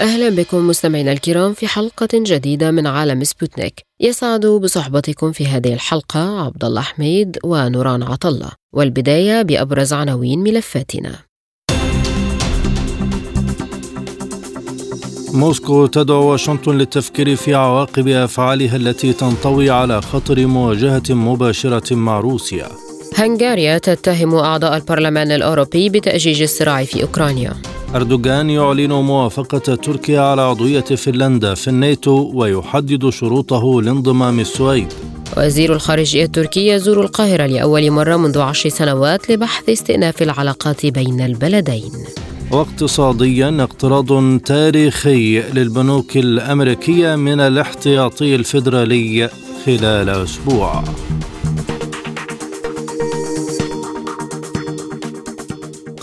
أهلا 0.00 0.28
بكم 0.28 0.66
مستمعينا 0.68 1.12
الكرام 1.12 1.52
في 1.54 1.66
حلقة 1.66 2.08
جديدة 2.14 2.70
من 2.70 2.86
عالم 2.86 3.24
سبوتنيك 3.24 3.74
يسعد 4.00 4.46
بصحبتكم 4.46 5.32
في 5.32 5.46
هذه 5.46 5.74
الحلقة 5.74 6.40
عبد 6.40 6.64
الله 6.64 6.80
حميد 6.80 7.38
ونوران 7.44 8.02
عطلة 8.02 8.50
والبداية 8.74 9.42
بأبرز 9.42 9.92
عناوين 9.92 10.38
ملفاتنا 10.38 11.18
موسكو 15.32 15.86
تدعو 15.86 16.30
واشنطن 16.30 16.78
للتفكير 16.78 17.36
في 17.36 17.54
عواقب 17.54 18.08
أفعالها 18.08 18.76
التي 18.76 19.12
تنطوي 19.12 19.70
على 19.70 20.02
خطر 20.02 20.46
مواجهة 20.46 21.02
مباشرة 21.10 21.94
مع 21.94 22.20
روسيا. 22.20 22.68
هنغاريا 23.16 23.78
تتهم 23.78 24.34
أعضاء 24.34 24.76
البرلمان 24.76 25.32
الأوروبي 25.32 25.88
بتأجيج 25.88 26.42
الصراع 26.42 26.84
في 26.84 27.02
أوكرانيا. 27.02 27.54
أردوغان 27.94 28.50
يعلن 28.50 28.92
موافقة 28.92 29.74
تركيا 29.74 30.20
على 30.20 30.42
عضوية 30.42 30.80
فنلندا 30.80 31.54
في 31.54 31.68
الناتو 31.68 32.30
ويحدد 32.34 33.08
شروطه 33.08 33.82
لانضمام 33.82 34.40
السويد. 34.40 34.92
وزير 35.36 35.72
الخارجية 35.72 36.24
التركي 36.24 36.68
يزور 36.68 37.00
القاهرة 37.00 37.46
لأول 37.46 37.90
مرة 37.90 38.16
منذ 38.16 38.38
عشر 38.38 38.68
سنوات 38.68 39.30
لبحث 39.30 39.68
استئناف 39.68 40.22
العلاقات 40.22 40.86
بين 40.86 41.20
البلدين. 41.20 41.92
واقتصاديا 42.50 43.56
اقتراض 43.60 44.38
تاريخي 44.38 45.40
للبنوك 45.40 46.16
الأمريكية 46.16 47.16
من 47.16 47.40
الاحتياطي 47.40 48.34
الفيدرالي 48.34 49.30
خلال 49.66 50.08
أسبوع. 50.08 50.84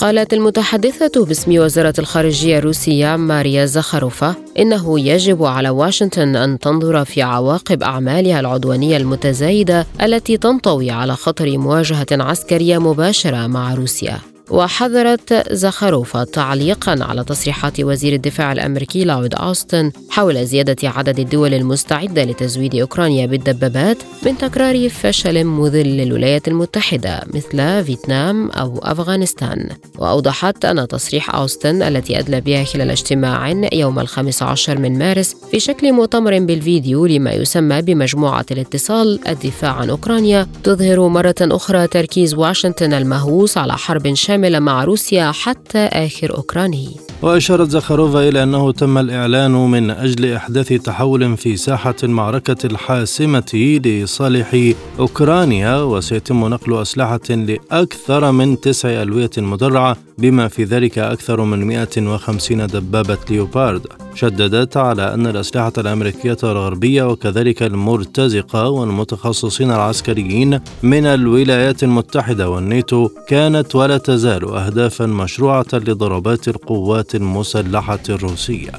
قالت 0.05 0.33
المتحدثة 0.33 1.25
باسم 1.25 1.59
وزارة 1.59 1.93
الخارجية 1.99 2.57
الروسية 2.57 3.15
ماريا 3.15 3.65
زخروفا 3.65 4.35
إنه 4.59 4.99
يجب 4.99 5.43
على 5.43 5.69
واشنطن 5.69 6.35
أن 6.35 6.59
تنظر 6.59 7.05
في 7.05 7.21
عواقب 7.21 7.83
أعمالها 7.83 8.39
العدوانية 8.39 8.97
المتزايدة 8.97 9.87
التي 10.01 10.37
تنطوي 10.37 10.91
على 10.91 11.15
خطر 11.15 11.57
مواجهة 11.57 12.07
عسكرية 12.11 12.77
مباشرة 12.77 13.47
مع 13.47 13.73
روسيا. 13.73 14.34
وحذرت 14.49 15.51
زخروفا 15.51 16.23
تعليقا 16.23 17.03
على 17.03 17.23
تصريحات 17.23 17.79
وزير 17.79 18.13
الدفاع 18.13 18.51
الأمريكي 18.51 19.03
لويد 19.05 19.35
أوستن 19.35 19.91
حول 20.09 20.45
زيادة 20.45 20.89
عدد 20.89 21.19
الدول 21.19 21.53
المستعدة 21.53 22.23
لتزويد 22.23 22.75
أوكرانيا 22.75 23.25
بالدبابات 23.25 23.97
من 24.25 24.37
تكرار 24.37 24.89
فشل 24.89 25.43
مذل 25.43 25.97
للولايات 25.97 26.47
المتحدة 26.47 27.23
مثل 27.33 27.83
فيتنام 27.85 28.49
أو 28.51 28.79
أفغانستان. 28.83 29.69
وأوضحت 29.97 30.65
أن 30.65 30.87
تصريح 30.87 31.35
أوستن 31.35 31.81
التي 31.81 32.19
أدلى 32.19 32.41
بها 32.41 32.63
خلال 32.63 32.89
اجتماع 32.89 33.49
يوم 33.73 33.99
الخامس 33.99 34.43
عشر 34.43 34.77
من 34.77 34.99
مارس 34.99 35.35
في 35.51 35.59
شكل 35.59 35.93
مؤتمر 35.93 36.39
بالفيديو 36.39 37.05
لما 37.05 37.31
يسمى 37.31 37.81
بمجموعة 37.81 38.45
الاتصال 38.51 39.19
الدفاع 39.27 39.71
عن 39.71 39.89
أوكرانيا 39.89 40.47
تظهر 40.63 41.07
مرة 41.07 41.35
أخرى 41.41 41.87
تركيز 41.87 42.33
واشنطن 42.33 42.93
المهووس 42.93 43.57
على 43.57 43.73
حرب 43.77 44.13
شامله 44.13 44.34
شاملة 44.35 44.59
مع 44.59 44.83
روسيا 44.83 45.31
حتى 45.31 45.77
آخر 45.77 46.37
أوكراني. 46.37 46.89
وأشارت 47.21 47.69
زخاروفا 47.69 48.29
إلى 48.29 48.43
أنه 48.43 48.71
تم 48.71 48.97
الإعلان 48.97 49.51
من 49.51 49.91
أجل 49.91 50.33
إحداث 50.33 50.73
تحول 50.73 51.37
في 51.37 51.57
ساحة 51.57 51.95
المعركة 52.03 52.65
الحاسمة 52.65 53.79
لصالح 53.85 54.73
أوكرانيا 54.99 55.77
وسيتم 55.77 56.47
نقل 56.47 56.81
أسلحة 56.81 57.29
لأكثر 57.29 58.31
من 58.31 58.59
تسع 58.59 58.89
ألوية 59.01 59.29
مدرعة 59.37 59.97
بما 60.17 60.47
في 60.47 60.63
ذلك 60.63 60.99
أكثر 60.99 61.41
من 61.41 61.67
150 61.67 62.67
دبابة 62.67 63.17
ليوبارد. 63.29 63.87
شددت 64.15 64.77
على 64.77 65.13
أن 65.13 65.27
الأسلحة 65.27 65.73
الأمريكية 65.77 66.37
الغربية 66.43 67.03
وكذلك 67.03 67.63
المرتزقة 67.63 68.69
والمتخصصين 68.69 69.71
العسكريين 69.71 70.59
من 70.83 71.05
الولايات 71.05 71.83
المتحدة 71.83 72.49
والناتو 72.49 73.09
كانت 73.27 73.75
ولا 73.75 73.97
تزال 73.97 74.24
أهدافا 74.33 75.05
مشروعة 75.05 75.65
لضربات 75.73 76.47
القوات 76.47 77.15
المسلحة 77.15 77.99
الروسية 78.09 78.71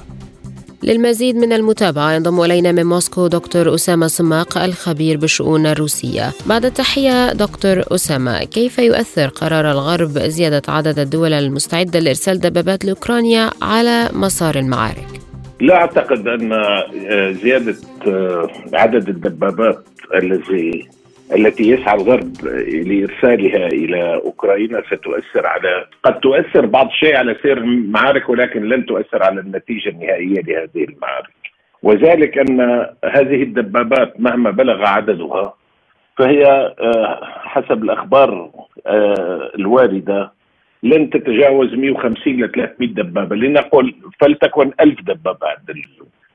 للمزيد 0.83 1.37
من 1.37 1.53
المتابعة 1.53 2.13
ينضم 2.13 2.41
إلينا 2.41 2.73
من 2.73 2.87
موسكو 2.87 3.27
دكتور 3.27 3.75
أسامة 3.75 4.07
صماق 4.07 4.59
الخبير 4.59 5.17
بالشؤون 5.17 5.67
الروسية 5.67 6.33
بعد 6.47 6.65
التحية 6.65 7.33
دكتور 7.33 7.83
أسامة 7.95 8.45
كيف 8.45 8.79
يؤثر 8.79 9.29
قرار 9.29 9.71
الغرب 9.71 10.19
زيادة 10.19 10.63
عدد 10.69 10.99
الدول 10.99 11.33
المستعدة 11.33 11.99
لإرسال 11.99 12.41
دبابات 12.41 12.85
لأوكرانيا 12.85 13.51
على 13.63 14.09
مسار 14.13 14.55
المعارك؟ 14.59 15.21
لا 15.61 15.75
أعتقد 15.75 16.29
أن 16.29 16.51
زيادة 17.43 17.77
عدد 18.73 19.09
الدبابات 19.09 19.85
الذي 20.15 20.89
التي 21.35 21.69
يسعى 21.71 21.95
الغرب 21.95 22.33
لإرسالها 22.87 23.67
إلى 23.67 24.15
أوكرانيا 24.15 24.83
ستؤثر 24.87 25.47
على 25.47 25.87
قد 26.03 26.21
تؤثر 26.21 26.67
بعض 26.67 26.87
الشيء 26.87 27.17
على 27.17 27.37
سير 27.43 27.59
المعارك 27.59 28.29
ولكن 28.29 28.69
لن 28.69 28.87
تؤثر 28.87 29.23
على 29.23 29.41
النتيجة 29.41 29.89
النهائية 29.89 30.41
لهذه 30.41 30.85
المعارك. 30.85 31.37
وذلك 31.83 32.39
أن 32.39 32.61
هذه 33.05 33.43
الدبابات 33.43 34.21
مهما 34.21 34.51
بلغ 34.51 34.87
عددها 34.87 35.55
فهي 36.17 36.75
حسب 37.45 37.83
الأخبار 37.83 38.51
الواردة 39.59 40.33
لن 40.83 41.11
تتجاوز 41.11 41.75
150 41.75 42.43
ل 42.43 42.51
300 42.51 42.89
دبابة. 42.89 43.37
لنقل 43.37 43.95
فلتكن 44.21 44.73
1000 44.81 45.01
دبابة 45.01 45.47
عند 45.47 45.71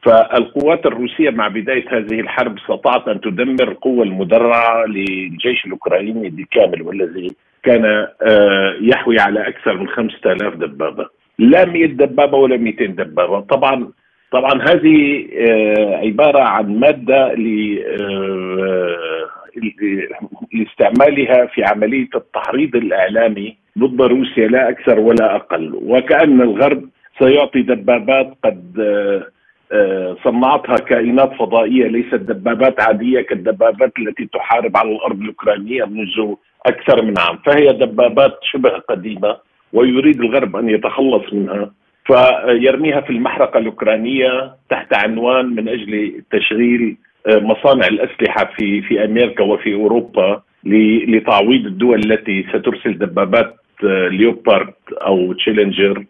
فالقوات 0.04 0.86
الروسية 0.86 1.30
مع 1.30 1.48
بداية 1.48 1.86
هذه 1.90 2.20
الحرب 2.20 2.58
استطاعت 2.58 3.08
أن 3.08 3.22
تدمر 3.22 3.72
القوة 3.72 4.04
المدرعة 4.04 4.86
للجيش 4.86 5.66
الأوكراني 5.66 6.30
بالكامل 6.30 6.82
والذي 6.82 7.32
كان 7.64 8.08
يحوي 8.82 9.20
على 9.20 9.48
أكثر 9.48 9.78
من 9.78 9.88
5000 9.88 10.56
دبابة. 10.56 11.10
لا 11.40 11.66
100 11.66 11.86
دبابة 11.86 12.38
ولا 12.38 12.58
200 12.58 12.86
دبابة. 12.86 13.40
طبعا 13.40 13.92
طبعا 14.32 14.62
هذه 14.70 15.28
عبارة 16.04 16.40
عن 16.40 16.80
مادة 16.80 17.36
لاستعمالها 20.54 21.46
في 21.46 21.64
عملية 21.64 22.10
التحريض 22.16 22.76
الإعلامي 22.76 23.56
ضد 23.80 24.02
روسيا 24.02 24.48
لا 24.48 24.70
أكثر 24.70 25.00
ولا 25.00 25.36
أقل. 25.36 25.80
وكأن 25.84 26.42
الغرب 26.42 26.90
سيعطي 27.20 27.62
دبابات 27.62 28.34
قد 28.44 28.78
صنعتها 30.24 30.76
كائنات 30.76 31.34
فضائية 31.34 31.88
ليست 31.88 32.16
دبابات 32.16 32.82
عادية 32.82 33.22
كالدبابات 33.22 33.92
التي 34.00 34.26
تحارب 34.26 34.78
على 34.78 34.92
الأرض 34.92 35.22
الأوكرانية 35.22 35.86
منذ 35.86 36.36
أكثر 36.66 37.06
من 37.06 37.14
عام، 37.20 37.38
فهي 37.46 37.68
دبابات 37.68 38.40
شبه 38.44 38.70
قديمة 38.70 39.38
ويريد 39.74 40.22
الغرب 40.22 40.56
أن 40.56 40.70
يتخلص 40.70 41.34
منها 41.34 41.72
فيرميها 42.06 43.02
في 43.02 43.10
المحرقة 43.10 43.58
الأوكرانية 43.58 44.56
تحت 44.70 44.94
عنوان 44.94 45.46
من 45.46 45.70
أجل 45.70 46.24
تشغيل 46.32 46.98
مصانع 47.28 47.88
الأسلحة 47.88 48.52
في 48.58 48.82
في 48.82 49.06
أمريكا 49.06 49.44
وفي 49.44 49.74
أوروبا 49.74 50.42
لتعويض 50.64 51.66
الدول 51.66 52.00
التي 52.00 52.46
سترسل 52.50 52.98
دبابات 52.98 53.56
ليوبارد 53.84 54.74
أو 54.92 55.34
تشيلنجر 55.34 56.06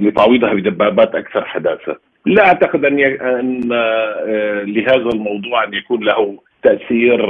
لتعويضها 0.00 0.54
بدبابات 0.54 1.14
أكثر 1.14 1.44
حداثة. 1.44 2.05
لا 2.26 2.46
أعتقد 2.46 2.84
أن 2.84 2.98
أن 3.00 3.60
لهذا 4.64 5.10
الموضوع 5.14 5.64
أن 5.64 5.74
يكون 5.74 6.04
له 6.04 6.38
تأثير 6.62 7.20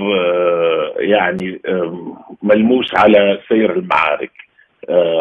يعني 0.98 1.60
ملموس 2.42 2.94
على 2.94 3.38
سير 3.48 3.72
المعارك 3.72 4.32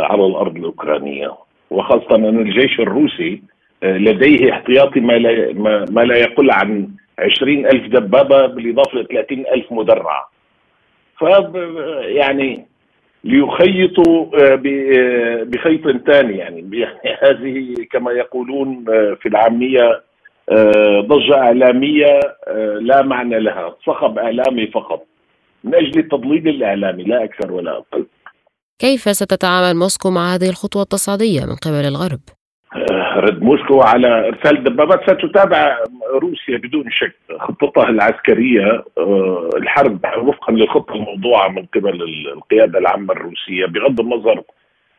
على 0.10 0.26
الأرض 0.26 0.56
الأوكرانية. 0.56 1.34
وخاصة 1.70 2.16
أن 2.16 2.40
الجيش 2.40 2.80
الروسي 2.80 3.42
لديه 3.84 4.52
احتياطي 4.52 5.00
ما 5.00 5.14
لا 5.14 5.54
ما 5.92 6.02
لا 6.02 6.16
يقل 6.16 6.52
عن 6.52 6.88
20 7.20 7.66
ألف 7.66 7.88
دبابة 7.88 8.46
بالإضافة 8.46 9.00
ل 9.00 9.08
30 9.08 9.40
ألف 9.40 9.72
مدرعة 9.72 10.30
ف 11.20 11.24
يعني 12.02 12.66
ليخيطوا 13.26 14.26
بخيط 15.44 15.82
ثاني 16.08 16.38
يعني 16.38 16.86
هذه 17.24 17.76
كما 17.92 18.12
يقولون 18.12 18.86
في 19.22 19.26
العامية 19.26 20.04
ضجة 21.00 21.38
إعلامية 21.38 22.20
لا 22.80 23.02
معنى 23.02 23.40
لها 23.40 23.76
صخب 23.86 24.20
إعلامي 24.20 24.68
فقط 24.68 25.06
من 25.64 25.76
أجل 25.76 26.00
التضليل 26.00 26.48
الإعلامي 26.48 27.04
لا 27.04 27.24
أكثر 27.24 27.52
ولا 27.52 27.78
أقل. 27.78 28.06
كيف 28.80 29.02
ستتعامل 29.02 29.80
موسكو 29.80 30.12
مع 30.12 30.36
هذه 30.36 30.50
الخطوة 30.50 30.82
التصعيديه 30.82 31.42
من 31.46 31.56
قبل 31.56 31.86
الغرب؟ 31.86 32.20
آه، 32.76 33.20
رد 33.20 33.44
موسكو 33.44 33.82
على 33.82 34.28
إرسال 34.28 34.64
دبابات 34.64 35.04
ستتابع 35.04 35.78
روسيا 36.14 36.58
بدون 36.58 36.92
شك 36.92 37.16
خطتها 37.40 37.90
العسكرية 37.90 38.84
آه، 38.98 39.50
الحرب 39.58 40.00
وفقا 40.18 40.54
للخطة 40.54 40.96
الموضوعة 40.96 41.48
من 41.48 41.66
قبل 41.76 42.02
القيادة 42.34 42.80
العامة 42.80 43.14
الروسية 43.14 43.66
بغض 43.66 44.00
النظر 44.00 44.42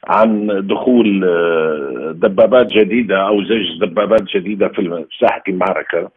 عن 0.06 0.46
دخول 0.66 1.24
آه، 1.24 2.12
دبابات 2.12 2.66
جديدة 2.66 3.28
أو 3.28 3.44
زج 3.44 3.80
دبابات 3.80 4.22
جديدة 4.22 4.68
في 4.68 5.04
ساحه 5.20 5.42
المعركة 5.48 6.10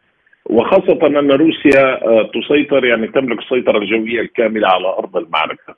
وخاصة 0.46 1.08
أن 1.08 1.32
روسيا 1.32 2.00
تسيطر 2.24 2.86
يعني 2.86 3.08
تملك 3.08 3.40
السيطرة 3.40 3.78
الجوية 3.78 4.22
الكاملة 4.22 4.68
على 4.68 4.88
أرض 4.88 5.18
المعركة. 5.18 5.76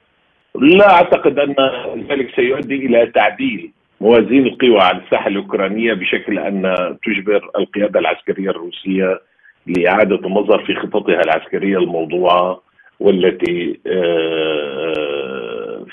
لا 0.56 0.94
أعتقد 0.94 1.40
أن 1.40 1.56
ذلك 2.10 2.36
سيؤدي 2.36 2.76
إلى 2.76 3.06
تعديل 3.06 3.72
موازين 4.02 4.48
القوى 4.48 4.80
على 4.80 5.02
الساحة 5.06 5.28
الأوكرانية 5.28 5.94
بشكل 5.94 6.40
أن 6.40 6.76
تجبر 7.06 7.50
القيادة 7.58 8.00
العسكرية 8.00 8.50
الروسية 8.50 9.22
لإعادة 9.68 10.16
النظر 10.16 10.66
في 10.66 10.76
خططها 10.76 11.22
العسكرية 11.22 11.78
الموضوعة 11.78 12.62
والتي 13.00 13.80
آه، 13.88 15.02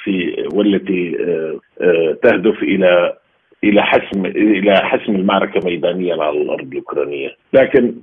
في 0.05 0.47
والتي 0.53 1.17
آه، 1.21 1.61
آه، 1.81 2.17
تهدف 2.23 2.63
إلى 2.63 3.17
إلى 3.65 3.83
حسم 3.83 4.27
إلى 4.27 4.77
حسم 4.77 5.17
المعركة 5.17 5.61
ميدانيا 5.65 6.23
على 6.23 6.43
الأرض 6.43 6.73
الأوكرانية، 6.73 7.37
لكن 7.53 7.95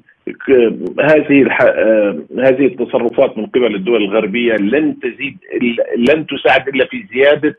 هذه 0.99 1.47
هذه 2.39 2.65
التصرفات 2.65 3.37
من 3.37 3.45
قبل 3.45 3.75
الدول 3.75 4.03
الغربية 4.03 4.53
لن 4.53 4.99
تزيد 4.99 5.37
لن 5.97 6.25
تساعد 6.27 6.67
إلا 6.67 6.85
في 6.85 7.05
زيادة 7.13 7.57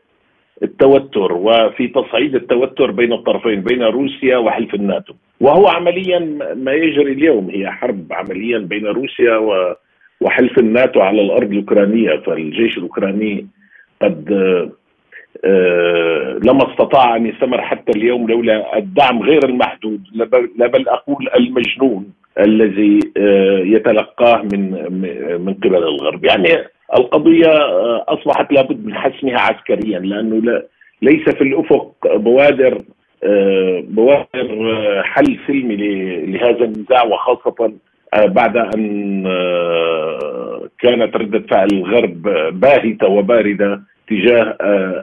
التوتر 0.63 1.33
وفي 1.33 1.87
تصعيد 1.87 2.35
التوتر 2.35 2.91
بين 2.91 3.13
الطرفين 3.13 3.61
بين 3.61 3.83
روسيا 3.83 4.37
وحلف 4.37 4.73
الناتو. 4.75 5.13
وهو 5.41 5.67
عمليا 5.67 6.19
ما 6.55 6.73
يجري 6.73 7.11
اليوم 7.11 7.49
هي 7.49 7.71
حرب 7.71 8.05
عمليا 8.11 8.59
بين 8.59 8.85
روسيا 8.85 9.37
وحلف 10.21 10.59
الناتو 10.59 11.01
على 11.01 11.21
الأرض 11.21 11.51
الأوكرانية. 11.51 12.17
فالجيش 12.17 12.77
الأوكراني 12.77 13.47
قد 14.01 14.29
آه، 15.45 16.39
لما 16.43 16.71
استطاع 16.71 17.15
أن 17.15 17.25
يستمر 17.25 17.61
حتى 17.61 17.91
اليوم 17.95 18.29
لولا 18.29 18.77
الدعم 18.77 19.23
غير 19.23 19.45
المحدود. 19.45 20.01
لا 20.57 20.67
بل 20.67 20.87
أقول 20.87 21.29
المجنون 21.35 22.13
الذي 22.39 22.99
آه، 23.17 23.59
يتلقاه 23.59 24.41
من 24.53 24.71
من 25.45 25.53
قبل 25.53 25.75
الغرب. 25.75 26.25
يعني 26.25 26.47
القضية 26.95 27.51
آه، 27.51 28.05
أصبحت 28.07 28.53
لابد 28.53 28.85
من 28.85 28.95
حسمها 28.95 29.39
عسكريا 29.39 29.99
لأنه 29.99 30.41
لا 30.41 30.65
ليس 31.01 31.29
في 31.29 31.41
الأفق 31.41 32.15
بوادر 32.15 32.77
آه، 33.23 33.83
بوادر 33.87 34.71
آه، 34.71 35.01
حل 35.01 35.39
سلمي 35.47 35.75
لهذا 36.25 36.65
النزاع 36.65 37.03
وخاصة 37.03 37.73
بعد 38.15 38.57
أن 38.57 39.23
كانت 40.79 41.15
ردة 41.15 41.39
فعل 41.39 41.67
الغرب 41.73 42.21
باهتة 42.59 43.07
وباردة 43.07 43.81
تجاه 44.09 44.57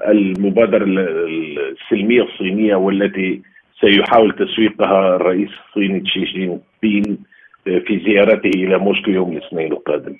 المبادرة 0.09 0.85
السلمية 0.85 2.23
الصينية 2.23 2.75
والتي 2.75 3.43
سيحاول 3.81 4.33
تسويقها 4.33 5.17
الرئيس 5.17 5.49
الصيني 5.69 6.07
شي 6.07 6.25
جين 6.25 6.61
بين 6.83 7.19
في 7.65 8.01
زيارته 8.07 8.51
إلى 8.55 8.79
موسكو 8.79 9.11
يوم 9.11 9.33
الاثنين 9.33 9.73
القادم. 9.73 10.17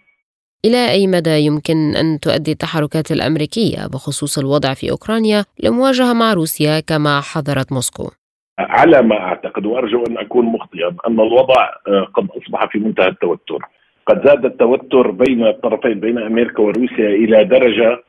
إلى 0.65 0.91
أي 0.91 1.07
مدى 1.07 1.37
يمكن 1.47 1.77
أن 1.97 2.21
تؤدي 2.21 2.53
التحركات 2.53 3.11
الأمريكية 3.11 3.87
بخصوص 3.93 4.39
الوضع 4.39 4.75
في 4.75 4.91
أوكرانيا 4.91 5.45
لمواجهة 5.63 6.13
مع 6.13 6.33
روسيا 6.33 6.81
كما 6.81 7.21
حذرت 7.21 7.73
موسكو؟ 7.73 8.11
على 8.59 9.03
ما 9.03 9.17
أعتقد 9.19 9.67
وأرجو 9.67 10.05
أن 10.09 10.19
أكون 10.19 10.45
مخطئا 10.47 10.97
أن 11.09 11.21
الوضع 11.21 11.69
آه، 11.89 12.05
قد 12.15 12.29
أصبح 12.31 12.67
في 12.73 12.79
منتهى 12.79 13.09
التوتر. 13.09 13.59
قد 14.07 14.27
زاد 14.27 14.45
التوتر 14.45 15.11
بين 15.11 15.47
الطرفين 15.47 16.01
بين 16.01 16.19
أمريكا 16.19 16.63
وروسيا 16.63 17.09
إلى 17.09 17.45
درجة 17.45 18.03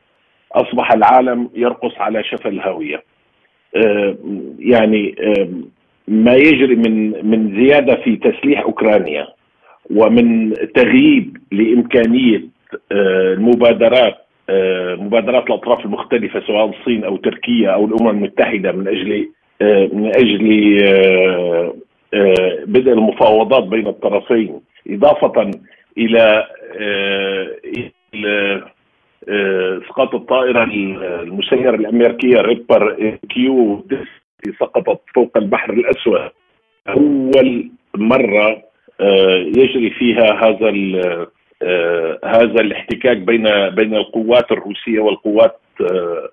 أصبح 0.52 0.92
العالم 0.92 1.50
يرقص 1.54 1.94
على 1.98 2.24
شفا 2.24 2.48
الهاوية 2.48 3.02
آه، 3.76 4.16
يعني 4.58 5.14
آه، 5.20 5.48
ما 6.08 6.34
يجري 6.34 6.76
من 6.76 7.26
من 7.30 7.56
زيادة 7.56 7.94
في 7.94 8.16
تسليح 8.16 8.60
أوكرانيا. 8.60 9.35
ومن 9.90 10.54
تغييب 10.74 11.36
لإمكانية 11.52 12.42
آه، 12.92 13.32
المبادرات 13.32 14.16
آه، 14.50 14.94
مبادرات 14.94 15.46
الأطراف 15.46 15.84
المختلفة 15.84 16.40
سواء 16.46 16.70
الصين 16.70 17.04
أو 17.04 17.16
تركيا 17.16 17.70
أو 17.70 17.84
الأمم 17.86 18.08
المتحدة 18.08 18.72
من 18.72 18.88
أجل 18.88 19.28
آه، 19.62 19.90
من 19.92 20.06
أجل 20.06 20.46
بدء 22.66 22.92
المفاوضات 22.92 23.64
بين 23.64 23.86
الطرفين 23.86 24.60
إضافة 24.90 25.50
إلى 25.98 26.46
إسقاط 29.82 30.14
الطائرة 30.14 30.64
المسيرة 31.22 31.74
الأمريكية 31.74 32.40
ريبر 32.40 33.16
كيو 33.28 33.86
سقطت 34.60 35.00
فوق 35.14 35.36
البحر 35.36 35.72
الأسود. 35.72 36.30
أول 36.88 37.70
مرة 37.96 38.62
يجري 39.56 39.90
فيها 39.90 40.44
هذا 40.44 40.70
آه، 41.62 42.18
هذا 42.24 42.60
الاحتكاك 42.60 43.16
بين 43.16 43.68
بين 43.68 43.94
القوات 43.94 44.52
الروسية 44.52 45.00
والقوات 45.00 45.60
آه، 45.80 46.30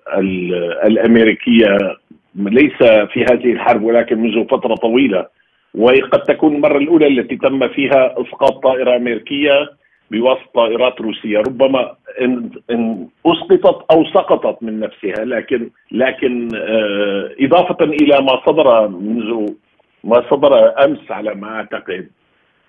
الأمريكية. 0.86 1.78
ليس 2.36 2.78
في 3.12 3.24
هذه 3.24 3.52
الحرب 3.52 3.82
ولكن 3.82 4.18
منذ 4.18 4.46
فترة 4.46 4.74
طويلة 4.74 5.26
وقد 5.74 6.22
تكون 6.22 6.54
المرة 6.54 6.78
الأولى 6.78 7.06
التي 7.06 7.36
تم 7.36 7.68
فيها 7.68 8.14
إسقاط 8.20 8.62
طائرة 8.62 8.96
أمريكية 8.96 9.70
بواسطة 10.10 10.50
طائرات 10.54 11.00
روسية. 11.00 11.38
ربما 11.38 11.94
إن 12.20 12.50
إن 12.70 13.08
أسقطت 13.26 13.84
أو 13.90 14.04
سقطت 14.04 14.62
من 14.62 14.80
نفسها 14.80 15.24
لكن 15.24 15.70
لكن 15.92 16.48
إضافة 17.40 17.84
إلى 17.84 18.18
ما 18.20 18.40
صدر 18.46 18.88
منذ 18.88 19.52
ما 20.04 20.24
صدر 20.30 20.84
أمس 20.84 21.10
على 21.10 21.34
ما 21.34 21.48
أعتقد. 21.48 22.08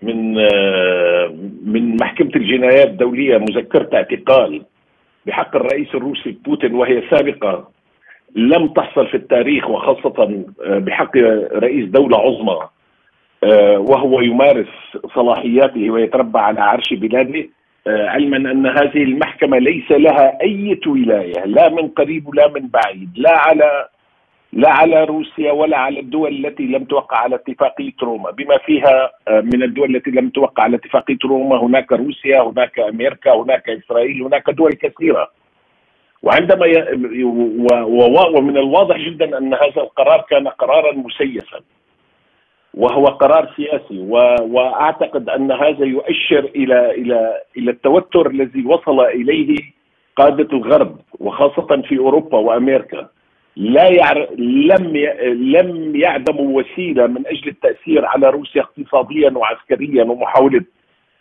من 0.06 0.38
آه، 0.40 1.34
من 1.66 1.98
محكمة 2.02 2.32
الجنايات 2.36 2.88
الدولية 2.88 3.38
مذكرة 3.38 3.90
اعتقال 3.94 4.62
بحق 5.26 5.56
الرئيس 5.56 5.96
الروسي 5.96 6.38
بوتين 6.46 6.74
وهي 6.76 7.04
سابقة 7.10 7.70
لم 8.36 8.68
تحصل 8.68 9.08
في 9.08 9.18
التاريخ 9.18 9.70
وخاصة 9.70 10.44
آه، 10.64 10.80
بحق 10.80 11.18
رئيس 11.56 11.90
دولة 11.90 12.18
عظمى 12.18 12.60
آه، 13.44 13.80
وهو 13.80 14.22
يمارس 14.22 14.68
صلاحياته 15.16 15.90
ويتربع 15.90 16.42
على 16.42 16.62
عرش 16.62 16.94
بلاده 16.94 17.50
علما 17.88 18.38
أن 18.38 18.66
هذه 18.66 19.04
المحكمة 19.04 19.58
ليس 19.58 19.92
لها 19.92 20.42
أي 20.42 20.80
ولايه 20.88 21.46
لا 21.46 21.70
من 21.70 21.88
قريب 21.88 22.28
ولا 22.28 22.48
من 22.48 22.68
بعيد 22.68 23.10
لا 23.16 23.38
على 23.38 23.88
لا 24.56 24.70
على 24.70 25.04
روسيا 25.04 25.52
ولا 25.52 25.78
على 25.78 26.00
الدول 26.00 26.46
التي 26.46 26.64
لم 26.64 26.84
توقع 26.84 27.18
على 27.18 27.36
اتفاقية 27.36 27.94
روما 28.04 28.32
بما 28.32 28.58
فيها 28.58 29.12
آه، 29.28 29.42
من 29.42 29.64
الدول 29.64 29.96
التي 29.96 30.12
لم 30.12 30.30
توقع 30.30 30.64
على 30.64 30.76
اتفاقية 30.76 31.18
روما 31.26 31.58
هناك 31.58 31.92
روسيا 31.92 32.42
هناك 32.42 32.80
أمريكا 32.80 33.34
هناك 33.34 33.70
إسرائيل 33.70 34.24
هناك 34.24 34.50
دول 34.50 34.74
كثيرة. 34.74 35.32
وعندما 36.24 36.66
ي... 36.66 37.24
ومن 38.36 38.58
الواضح 38.58 38.98
جدا 38.98 39.38
أن 39.38 39.54
هذا 39.54 39.82
القرار 39.82 40.26
كان 40.30 40.48
قرارا 40.48 40.94
مسيسا. 40.96 41.60
وهو 42.74 43.06
قرار 43.06 43.54
سياسي. 43.56 44.00
و... 44.00 44.16
وأعتقد 44.42 45.30
أن 45.30 45.52
هذا 45.52 45.86
يؤشر 45.86 46.44
إلى 46.56 46.92
إلى 46.92 47.42
إلى 47.58 47.72
التوتر 47.72 48.30
الذي 48.30 48.66
وصل 48.66 49.00
إليه 49.00 49.58
قادة 50.16 50.58
الغرب 50.58 50.98
وخاصة 51.20 51.82
في 51.88 51.98
أوروبا 51.98 52.38
وأمريكا. 52.38 53.15
لا 53.56 53.88
يعر... 53.90 54.28
لم 54.38 54.96
ي... 54.96 55.08
لم 55.34 55.96
يعدموا 55.96 56.62
وسيلة 56.62 57.08
من 57.08 57.28
أجل 57.28 57.48
التأثير 57.48 58.06
على 58.06 58.30
روسيا 58.30 58.62
اقتصاديا 58.62 59.32
وعسكريا 59.32 60.04
ومحاوله 60.04 60.62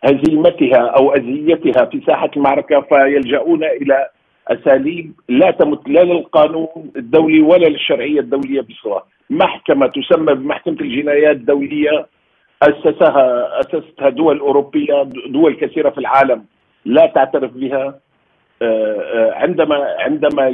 هزيمتها 0.04 0.86
أو 0.86 1.14
أذيتها 1.14 1.84
في 1.84 2.00
ساحة 2.06 2.30
المعركة 2.36 2.80
فيلجؤون 2.80 3.64
إلى 3.64 4.08
أساليب 4.48 5.12
لا 5.28 5.50
تمت 5.50 5.88
لا 5.88 6.00
للقانون 6.00 6.92
الدولي 6.96 7.40
ولا 7.40 7.66
للشرعية 7.66 8.20
الدولية 8.20 8.60
بصله 8.60 9.02
محكمة 9.30 9.86
تسمى 9.86 10.34
بمحكمة 10.34 10.76
الجنايات 10.80 11.36
الدولية 11.36 12.06
اسسها 12.62 13.60
أسستها 13.60 14.08
دول 14.08 14.38
أوروبية 14.38 15.02
دول 15.26 15.54
كثيرة 15.54 15.90
في 15.90 15.98
العالم 15.98 16.44
لا 16.84 17.06
تعترف 17.06 17.52
بها. 17.52 18.00
آه، 18.62 19.00
آه، 19.00 19.32
عندما 19.34 19.96
عندما 19.98 20.48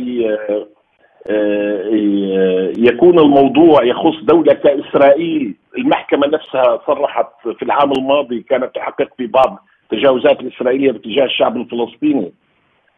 يكون 2.78 3.18
الموضوع 3.18 3.84
يخص 3.84 4.16
دولة 4.22 4.52
كإسرائيل 4.52 5.54
المحكمة 5.78 6.26
نفسها 6.26 6.80
صرحت 6.86 7.26
في 7.58 7.62
العام 7.62 7.92
الماضي 7.92 8.40
كانت 8.40 8.74
تحقق 8.74 9.08
في 9.16 9.26
بعض 9.26 9.64
التجاوزات 9.82 10.40
الإسرائيلية 10.40 10.92
باتجاه 10.92 11.24
الشعب 11.24 11.56
الفلسطيني. 11.56 12.32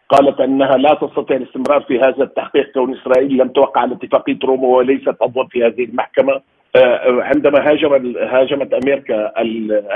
قالت 0.09 0.41
أنها 0.41 0.77
لا 0.77 0.95
تستطيع 0.95 1.37
الاستمرار 1.37 1.81
في 1.81 1.99
هذا 1.99 2.23
التحقيق 2.25 2.73
كون 2.73 2.95
إسرائيل 2.95 3.37
لم 3.37 3.49
توقع 3.49 3.81
على 3.81 3.95
اتفاقيه 3.95 4.39
روما 4.45 4.67
وليست 4.69 5.17
عضوا 5.23 5.45
في 5.45 5.65
هذه 5.65 5.85
المحكمة. 5.85 6.41
عندما 7.07 7.71
هاجم 7.71 8.17
هاجمت 8.17 8.75
أمريكا 8.75 9.33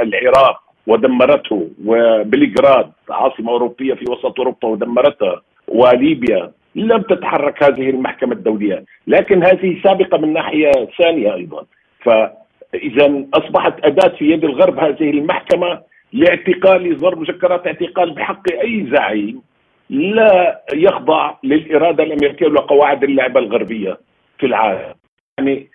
العراق 0.02 0.62
ودمرته 0.86 1.68
وبلغراد 1.86 2.90
عاصمة 3.10 3.52
أوروبية 3.52 3.94
في 3.94 4.04
وسط 4.10 4.38
أوروبا 4.38 4.68
ودمرتها 4.68 5.42
وليبيا 5.68 6.52
لم 6.76 7.02
تتحرك 7.02 7.62
هذه 7.62 7.90
المحكمة 7.90 8.32
الدولية، 8.32 8.84
لكن 9.06 9.44
هذه 9.44 9.76
سابقة 9.82 10.18
من 10.18 10.32
ناحية 10.32 10.70
ثانية 10.98 11.34
أيضا، 11.34 11.64
فاذا 12.00 13.24
أصبحت 13.34 13.84
أداة 13.84 14.08
في 14.08 14.30
يد 14.30 14.44
الغرب 14.44 14.78
هذه 14.78 15.10
المحكمة 15.10 15.80
لاعتقال 16.12 16.98
ضرب 16.98 17.20
مذكرات 17.20 17.66
اعتقال 17.66 18.10
بحق 18.10 18.52
أي 18.52 18.86
زعيم 18.90 19.42
لا 19.90 20.62
يخضع 20.74 21.34
للإرادة 21.44 22.04
الأمريكية 22.04 22.46
ولا 22.46 22.60
قواعد 22.60 23.04
اللعبة 23.04 23.40
الغربية 23.40 23.98
في 24.38 24.46
العالم. 24.46 24.94
يعني 25.38 25.68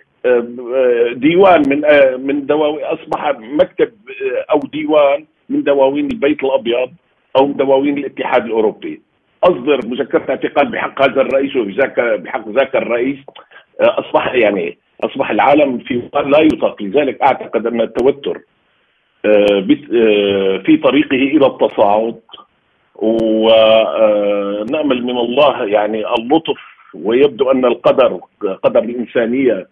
ديوان 1.14 1.64
من 1.70 1.82
من 2.26 2.46
دواوين 2.46 2.84
أصبح 2.84 3.36
مكتب 3.40 3.92
أو 4.52 4.60
ديوان 4.60 5.26
من 5.50 5.64
دواوين 5.64 6.06
البيت 6.06 6.44
الأبيض 6.44 6.92
أو 7.38 7.48
من 7.48 7.54
دواوين 7.54 7.98
الاتحاد 7.98 8.46
الأوروبي 8.46 9.02
أصدر 9.44 9.80
مذكرة 9.86 10.26
اعتقال 10.30 10.72
بحق 10.72 11.02
هذا 11.02 11.22
الرئيس 11.22 11.56
وبذاك 11.56 12.00
بحق 12.00 12.50
ذاك 12.50 12.76
الرئيس. 12.76 13.18
أصبح 13.80 14.34
يعني 14.34 14.78
أصبح 15.04 15.32
العالم 15.32 15.78
في 15.78 16.02
لا 16.14 16.40
يطاق. 16.40 16.82
لذلك 16.82 17.22
أعتقد 17.22 17.68
أن 17.68 17.82
التوتر 17.82 18.42
في 20.66 20.80
طريقه 20.84 21.16
إلى 21.16 21.46
التصاعد. 21.46 22.20
ونامل 23.02 25.04
من 25.04 25.18
الله 25.18 25.66
يعني 25.66 26.08
اللطف 26.08 26.60
ويبدو 26.94 27.52
أن 27.52 27.66
القدر 27.66 28.20
قدر 28.64 28.84
الإنسانية 28.84 29.68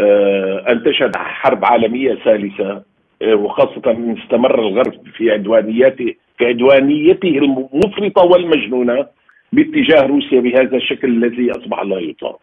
آه، 0.00 0.64
أن 0.68 0.82
تشهد 0.82 1.16
حرب 1.16 1.64
عالمية 1.64 2.14
ثالثة 2.14 2.82
آه، 3.22 3.34
وخاصة 3.34 3.82
إن 3.86 4.18
استمر 4.18 4.58
الغرب 4.58 5.06
في 5.16 5.30
عدوانيته 5.30 6.14
في 6.38 6.44
عدوانيته 6.44 7.28
المفرطة 7.28 8.22
والمجنونة 8.22 9.06
باتجاه 9.52 10.06
روسيا 10.06 10.40
بهذا 10.40 10.76
الشكل 10.76 11.08
الذي 11.08 11.50
أصبح 11.50 11.82
لا 11.82 11.98
يطاق. 11.98 12.40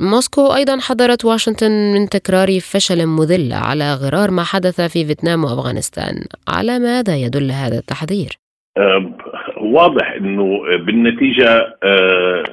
موسكو 0.00 0.54
أيضا 0.54 0.78
حذرت 0.80 1.24
واشنطن 1.24 1.70
من 1.94 2.08
تكرار 2.08 2.48
فشل 2.60 3.06
مذل 3.06 3.52
على 3.52 3.94
غرار 3.94 4.30
ما 4.30 4.42
حدث 4.42 4.80
في 4.80 5.04
فيتنام 5.04 5.44
وأفغانستان 5.44 6.14
على 6.48 6.78
ماذا 6.78 7.16
يدل 7.16 7.50
هذا 7.50 7.78
التحذير؟ 7.78 8.30
أه 8.78 9.12
واضح 9.60 10.12
أنه 10.12 10.60
بالنتيجة 10.86 11.76
أه 11.82 12.44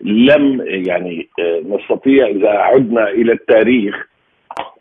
لم 0.00 0.64
يعني 0.66 1.28
آه، 1.38 1.62
نستطيع 1.66 2.26
إذا 2.26 2.48
عدنا 2.48 3.08
إلى 3.08 3.32
التاريخ 3.32 4.06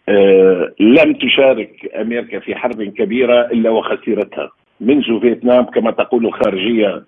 آه، 0.10 0.74
لم 0.80 1.14
تشارك 1.14 1.92
أمريكا 1.96 2.40
في 2.40 2.56
حرب 2.56 2.84
كبيرة 2.84 3.46
إلا 3.46 3.70
وخسرتها 3.70 4.52
منذ 4.80 5.20
فيتنام 5.20 5.64
كما 5.64 5.92
تقول 5.92 6.26
الخارجية 6.26 7.04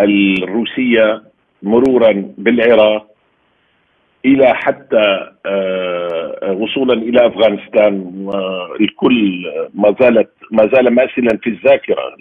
الروسية 0.00 1.22
مرورا 1.62 2.32
بالعراق 2.38 3.06
إلى 4.24 4.54
حتى 4.54 5.30
آه، 5.46 6.52
وصولا 6.52 6.94
إلى 6.94 7.26
أفغانستان 7.26 8.26
الكل 8.80 9.46
ما 9.74 9.96
زالت 10.00 10.30
ما 10.52 10.70
زال 10.72 10.94
ماسلا 10.94 11.38
في 11.42 11.50
الذاكرة. 11.50 12.16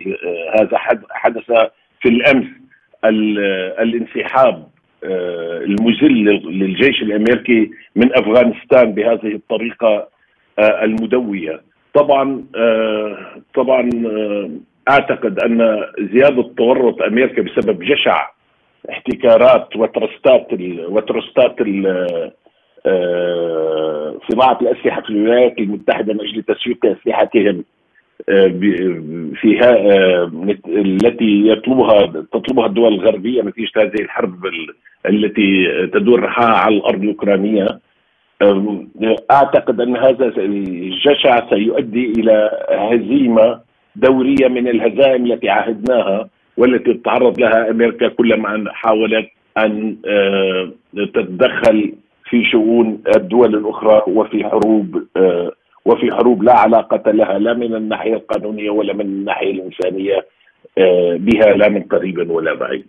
هذا 0.59 0.77
حدث 1.11 1.51
في 2.01 2.09
الأمس 2.09 2.45
الانسحاب 3.79 4.67
آه، 5.03 5.57
المذل 5.57 6.23
للجيش 6.45 7.01
الأمريكي 7.01 7.71
من 7.95 8.17
أفغانستان 8.17 8.91
بهذه 8.93 9.35
الطريقة 9.35 10.07
آه، 10.59 10.83
المدوية. 10.83 11.61
طبعا 11.93 12.45
آه، 12.55 13.17
طبعا 13.55 13.89
أعتقد 14.89 15.39
أن 15.39 15.83
زياده 16.13 16.43
تورط 16.57 17.01
أمريكا 17.01 17.41
بسبب 17.41 17.83
جشع 17.83 18.31
احتكارات 18.89 19.75
وترستات 19.75 20.47
وترستات 20.89 21.55
صناعه 24.29 24.57
الأسلحة 24.61 25.01
في 25.01 25.09
الولايات 25.09 25.59
المتحدة 25.59 26.13
من 26.13 26.21
أجل 26.21 26.43
تسويق 26.43 26.85
أسلحتهم 26.85 27.63
فيها 29.41 29.71
آه، 29.75 30.31
التي 30.67 31.47
يطلبها 31.47 32.05
تطلبها 32.05 32.65
الدول 32.65 32.93
الغربية 32.93 33.41
نتيجة 33.41 33.71
هذه 33.77 34.01
الحرب 34.01 34.45
التي 35.05 35.67
تدور 35.93 36.23
رحاها 36.23 36.55
على 36.57 36.75
الأرض 36.77 37.01
الأوكرانية. 37.01 37.79
أعتقد 39.31 39.81
أن 39.81 39.97
هذا 39.97 40.25
الجشع 40.37 41.49
سيؤدي 41.49 42.05
إلى 42.17 42.51
هزيمة 42.69 43.59
دورية 43.95 44.47
من 44.47 44.67
الهزائم 44.67 45.25
التي 45.25 45.49
عهدناها 45.49 46.29
والتي 46.57 46.93
تتعرض 46.93 47.39
لها 47.39 47.69
أمريكا 47.69 48.07
كلما 48.07 48.65
حاولت 48.73 49.29
أن 49.57 49.97
آه، 50.07 50.71
تتدخل 50.95 51.93
في 52.29 52.45
شؤون 52.45 53.03
الدول 53.15 53.55
الأخرى 53.55 54.03
وفي 54.07 54.43
حروب 54.43 55.03
آه، 55.17 55.51
وفي 55.85 56.11
حروب 56.11 56.43
لا 56.43 56.53
علاقة 56.53 57.11
لها 57.11 57.39
لا 57.39 57.53
من 57.53 57.75
الناحية 57.75 58.13
القانونية 58.13 58.69
ولا 58.69 58.93
من 58.93 59.01
الناحية 59.01 59.51
الإنسانية 59.51 60.25
آه، 60.77 61.17
بها 61.19 61.53
لا 61.53 61.69
من 61.69 61.83
قريب 61.83 62.29
ولا 62.29 62.53
بعيد. 62.53 62.85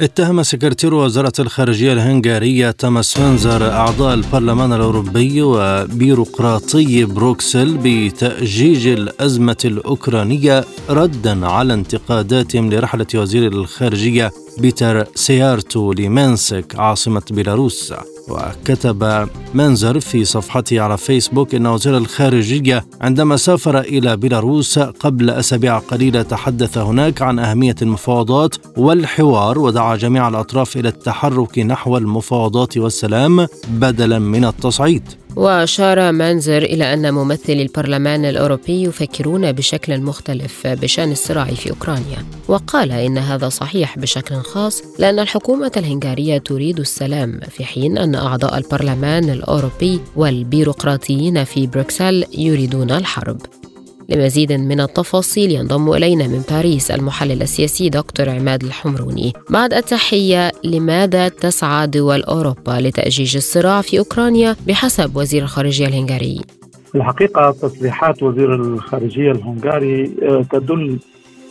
اتهم 0.00 0.42
سكرتير 0.42 0.94
وزارة 0.94 1.32
الخارجية 1.38 1.92
الهنغارية 1.92 2.70
تاماس 2.70 3.18
منزر 3.18 3.70
أعضاء 3.70 4.14
البرلمان 4.14 4.72
الأوروبي 4.72 5.42
وبيروقراطي 5.42 7.04
بروكسل 7.04 7.78
بتأجيج 7.82 8.86
الأزمة 8.86 9.56
الأوكرانية 9.64 10.64
ردا 10.90 11.46
على 11.46 11.74
انتقاداتهم 11.74 12.72
لرحلة 12.72 13.06
وزير 13.14 13.52
الخارجية 13.52 14.32
بيتر 14.58 15.04
سيارتو 15.14 15.92
لمنسك 15.92 16.74
عاصمة 16.78 17.22
بيلاروس. 17.30 17.94
وكتب 18.28 19.28
منزر 19.54 20.00
في 20.00 20.24
صفحته 20.24 20.80
على 20.80 20.98
فيسبوك 20.98 21.54
أن 21.54 21.66
وزير 21.66 21.96
الخارجية 21.96 22.84
عندما 23.00 23.36
سافر 23.36 23.80
إلى 23.80 24.16
بيلاروس 24.16 24.78
قبل 24.78 25.30
أسابيع 25.30 25.78
قليلة 25.78 26.22
تحدث 26.22 26.78
هناك 26.78 27.22
عن 27.22 27.38
أهمية 27.38 27.76
المفاوضات 27.82 28.56
والحوار 28.76 29.58
ودعا 29.58 29.96
جميع 29.96 30.28
الأطراف 30.28 30.76
إلى 30.76 30.88
التحرك 30.88 31.58
نحو 31.58 31.96
المفاوضات 31.96 32.78
والسلام 32.78 33.46
بدلا 33.68 34.18
من 34.18 34.44
التصعيد. 34.44 35.25
وأشار 35.36 36.12
مانزر 36.12 36.62
إلى 36.62 36.94
أن 36.94 37.14
ممثلي 37.14 37.62
البرلمان 37.62 38.24
الأوروبي 38.24 38.82
يفكرون 38.82 39.52
بشكل 39.52 40.00
مختلف 40.00 40.66
بشأن 40.66 41.12
الصراع 41.12 41.44
في 41.44 41.70
أوكرانيا 41.70 42.24
وقال 42.48 42.92
إن 42.92 43.18
هذا 43.18 43.48
صحيح 43.48 43.98
بشكل 43.98 44.34
خاص 44.34 44.82
لأن 44.98 45.18
الحكومة 45.18 45.72
الهنغارية 45.76 46.38
تريد 46.38 46.80
السلام 46.80 47.40
في 47.50 47.64
حين 47.64 47.98
أن 47.98 48.14
أعضاء 48.14 48.58
البرلمان 48.58 49.30
الأوروبي 49.30 50.00
والبيروقراطيين 50.16 51.44
في 51.44 51.66
بروكسل 51.66 52.24
يريدون 52.38 52.90
الحرب. 52.90 53.40
لمزيد 54.08 54.52
من 54.52 54.80
التفاصيل 54.80 55.50
ينضم 55.50 55.92
إلينا 55.92 56.28
من 56.28 56.42
باريس 56.50 56.90
المحلل 56.90 57.42
السياسي 57.42 57.88
دكتور 57.88 58.30
عماد 58.30 58.62
الحمروني. 58.64 59.32
بعد 59.50 59.72
التحية 59.72 60.50
لماذا 60.64 61.28
تسعى 61.28 61.86
دول 61.86 62.22
أوروبا 62.22 62.80
لتأجيج 62.80 63.36
الصراع 63.36 63.80
في 63.80 63.98
أوكرانيا 63.98 64.56
بحسب 64.68 65.16
وزير 65.16 65.42
الخارجية 65.42 65.86
الهنغاري؟ 65.86 66.40
الحقيقة 66.94 67.50
تصريحات 67.50 68.22
وزير 68.22 68.54
الخارجية 68.54 69.32
الهنغاري 69.32 70.10
آه، 70.22 70.44
تدل 70.50 70.98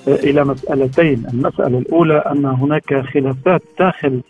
آه، 0.08 0.16
إلى 0.16 0.44
مسألتين. 0.44 1.24
المسألة 1.34 1.78
الأولى 1.78 2.18
أن 2.18 2.46
هناك 2.46 3.06
خلافات 3.14 3.62
داخل 3.80 4.22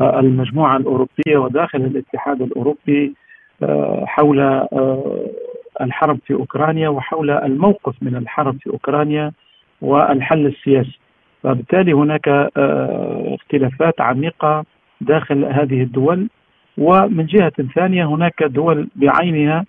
آه، 0.00 0.20
المجموعة 0.20 0.76
الأوروبية 0.76 1.38
وداخل 1.38 1.78
الاتحاد 1.78 2.42
الأوروبي 2.42 3.14
حول 4.04 4.66
الحرب 5.80 6.18
في 6.26 6.34
أوكرانيا 6.34 6.88
وحول 6.88 7.30
الموقف 7.30 7.94
من 8.02 8.16
الحرب 8.16 8.56
في 8.60 8.70
أوكرانيا 8.70 9.32
والحل 9.80 10.46
السياسي. 10.46 10.98
فبالتالي 11.42 11.92
هناك 11.92 12.28
آه، 12.28 13.34
اختلافات 13.34 14.00
عميقة 14.00 14.64
داخل 15.00 15.44
هذه 15.44 15.82
الدول. 15.82 16.28
ومن 16.78 17.26
جهة 17.26 17.52
ثانية 17.74 18.04
هناك 18.04 18.42
دول 18.42 18.88
بعينها 18.96 19.64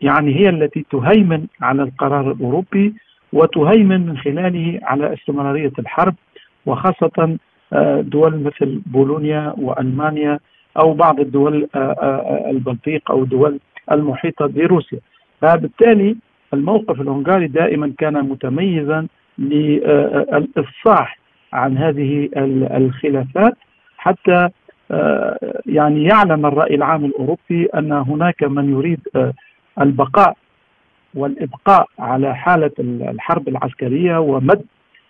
يعني 0.00 0.34
هي 0.34 0.48
التي 0.48 0.86
تهيمن 0.90 1.46
على 1.60 1.82
القرار 1.82 2.30
الأوروبي 2.30 2.94
وتهيمن 3.32 4.06
من 4.06 4.18
خلاله 4.18 4.80
على 4.82 5.14
استمرارية 5.14 5.72
الحرب 5.78 6.14
وخاصة 6.66 7.38
آه، 7.72 8.00
دول 8.00 8.42
مثل 8.42 8.80
بولونيا 8.86 9.54
وألمانيا 9.58 10.38
أو 10.78 10.94
بعض 10.94 11.20
الدول 11.20 11.68
آه، 11.74 12.46
البلطيق 12.50 13.10
أو 13.10 13.22
الدول 13.22 13.60
المحيطة 13.92 14.46
بروسيا 14.46 14.98
فبالتالي 15.42 16.16
الموقف 16.54 17.00
الهنغاري 17.00 17.46
دائما 17.46 17.92
كان 17.98 18.14
متميزا 18.14 19.06
للإفصاح 19.38 21.18
عن 21.52 21.78
هذه 21.78 22.28
الخلافات 22.76 23.54
حتى 23.96 24.48
يعني 25.66 26.04
يعلم 26.04 26.46
الرأي 26.46 26.74
العام 26.74 27.04
الأوروبي 27.04 27.66
أن 27.74 27.92
هناك 27.92 28.42
من 28.42 28.70
يريد 28.70 29.00
البقاء 29.80 30.36
والإبقاء 31.14 31.86
على 31.98 32.36
حالة 32.36 32.70
الحرب 32.80 33.48
العسكرية 33.48 34.18
ومد 34.18 34.62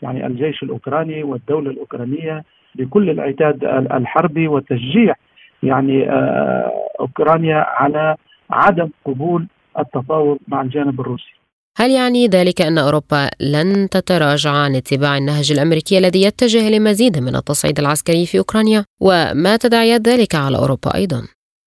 يعني 0.02 0.26
الجيش 0.26 0.62
الأوكراني 0.62 1.22
والدولة 1.22 1.70
الأوكرانية 1.70 2.44
بكل 2.74 3.10
العتاد 3.10 3.64
الحربي 3.92 4.48
وتشجيع 4.48 5.14
يعني 5.62 6.10
آه، 6.10 6.72
أوكرانيا 7.00 7.66
على 7.68 8.16
عدم 8.50 8.88
قبول 9.04 9.46
التفاوض 9.78 10.38
مع 10.48 10.62
الجانب 10.62 11.00
الروسي. 11.00 11.32
هل 11.76 11.90
يعني 11.90 12.26
ذلك 12.26 12.60
أن 12.60 12.78
أوروبا 12.78 13.28
لن 13.40 13.88
تتراجع 13.88 14.50
عن 14.50 14.74
اتباع 14.74 15.18
النهج 15.18 15.52
الأمريكي 15.52 15.98
الذي 15.98 16.22
يتجه 16.22 16.70
لمزيد 16.70 17.18
من 17.18 17.36
التصعيد 17.36 17.78
العسكري 17.78 18.26
في 18.26 18.38
أوكرانيا؟ 18.38 18.84
وما 19.00 19.56
تداعيات 19.56 20.08
ذلك 20.08 20.34
على 20.34 20.58
أوروبا 20.58 20.94
أيضا؟ 20.94 21.22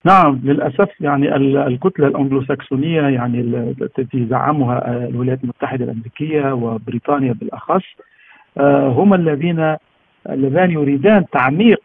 نعم 0.06 0.42
للأسف 0.44 0.90
يعني 1.02 1.36
الكتلة 1.68 2.08
الانجلوساكسونيه 2.08 3.02
يعني 3.02 3.40
التي 3.82 4.28
زعمها 4.30 5.08
الولايات 5.08 5.44
المتحدة 5.44 5.86
الأمريكية 5.86 6.54
وبريطانيا 6.54 7.34
بالأخص 7.34 7.84
آه، 8.58 8.88
هم 8.88 9.14
الذين 9.14 9.76
اللذان 10.30 10.72
يريدان 10.72 11.26
تعميق 11.32 11.82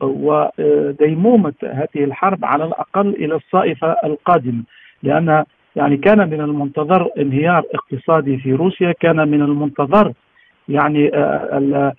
وديمومه 0.00 1.54
هذه 1.62 2.04
الحرب 2.04 2.44
على 2.44 2.64
الأقل 2.64 3.08
إلى 3.08 3.34
الصائفة 3.34 3.96
القادمة 4.04 4.62
لأن 5.04 5.44
يعني 5.76 5.96
كان 5.96 6.18
من 6.18 6.40
المنتظر 6.40 7.08
انهيار 7.18 7.62
اقتصادي 7.74 8.38
في 8.38 8.52
روسيا 8.52 8.92
كان 9.00 9.28
من 9.28 9.42
المنتظر 9.42 10.12
يعني 10.68 11.10
آه، 11.14 11.92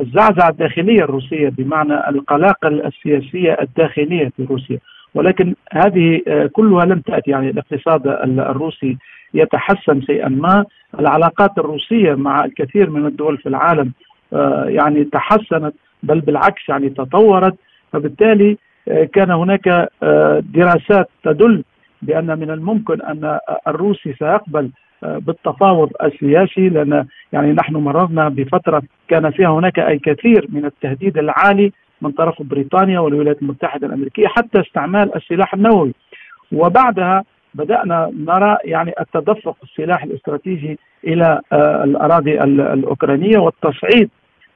الزعزعة 0.00 0.48
الداخلية 0.48 1.04
الروسية 1.04 1.48
بمعنى 1.48 2.08
القلاقل 2.08 2.86
السياسية 2.86 3.56
الداخلية 3.62 4.32
في 4.36 4.44
روسيا. 4.44 4.78
ولكن 5.14 5.54
هذه 5.72 6.20
آه، 6.28 6.46
كلها 6.46 6.84
لم 6.84 7.00
تأتي. 7.00 7.30
يعني 7.30 7.50
الاقتصاد 7.50 8.06
الروسي 8.38 8.96
يتحسن 9.34 10.02
شيئا 10.02 10.28
ما. 10.28 10.64
العلاقات 11.00 11.58
الروسية 11.58 12.14
مع 12.14 12.44
الكثير 12.44 12.90
من 12.90 13.06
الدول 13.06 13.38
في 13.38 13.48
العالم 13.48 13.92
آه، 14.32 14.64
يعني 14.64 15.04
تحسنت 15.04 15.74
بل 16.02 16.20
بالعكس 16.20 16.68
يعني 16.68 16.88
تطورت. 16.88 17.54
فبالتالي 17.92 18.58
كان 18.86 19.30
هناك 19.30 19.88
دراسات 20.54 21.08
تدل 21.24 21.64
بأن 22.02 22.38
من 22.38 22.50
الممكن 22.50 23.02
أن 23.02 23.38
الروسي 23.68 24.12
سيقبل 24.18 24.70
بالتفاوض 25.02 25.90
السياسي 26.02 26.68
لأن 26.68 27.06
يعني 27.32 27.52
نحن 27.52 27.76
مررنا 27.76 28.28
بفترة 28.28 28.82
كان 29.08 29.30
فيها 29.30 29.48
هناك 29.48 29.78
أي 29.78 29.98
كثير 29.98 30.46
من 30.48 30.64
التهديد 30.64 31.18
العالي 31.18 31.72
من 32.02 32.10
طرف 32.10 32.42
بريطانيا 32.42 33.00
والولايات 33.00 33.42
المتحدة 33.42 33.86
الأمريكية 33.86 34.26
حتى 34.26 34.60
استعمال 34.60 35.16
السلاح 35.16 35.54
النووي. 35.54 35.94
وبعدها 36.52 37.24
بدأنا 37.54 38.10
نرى 38.26 38.56
يعني 38.64 38.92
التدفق 39.00 39.56
السلاح 39.62 40.02
الاستراتيجي 40.02 40.78
إلى 41.06 41.40
آه، 41.52 41.84
الأراضي 41.84 42.40
الأوكرانية 42.40 43.38
والتصعيد 43.38 44.10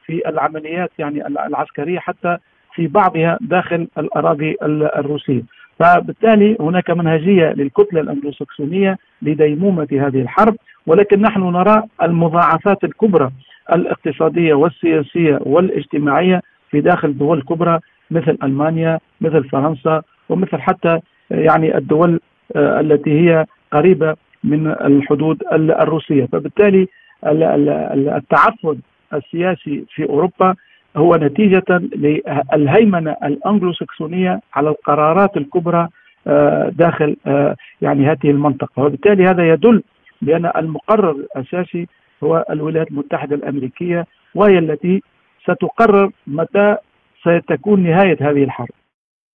في 0.07 0.29
العمليات 0.29 0.91
يعني 0.99 1.27
العسكرية 1.27 1.99
حتى 1.99 2.39
في 2.79 2.87
بعضها 2.87 3.39
داخل 3.41 3.89
الأراضي 3.99 4.57
الروسية. 4.63 5.43
فبالتالي 5.79 6.57
هناك 6.61 6.91
منهجية 6.91 7.53
للكتلة 7.53 8.01
الانجلوساكسونيه 8.01 8.99
لديمومة 9.23 9.89
هذه 9.93 10.21
الحرب 10.21 10.57
ولكن 10.87 11.21
نحن 11.21 11.41
نرى 11.41 11.83
المضاعفات 12.03 12.85
الكبرى 12.85 13.31
الاقتصادية 13.73 14.55
والسياسية 14.55 15.39
والاجتماعية 15.43 16.43
في 16.71 16.81
داخل 16.81 17.19
دول 17.19 17.43
كبرى 17.43 17.81
مثل 18.11 18.39
ألمانيا 18.43 18.99
مثل 19.21 19.45
فرنسا 19.49 20.03
ومثل 20.29 20.61
حتى 20.61 20.99
يعني 21.31 21.77
الدول 21.77 22.21
آه، 22.57 22.81
التي 22.81 23.11
هي 23.21 23.47
قريبة 23.73 24.17
من 24.45 24.67
الحدود 24.67 25.43
الروسية. 25.53 26.27
فبالتالي 26.33 26.89
التعفن 27.25 28.79
السياسي 29.15 29.85
في 29.95 30.05
أوروبا 30.05 30.55
هو 30.99 31.17
نتيجة 31.17 31.65
للهيمنة 31.97 33.17
الأنجلوسكسونية 33.25 34.41
على 34.55 34.69
القرارات 34.69 35.37
الكبرى 35.37 35.89
آه، 36.27 36.69
داخل 36.69 37.17
آه، 37.27 37.57
يعني 37.83 38.07
هذه 38.07 38.31
المنطقة 38.31 38.83
وبالتالي 38.83 39.25
هذا 39.27 39.53
يدل 39.53 39.83
بأن 40.23 40.51
المقرر 40.57 41.11
الأساسي 41.11 41.87
هو 42.25 42.45
الولايات 42.51 42.91
المتحدة 42.91 43.37
الأمريكية 43.37 44.07
وهي 44.35 44.59
التي 44.59 45.03
ستقرر 45.43 46.11
متى 46.27 46.77
ستكون 47.21 47.83
نهاية 47.83 48.17
هذه 48.21 48.45
الحرب 48.45 48.69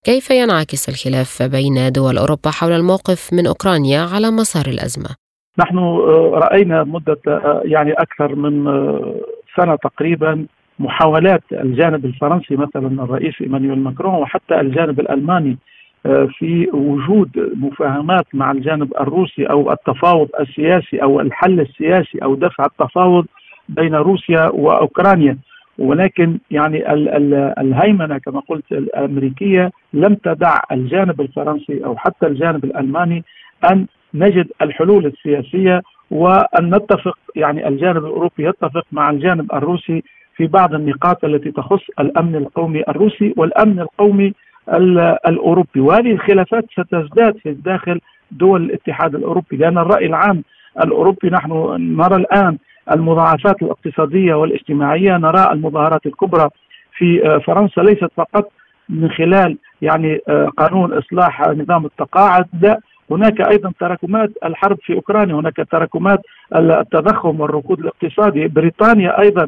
كيف 0.03 0.31
ينعكس 0.31 0.89
الخلاف 0.89 1.43
بين 1.51 1.91
دول 1.91 2.17
أوروبا 2.17 2.49
حول 2.49 2.71
الموقف 2.71 3.33
من 3.33 3.47
أوكرانيا 3.47 4.01
على 4.01 4.31
مسار 4.31 4.65
الأزمة؟ 4.65 5.09
نحن 5.59 5.77
آه، 5.77 6.31
رأينا 6.33 6.83
مدة 6.83 7.21
يعني 7.65 7.91
أكثر 7.91 8.35
من 8.35 8.65
سنة 9.55 9.75
تقريبا 9.75 10.45
محاولات 10.79 11.43
الجانب 11.51 12.05
الفرنسي 12.05 12.55
مثلا 12.55 13.03
الرئيس 13.03 13.41
إيمانويل 13.41 13.79
ماكرون 13.79 14.13
وحتى 14.15 14.59
الجانب 14.59 14.99
الألماني 14.99 15.57
آه، 16.05 16.27
في 16.39 16.69
وجود 16.73 17.29
مفاهمات 17.55 18.25
مع 18.33 18.51
الجانب 18.51 18.93
الروسي 18.99 19.45
أو 19.45 19.71
التفاوض 19.71 20.29
السياسي 20.39 21.03
أو 21.03 21.19
الحل 21.19 21.59
السياسي 21.59 22.17
أو 22.23 22.35
دفع 22.35 22.65
التفاوض 22.65 23.25
بين 23.69 23.95
روسيا 23.95 24.49
وأوكرانيا. 24.53 25.37
ولكن 25.77 26.37
يعني 26.51 26.93
الهيمنة 27.61 28.17
كما 28.17 28.39
قلت 28.39 28.71
الأمريكية 28.71 29.71
لم 29.93 30.15
تدع 30.15 30.59
الجانب 30.71 31.21
الفرنسي 31.21 31.85
أو 31.85 31.97
حتى 31.97 32.27
الجانب 32.27 32.63
الألماني 32.65 33.23
أن 33.71 33.85
نجد 34.13 34.47
الحلول 34.61 35.05
السياسية 35.05 35.81
وأن 36.11 36.75
نتفق 36.75 37.17
يعني 37.35 37.67
الجانب 37.67 37.97
الأوروبي 37.97 38.47
يتفق 38.47 38.85
مع 38.91 39.09
الجانب 39.09 39.53
الروسي 39.53 40.03
في 40.35 40.47
بعض 40.47 40.73
النقاط 40.73 41.25
التي 41.25 41.51
تخص 41.51 41.81
الأمن 41.99 42.35
القومي 42.35 42.83
الروسي 42.89 43.33
والأمن 43.37 43.79
القومي 43.79 44.33
الأوروبي. 45.27 45.79
وهذه 45.79 46.11
الخلافات 46.11 46.65
ستزداد 46.71 47.37
في 47.37 47.51
داخل 47.51 47.99
دول 48.31 48.63
الاتحاد 48.63 49.15
الأوروبي 49.15 49.57
لأن 49.57 49.77
الرأي 49.77 50.05
العام 50.05 50.43
الأوروبي 50.83 51.29
نحن 51.29 51.51
نرى 51.97 52.15
الآن 52.15 52.57
المضاعفات 52.91 53.61
الاقتصادية 53.61 54.33
والاجتماعية 54.33 55.17
نرى 55.17 55.47
المظاهرات 55.51 56.05
الكبرى 56.05 56.49
في 56.97 57.39
فرنسا 57.45 57.81
ليست 57.81 58.09
فقط 58.15 58.51
من 58.89 59.09
خلال 59.11 59.57
يعني 59.81 60.17
قانون 60.57 60.93
إصلاح 60.93 61.41
نظام 61.47 61.85
التقاعد 61.85 62.45
لا. 62.61 62.79
هناك 63.11 63.41
أيضا 63.41 63.71
تراكمات 63.79 64.29
الحرب 64.45 64.77
في 64.81 64.93
أوكرانيا 64.93 65.35
هناك 65.35 65.55
تراكمات 65.71 66.19
التضخم 66.55 67.39
والركود 67.41 67.79
الاقتصادي. 67.79 68.47
بريطانيا 68.47 69.21
أيضا 69.21 69.47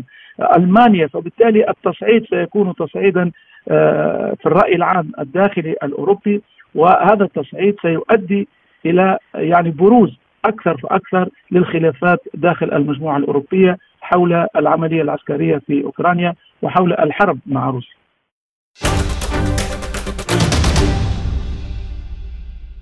ألمانيا 0.58 1.08
فبالتالي 1.08 1.70
التصعيد 1.70 2.26
سيكون 2.30 2.74
تصعيدا 2.76 3.32
آه، 3.70 4.36
في 4.42 4.46
الرأي 4.46 4.76
العام 4.76 5.12
الداخلي 5.20 5.72
الأوروبي 5.84 6.42
وهذا 6.76 7.24
التصعيد 7.24 7.76
سيؤدي 7.82 8.48
إلى 8.86 9.18
يعني 9.36 9.70
بروز 9.72 10.18
أكثر 10.46 10.78
فأكثر 10.78 11.30
للخلافات 11.52 12.20
داخل 12.34 12.74
المجموعة 12.74 13.18
الأوروبية 13.18 13.78
حول 14.02 14.48
العملية 14.56 15.02
العسكرية 15.02 15.58
في 15.58 15.84
أوكرانيا 15.84 16.34
وحول 16.62 16.94
الحرب 16.94 17.40
مع 17.46 17.70
روسيا. 17.70 17.96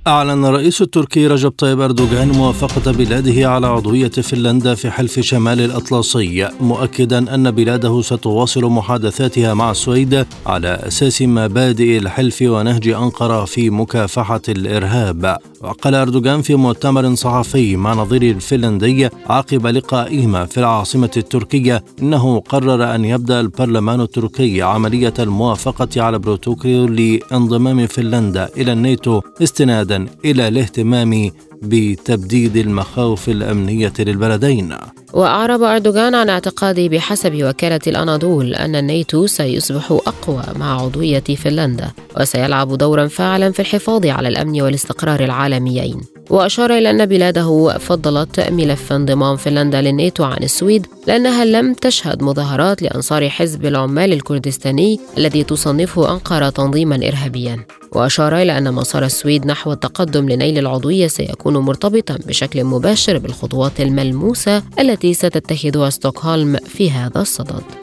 أعلن 0.07 0.45
الرئيس 0.45 0.81
التركي 0.81 1.27
رجب 1.27 1.49
طيب 1.51 1.81
أردوغان 1.81 2.27
موافقة 2.27 2.91
بلاده 2.91 3.49
على 3.49 3.67
عضوية 3.67 4.09
فنلندا 4.09 4.75
في 4.75 4.91
حلف 4.91 5.19
شمال 5.19 5.61
الأطلسي 5.61 6.49
مؤكدا 6.59 7.35
أن 7.35 7.51
بلاده 7.51 8.01
ستواصل 8.01 8.65
محادثاتها 8.65 9.53
مع 9.53 9.71
السويد 9.71 10.25
على 10.45 10.67
أساس 10.67 11.21
مبادئ 11.21 11.97
الحلف 11.97 12.41
ونهج 12.41 12.87
أنقرة 12.87 13.45
في 13.45 13.69
مكافحة 13.69 14.41
الإرهاب. 14.49 15.37
وقال 15.61 15.95
أردوغان 15.95 16.41
في 16.41 16.55
مؤتمر 16.55 17.15
صحفي 17.15 17.75
مع 17.75 17.93
نظيره 17.93 18.31
الفنلندي 18.31 19.09
عقب 19.29 19.67
لقائهما 19.67 20.45
في 20.45 20.57
العاصمة 20.57 21.11
التركية 21.17 21.83
إنه 22.01 22.39
قرر 22.39 22.95
أن 22.95 23.05
يبدأ 23.05 23.39
البرلمان 23.39 24.01
التركي 24.01 24.61
عملية 24.61 25.13
الموافقة 25.19 26.01
على 26.01 26.19
بروتوكول 26.19 26.95
لانضمام 26.95 27.87
فنلندا 27.87 28.49
إلى 28.57 28.73
الناتو 28.73 29.21
استنادا 29.43 29.92
إلى 30.25 30.47
الاهتمام 30.47 31.31
بتبديد 31.61 32.57
المخاوف 32.57 33.29
الأمنية 33.29 33.93
للبلدين. 33.99 34.75
وأعرب 35.13 35.61
أردوغان 35.63 36.15
عن 36.15 36.29
اعتقاده 36.29 36.87
بحسب 36.87 37.43
وكالة 37.43 37.79
الأناضول 37.87 38.53
أن 38.55 38.75
الناتو 38.75 39.27
سيصبح 39.27 39.91
أقوى 39.91 40.43
مع 40.55 40.81
عضوية 40.81 41.19
فنلندا 41.19 41.91
وسيلعب 42.19 42.77
دورا 42.77 43.07
فاعلا 43.07 43.51
في 43.51 43.59
الحفاظ 43.59 44.05
على 44.05 44.27
الأمن 44.27 44.61
والاستقرار 44.61 45.23
العالميين. 45.23 46.01
وأشار 46.29 46.77
إلى 46.77 46.89
أن 46.89 47.05
بلاده 47.05 47.77
فضلت 47.77 48.39
ملف 48.39 48.93
انضمام 48.93 49.35
فنلندا 49.35 49.81
للناتو 49.81 50.23
عن 50.23 50.43
السويد 50.43 50.87
لأنها 51.07 51.45
لم 51.45 51.73
تشهد 51.73 52.23
مظاهرات 52.23 52.81
لأنصار 52.81 53.29
حزب 53.29 53.65
العمال 53.65 54.13
الكردستاني 54.13 54.99
الذي 55.17 55.43
تصنفه 55.43 56.11
أنقرة 56.11 56.49
تنظيما 56.49 56.95
إرهابيا. 56.95 57.65
وأشار 57.91 58.41
إلى 58.41 58.57
أن 58.57 58.73
مسار 58.73 59.05
السويد 59.05 59.45
نحو 59.45 59.71
التقدم 59.71 60.29
لنيل 60.29 60.57
العضوية 60.57 61.07
سيكون 61.07 61.57
مرتبطا 61.57 62.17
بشكل 62.27 62.63
مباشر 62.63 63.17
بالخطوات 63.17 63.81
الملموسة 63.81 64.63
التي 64.79 65.13
ستتخذها 65.13 65.89
ستوكهولم 65.89 66.57
في 66.57 66.91
هذا 66.91 67.21
الصدد. 67.21 67.82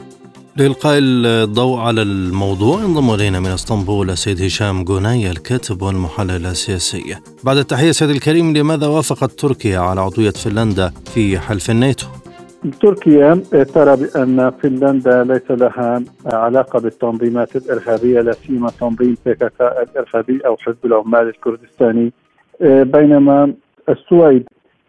لإلقاء 0.57 0.99
الضوء 1.01 1.79
على 1.79 2.01
الموضوع 2.01 2.79
انضم 2.79 3.13
إلينا 3.13 3.39
من 3.39 3.47
إسطنبول 3.47 4.09
السيد 4.09 4.41
هشام 4.41 4.83
جوناي 4.83 5.31
الكاتب 5.31 5.81
والمحلل 5.81 6.45
السياسي. 6.45 7.15
بعد 7.43 7.57
التحية 7.57 7.91
سيد 7.91 8.09
الكريم 8.09 8.57
لماذا 8.57 8.87
وافقت 8.87 9.31
تركيا 9.31 9.79
على 9.79 10.01
عضوية 10.01 10.31
فنلندا 10.31 10.91
في 11.13 11.39
حلف 11.39 11.69
الناتو؟ 11.69 12.05
تركيا 12.81 13.41
ترى 13.73 13.95
بأن 13.95 14.51
فنلندا 14.63 15.23
ليس 15.23 15.51
لها 15.51 16.03
علاقة 16.25 16.79
بالتنظيمات 16.79 17.55
الإرهابية 17.55 18.21
لا 18.21 18.31
سيما 18.31 18.69
تنظيم 18.79 19.17
بيكاكا 19.25 19.83
الإرهابي 19.83 20.41
أو 20.45 20.57
حزب 20.57 20.85
العمال 20.85 21.27
الكردستاني 21.27 22.13
بينما 22.61 23.53
السويد 23.89 24.43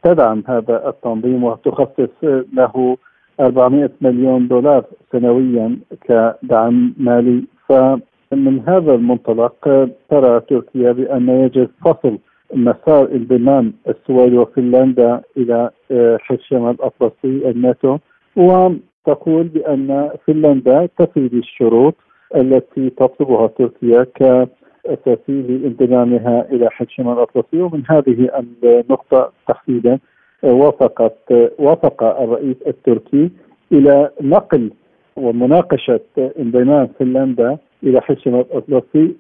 تدعم 0.05 0.43
هذا 0.49 0.89
التنظيم 0.89 1.45
وتخصص 1.45 2.11
له 2.53 2.97
400 3.41 3.91
مليون 4.01 4.49
دولار 4.49 4.85
سنويا 5.13 5.77
كدعم 6.09 6.95
مالي. 6.97 7.45
فمن 7.69 8.61
هذا 8.69 8.95
المنطلق 8.95 9.89
ترى 10.11 10.41
تركيا 10.41 10.93
بأن 10.93 11.29
يجب 11.29 11.71
فصل 11.85 12.19
مسار 12.55 13.09
انضمام 13.13 13.73
السويد 13.89 14.35
وفنلندا 14.35 15.21
إلى 15.37 15.71
آه، 15.91 16.19
حلف 16.21 16.41
شمال 16.41 16.71
الأطلسي 16.71 17.51
الناتو. 17.51 17.99
وتقول 18.37 19.45
بأن 19.49 20.11
فنلندا 20.27 20.89
تفي 20.99 21.29
بالشروط 21.29 21.95
التي 22.37 22.91
تطلبها 22.91 23.47
تركيا 23.47 24.07
كاساسي 24.15 25.43
لانضمامها 25.43 26.47
إلى 26.53 26.71
حلف 26.71 26.91
شمال 26.91 27.13
الأطلسي. 27.13 27.63
ومن 27.63 27.83
هذه 27.91 28.31
النقطة 28.61 29.33
تحديدا 29.49 29.99
وافقت 30.43 31.33
وافق 31.59 32.03
الرئيس 32.03 32.57
التركي 32.67 33.31
إلى 33.73 34.11
نقل 34.21 34.71
ومناقشة 35.17 36.01
انضمام 36.39 36.89
فنلندا 36.99 37.59
إلى 37.83 38.01
حلف 38.01 38.29
الأطلسي 38.29 39.17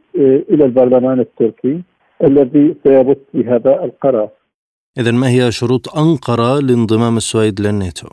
إلى 0.50 0.64
البرلمان 0.64 1.20
التركي 1.20 1.82
الذي 2.24 2.74
سيبث 2.85 3.18
بهذا 3.35 3.85
القرار. 3.85 4.28
اذا 4.98 5.11
ما 5.11 5.28
هي 5.28 5.52
شروط 5.52 5.98
أنقرة 5.98 6.61
لانضمام 6.61 7.16
السويد 7.16 7.61
للناتو؟ 7.61 8.08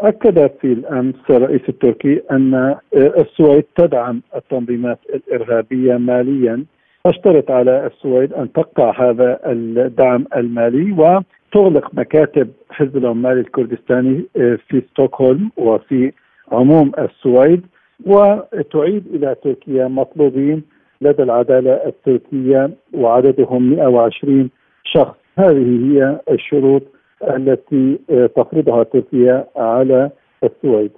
اكد 0.00 0.50
في 0.60 0.72
الأمس 0.72 1.14
الرئيس 1.30 1.60
التركي 1.68 2.20
أن 2.30 2.54
آه، 2.54 2.80
السويد 2.94 3.64
تدعم 3.76 4.22
التنظيمات 4.36 4.98
الإرهابية 5.14 5.96
ماليا 5.96 6.64
اشترط 7.06 7.50
على 7.50 7.86
السويد 7.86 8.32
أن 8.32 8.52
تقطع 8.52 9.10
هذا 9.10 9.40
الدعم 9.46 10.24
المالي 10.36 10.92
و 10.92 11.20
تغلق 11.52 11.94
مكاتب 11.94 12.48
حزب 12.70 12.96
العمال 12.96 13.38
الكردستاني 13.38 14.24
آه، 14.36 14.58
في 14.68 14.82
ستوكهولم 14.90 15.50
وفي 15.56 16.12
عموم 16.52 16.92
السويد 16.98 17.62
وتعيد 18.06 19.06
إلى 19.14 19.36
تركيا 19.44 19.88
مطلوبين 19.88 20.62
لدى 21.00 21.22
العدالة 21.22 21.72
التركية 21.72 22.70
وعددهم 22.92 23.70
120 23.70 24.50
شخص 24.84 25.14
هذه 25.38 25.92
هي 25.92 26.20
الشروط 26.30 26.82
التي 27.22 27.98
آه، 28.10 28.26
تفرضها 28.26 28.82
تركيا 28.82 29.46
على 29.56 30.10
السويد 30.44 30.90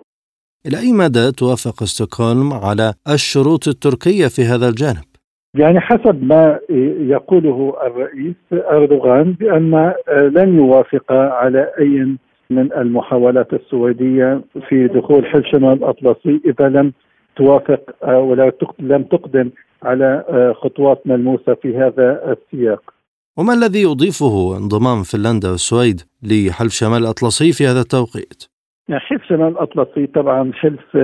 إلى 0.67 0.79
أي 0.79 0.93
مدى 0.93 1.33
توافق 1.33 1.85
ستوكهولم 1.85 2.53
على 2.53 2.95
الشروط 3.09 3.69
التركية 3.69 4.27
في 4.27 4.43
هذا 4.43 4.69
الجانب؟ 4.69 5.08
يعني 5.55 5.81
حسب 5.81 6.25
ما 6.25 6.59
يقوله 7.01 7.75
الرئيس 7.87 8.35
أردوغان 8.53 9.33
بأن 9.33 9.93
لن 10.09 10.57
يوافق 10.57 11.13
على 11.13 11.71
أي 11.81 12.17
من 12.51 12.73
المحاولات 12.73 13.53
السويدية 13.53 14.41
في 14.69 14.89
دخول 14.89 15.27
حلف 15.27 15.47
شمال 15.47 15.73
الأطلسي 15.73 16.41
إذا 16.47 16.69
لم 16.69 16.93
توافق 17.37 17.81
ولا 18.09 18.53
لم 18.79 19.03
تقدم 19.03 19.51
على 19.83 20.25
خطوات 20.63 21.07
ملموسة 21.07 21.55
في 21.55 21.77
هذا 21.77 22.37
السياق. 22.37 22.95
وما 23.39 23.55
الذي 23.55 23.83
يضيفه 23.83 24.57
انضمام 24.57 25.03
فنلندا 25.03 25.51
والسويد 25.51 26.01
لحلف 26.23 26.73
شمال 26.73 27.03
الأطلسي 27.03 27.53
في 27.53 27.67
هذا 27.67 27.81
التوقيت؟ 27.81 28.45
يعني 28.89 29.01
حلف 29.01 29.23
شمال 29.29 29.49
الأطلسي 29.49 30.07
طبعا 30.07 30.53
حلف 30.53 30.97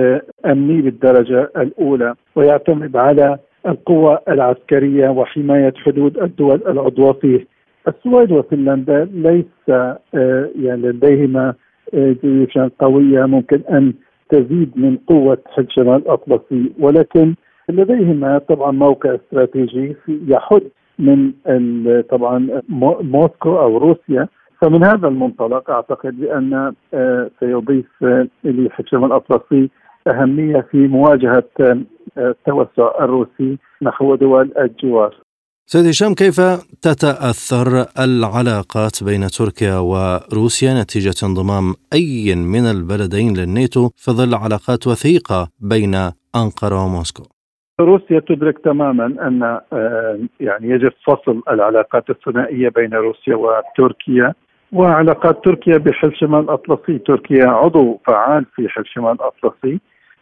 أمني 0.45 0.81
بالدرجة 0.81 1.51
الأولى 1.57 2.13
ويعتمد 2.35 2.97
على 2.97 3.39
القوى 3.67 4.17
العسكرية 4.29 5.09
وحماية 5.09 5.73
حدود 5.85 6.17
الدول 6.17 6.61
العضوة 6.67 7.13
فيه 7.13 7.47
السويد 7.87 8.31
وفنلندا 8.31 9.09
ليس 9.13 9.69
آه، 9.69 10.49
يعني 10.61 10.81
لديهما 10.81 11.53
آه، 11.93 12.15
جيوشا 12.23 12.71
قوية 12.79 13.25
ممكن 13.25 13.61
أن 13.71 13.93
تزيد 14.29 14.71
من 14.75 14.97
قوة 15.07 15.37
حلف 15.55 15.69
شمال 15.69 15.95
الأطلسي. 15.95 16.71
ولكن 16.79 17.35
لديهما 17.69 18.37
طبعا 18.37 18.71
موقع 18.71 19.15
استراتيجي 19.15 19.95
يحد 20.07 20.61
من 20.99 21.31
طبعا 22.09 22.61
موسكو 23.01 23.59
أو 23.59 23.77
روسيا. 23.77 24.27
فمن 24.61 24.83
هذا 24.83 25.07
المنطلق 25.07 25.69
أعتقد 25.71 26.19
بأن 26.19 26.73
آه، 26.93 27.29
سيضيف 27.39 27.85
لحلف 28.43 28.87
شمال 28.89 29.05
الأطلسي 29.05 29.69
أهمية 30.07 30.67
في 30.71 30.77
مواجهة 30.77 31.43
التوسع 32.17 32.91
الروسي 32.99 33.57
نحو 33.81 34.15
دول 34.15 34.51
الجوار. 34.57 35.15
سيد 35.67 35.85
هشام 35.85 36.13
كيف 36.13 36.41
تتأثر 36.81 37.67
العلاقات 37.99 39.03
بين 39.03 39.27
تركيا 39.27 39.77
وروسيا 39.77 40.81
نتيجة 40.81 41.25
انضمام 41.25 41.73
أي 41.93 42.35
من 42.35 42.65
البلدين 42.75 43.37
للناتو 43.37 43.89
في 43.95 44.11
ظل 44.11 44.33
علاقات 44.35 44.87
وثيقة 44.87 45.47
بين 45.59 45.95
أنقرة 46.35 46.85
وموسكو؟ 46.85 47.23
روسيا 47.81 48.19
تدرك 48.19 48.59
تماما 48.59 49.05
أن 49.05 49.43
آه، 49.73 50.19
يعني 50.39 50.69
يجب 50.69 50.91
فصل 51.07 51.41
العلاقات 51.49 52.09
الثنائية 52.09 52.69
بين 52.69 52.93
روسيا 52.93 53.35
وتركيا 53.35 54.33
وعلاقات 54.71 55.43
تركيا 55.45 55.77
بحلف 55.77 56.13
شمال 56.15 56.39
الاطلسي، 56.39 56.97
تركيا 56.97 57.47
عضو 57.47 57.99
فعال 58.07 58.45
في 58.55 58.69
حلف 58.69 58.87
شمال 58.87 59.11
الاطلسي 59.11 59.79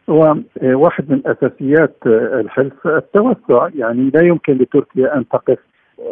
وواحد 0.08 1.12
من 1.12 1.22
أساسيات 1.26 1.96
الحلف 2.06 2.88
التوسع 2.88 3.70
يعني 3.76 4.10
لا 4.14 4.22
يمكن 4.22 4.54
لتركيا 4.58 5.18
أن 5.18 5.28
تقف 5.28 5.58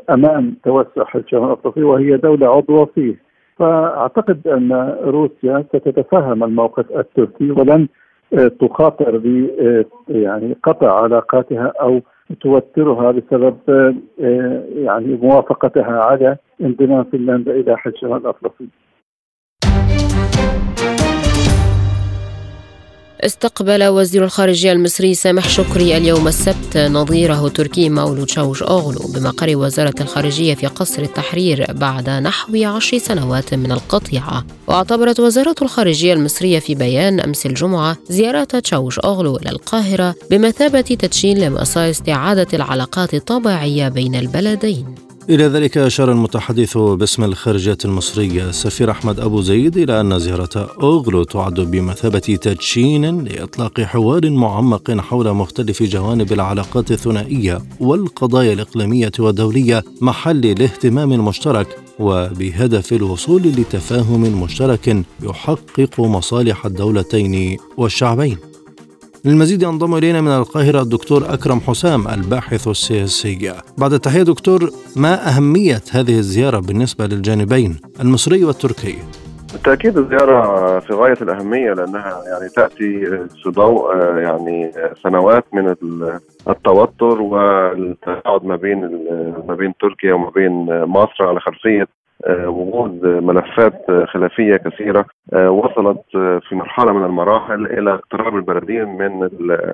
أمام 0.10 0.56
توسع 0.64 1.06
حلف 1.06 1.28
شمال 1.28 1.44
الافريقي 1.44 1.84
وهي 1.84 2.18
دولة 2.18 2.48
عضوه 2.56 2.86
فيه 2.86 3.16
فأعتقد 3.58 4.48
أن 4.48 4.98
روسيا 5.04 5.66
ستتفهم 5.70 6.44
الموقف 6.44 6.92
التركي 6.92 7.52
ولن 7.52 7.88
تخاطر 8.60 9.18
ب 9.18 9.50
يعني 10.10 10.56
قطع 10.64 11.02
علاقاتها 11.04 11.74
أو 11.82 12.02
توترها 12.42 13.12
بسبب 13.12 13.58
يعني 14.76 15.20
موافقتها 15.22 16.02
على 16.02 16.38
انضمام 16.62 17.04
فنلندا 17.04 17.52
إلى 17.52 17.78
حلف 17.78 17.96
شمال 17.96 18.18
الافريقي. 18.18 18.66
استقبل 23.26 23.84
وزير 23.88 24.24
الخارجية 24.24 24.72
المصري 24.72 25.14
سامح 25.14 25.50
شكري 25.50 25.98
اليوم 25.98 26.28
السبت 26.28 26.78
نظيره 26.78 27.48
تركي 27.48 27.90
مولود 27.90 28.30
شاوش 28.30 28.64
أوغلو 28.64 29.00
بمقر 29.16 29.58
وزارة 29.58 29.94
الخارجية 30.02 30.54
في 30.56 30.68
قصر 30.68 31.02
التحرير 31.02 31.66
بعد 31.74 32.10
نحو 32.10 32.64
عشر 32.64 32.98
سنوات 32.98 33.54
من 33.54 33.72
القطيعة. 33.72 34.46
واعتبرت 34.68 35.20
وزارة 35.20 35.56
الخارجية 35.62 36.14
المصرية 36.14 36.60
في 36.60 36.76
بيان 36.76 37.20
أمس 37.20 37.46
الجمعة 37.46 37.98
زيارة 38.10 38.44
تشاوش 38.44 39.00
أوغلو 39.00 39.38
إلى 39.38 39.50
القاهرة 39.50 40.16
بمثابة 40.32 40.82
تدشين 40.82 41.38
لمسار 41.38 41.90
استعادة 41.90 42.48
العلاقات 42.54 43.14
الطبيعية 43.14 43.88
بين 43.88 44.16
البلدين. 44.16 45.11
إلى 45.30 45.44
ذلك 45.44 45.78
أشار 45.78 46.12
المتحدث 46.12 46.78
باسم 46.78 47.24
الخارجية 47.24 47.78
المصرية 47.86 48.50
السفير 48.50 48.92
أحمد 48.92 49.20
أبو 49.20 49.42
زيد 49.42 49.78
إلى 49.78 50.02
أن 50.02 50.20
زيارة 50.20 50.70
أوغلو 50.82 51.24
تعد 51.24 51.60
بمثابة 51.60 52.20
تدشين 52.20 53.24
لإطلاق 53.24 53.82
حوار 53.82 54.30
معمق 54.30 54.92
حول 54.92 55.34
مختلف 55.34 55.84
جوانب 55.84 56.34
العلاقات 56.34 56.92
الثنائية 56.92 57.62
والقضايا 57.80 58.54
الإقليمية 58.54 59.12
والدولية 59.20 59.84
محل 60.02 60.46
الاهتمام 60.46 61.14
المشترك 61.14 61.68
وبهدف 62.00 62.94
الوصول 62.94 63.42
لتفاهم 63.42 64.44
مشترك 64.44 65.04
يحقق 65.24 66.00
مصالح 66.00 66.66
الدولتين 66.66 67.58
والشعبين. 67.78 68.51
للمزيد 69.26 69.64
ينضم 69.64 69.96
إلينا 69.96 70.22
من 70.22 70.32
القاهرة 70.32 70.82
الدكتور 70.82 71.34
أكرم 71.34 71.60
حسام 71.60 72.08
الباحث 72.08 72.68
السياسي. 72.68 73.54
بعد 73.78 73.94
التحية 73.94 74.24
دكتور 74.24 74.60
ما 74.96 75.28
أهمية 75.30 75.82
هذه 75.92 76.18
الزيارة 76.18 76.60
بالنسبة 76.60 77.06
للجانبين 77.06 77.78
المصري 78.02 78.44
والتركي؟ 78.44 78.96
بالتأكيد 79.54 79.98
الزيارة 79.98 80.80
في 80.80 80.94
غاية 80.94 81.18
الأهمية 81.22 81.74
لأنها 81.74 82.24
يعني 82.28 82.50
تأتي 82.56 83.06
في 83.44 83.50
ضوء 83.50 83.96
يعني 84.18 84.72
سنوات 85.04 85.46
من 85.54 85.76
التوتر 86.50 87.22
والتقاعد 87.22 88.46
ما 88.46 88.56
بين 88.56 88.80
ما 89.48 89.56
بين 89.56 89.74
تركيا 89.82 90.14
وما 90.14 90.30
بين 90.30 90.84
مصر 90.86 91.24
على 91.24 91.40
خلفية 91.40 91.82
آه، 91.82 92.01
وجود 92.30 93.06
ملفات 93.06 93.86
خلافية 94.08 94.56
كثيرة 94.56 95.06
آه، 95.34 95.50
وصلت 95.50 96.02
في 96.50 96.56
مرحلة 96.56 96.94
من 96.94 97.06
المراحل 97.06 97.66
إلى 97.66 97.94
اقتراب 97.94 98.36
البلدين 98.36 98.88
من 98.88 99.30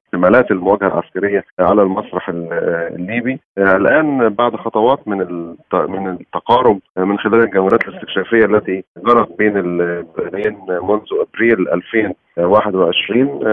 احتمالات 0.05 0.51
المواجهة 0.51 0.88
العسكرية 0.88 1.43
على 1.60 1.81
المسرح 1.81 2.29
الليبي. 2.29 3.39
آه، 3.57 3.75
الآن 3.75 4.29
بعد 4.29 4.55
خطوات 4.55 5.07
من 5.07 5.17
من 5.73 6.07
التقارب 6.07 6.79
من 6.97 7.17
خلال 7.17 7.43
الجولات 7.43 7.88
الاستكشافية 7.88 8.45
التي 8.45 8.83
جرت 8.97 9.38
بين 9.38 9.57
البلدين 9.57 10.57
منذ 10.69 11.05
أبريل 11.12 11.69
2021 11.69 13.43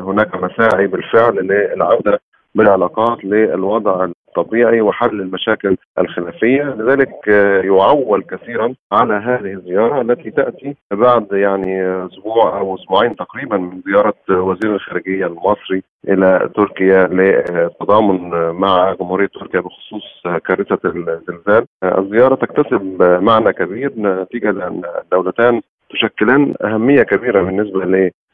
هناك 0.00 0.34
مساعي 0.34 0.86
بالفعل 0.86 1.34
للعودة 1.34 2.20
بالعلاقات 2.54 3.24
للوضع 3.24 4.08
الطبيعي 4.28 4.80
وحل 4.80 5.20
المشاكل 5.20 5.76
الخلافية، 5.98 6.62
لذلك 6.62 7.28
آه، 7.28 7.60
يعول 7.62 8.22
كثيرا 8.22 8.74
على 8.92 9.14
هذه 9.14 9.52
الزيارة 9.52 10.00
التي 10.00 10.30
تأتي 10.30 10.76
بعد 10.90 11.26
يعني 11.32 11.82
أسبوع 12.06 12.58
أو 12.58 12.74
أسبوعين 12.74 13.16
تقريبا 13.16 13.56
من 13.56 13.82
زيارة 13.86 14.14
وزير 14.30 14.74
الخارجية 14.74 15.26
المصري 15.26 15.82
إلى 16.08 16.50
تركيا 16.54 17.06
للتضامن 17.06 18.30
مع 18.50 18.94
جمهورية 19.00 19.26
تركيا 19.26 19.60
بخصوص 19.60 20.22
كارثة 20.46 20.78
الزلزال. 20.84 21.66
الزيارة 21.84 22.34
تكتسب 22.34 23.02
معنى 23.02 23.52
كبير 23.52 23.92
نتيجة 23.96 24.50
لأن 24.50 24.82
الدولتان 25.02 25.60
تشكلان 25.90 26.54
أهمية 26.64 27.02
كبيرة 27.02 27.42
بالنسبة 27.42 27.84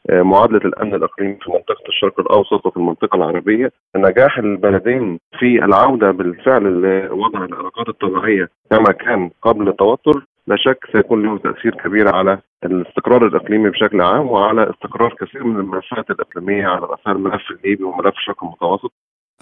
معادلة 0.09 0.61
الأمن 0.65 0.93
الإقليمي 0.95 1.37
في 1.41 1.51
منطقة 1.51 1.87
الشرق 1.89 2.19
الأوسط 2.19 2.65
وفي 2.65 2.77
المنطقة 2.77 3.15
العربية، 3.15 3.71
نجاح 3.95 4.37
البلدين 4.37 5.19
في 5.39 5.65
العودة 5.65 6.11
بالفعل 6.11 6.63
لوضع 6.63 7.45
العلاقات 7.45 7.89
الطبيعية 7.89 8.49
كما 8.71 8.91
كان 8.91 9.29
قبل 9.41 9.67
التوتر 9.67 10.25
لا 10.47 10.55
شك 10.55 10.85
سيكون 10.91 11.23
له 11.23 11.37
تأثير 11.37 11.75
كبير 11.75 12.15
على 12.15 12.39
الاستقرار 12.63 13.27
الإقليمي 13.27 13.69
بشكل 13.69 14.01
عام 14.01 14.27
وعلى 14.27 14.69
استقرار 14.69 15.13
كثير 15.13 15.43
من 15.43 15.59
الملفات 15.59 16.11
الإقليمية 16.11 16.67
على 16.67 16.85
راسها 16.85 17.13
الملف 17.13 17.51
الليبي 17.51 17.83
وملف 17.83 18.15
الشرق 18.17 18.43
المتوسط. 18.43 18.91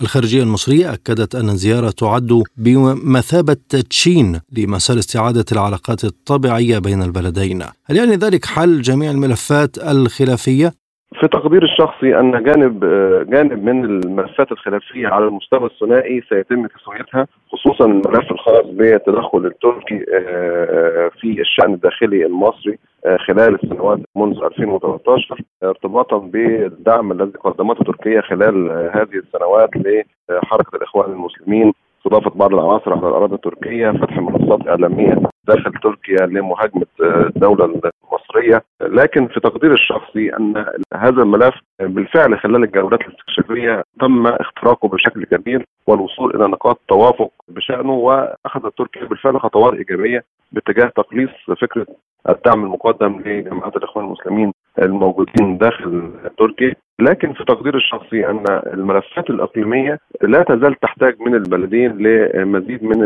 الخارجية 0.02 0.44
المصرية 0.44 0.94
أكدت 0.94 1.36
أن 1.36 1.50
الزيارة 1.50 1.90
تعد 1.90 2.44
بمثابة 2.58 3.58
تدشين 3.70 4.40
لمسار 4.52 5.00
استعادة 5.00 5.46
العلاقات 5.52 6.06
الطبيعية 6.06 6.80
بين 6.80 7.02
البلدين 7.02 7.64
هل 7.86 7.98
يعني 7.98 8.16
ذلك 8.16 8.46
حل 8.46 8.82
جميع 8.82 9.12
الملفات 9.12 9.78
الخلافية؟ 9.78 10.74
في 11.24 11.30
تقديري 11.30 11.66
الشخصي 11.66 12.20
أن 12.20 12.44
جانب 12.44 12.86
جانب 13.30 13.64
من 13.64 13.86
الملفات 13.86 14.52
الخلافية 14.52 15.08
على 15.08 15.26
المستوى 15.26 15.66
الثنائي 15.66 16.22
سيتم 16.30 16.68
تسويتها 16.68 17.28
خصوصا 17.52 17.86
الملف 17.86 18.32
الخاص 18.32 18.66
بالتدخل 18.66 19.46
التركي 19.46 20.06
آه، 20.14 21.12
في 21.20 21.42
الشأن 21.42 21.74
الداخلي 21.74 22.26
المصري 22.26 22.78
آه، 23.06 23.18
خلال 23.18 23.56
السنوات 23.64 24.00
منذ 24.16 24.44
2013 24.44 25.42
ارتباطا 25.64 26.18
بالدعم 26.18 27.12
الذي 27.12 27.32
قدمته 27.44 27.84
تركيا 27.84 28.22
خلال 28.22 28.72
هذه 28.94 29.22
السنوات 29.26 29.70
لحركة 30.30 30.76
الإخوان 30.76 31.12
المسلمين 31.12 31.74
استضافة 31.98 32.32
بعض 32.36 32.54
العناصر 32.54 32.94
على 32.94 33.08
الأراضي 33.08 33.36
التركية، 33.36 33.92
فتح 33.92 34.18
منصات 34.18 34.68
إعلامية 34.68 35.22
داخل 35.48 35.72
تركيا 35.84 36.26
لمهاجمة 36.26 36.86
الدولة 37.02 37.66
المصرية، 38.34 38.64
لكن 38.82 39.28
في 39.28 39.40
تقديري 39.40 39.74
الشخصي 39.74 40.36
أن 40.38 40.66
هذا 40.94 41.22
الملف 41.22 41.56
بالفعل 41.80 42.40
خلال 42.40 42.64
الجولات 42.64 43.02
الاستكشافية 43.02 43.84
تم 44.00 44.28
اختراقه 44.28 44.88
بشكل 44.88 45.26
كبير 45.26 45.66
والوصول 45.88 46.36
إلى 46.36 46.48
نقاط 46.48 46.80
توافق 46.88 47.32
بشأنه 47.48 47.94
واخذت 47.94 48.78
تركيا 48.78 49.06
بالفعل 49.06 49.40
خطوات 49.40 49.74
إيجابية 49.74 50.24
باتجاه 50.52 50.92
تقليص 50.96 51.30
فكرة 51.62 51.88
الدعم 52.30 52.64
المقدم 52.64 53.22
لجماعات 53.26 53.76
الإخوان 53.76 54.06
المسلمين 54.06 54.54
الموجودين 54.82 55.58
داخل 55.58 56.12
تركيا. 56.38 56.76
لكن 57.00 57.34
في 57.34 57.44
تقديري 57.44 57.78
الشخصي 57.78 58.30
أن 58.30 58.44
الملفات 58.74 59.30
الإقليمية 59.30 60.00
لا 60.22 60.44
تزال 60.44 60.80
تحتاج 60.80 61.22
من 61.22 61.36
البلدين 61.36 61.98
لمزيد 61.98 62.84
من 62.84 62.98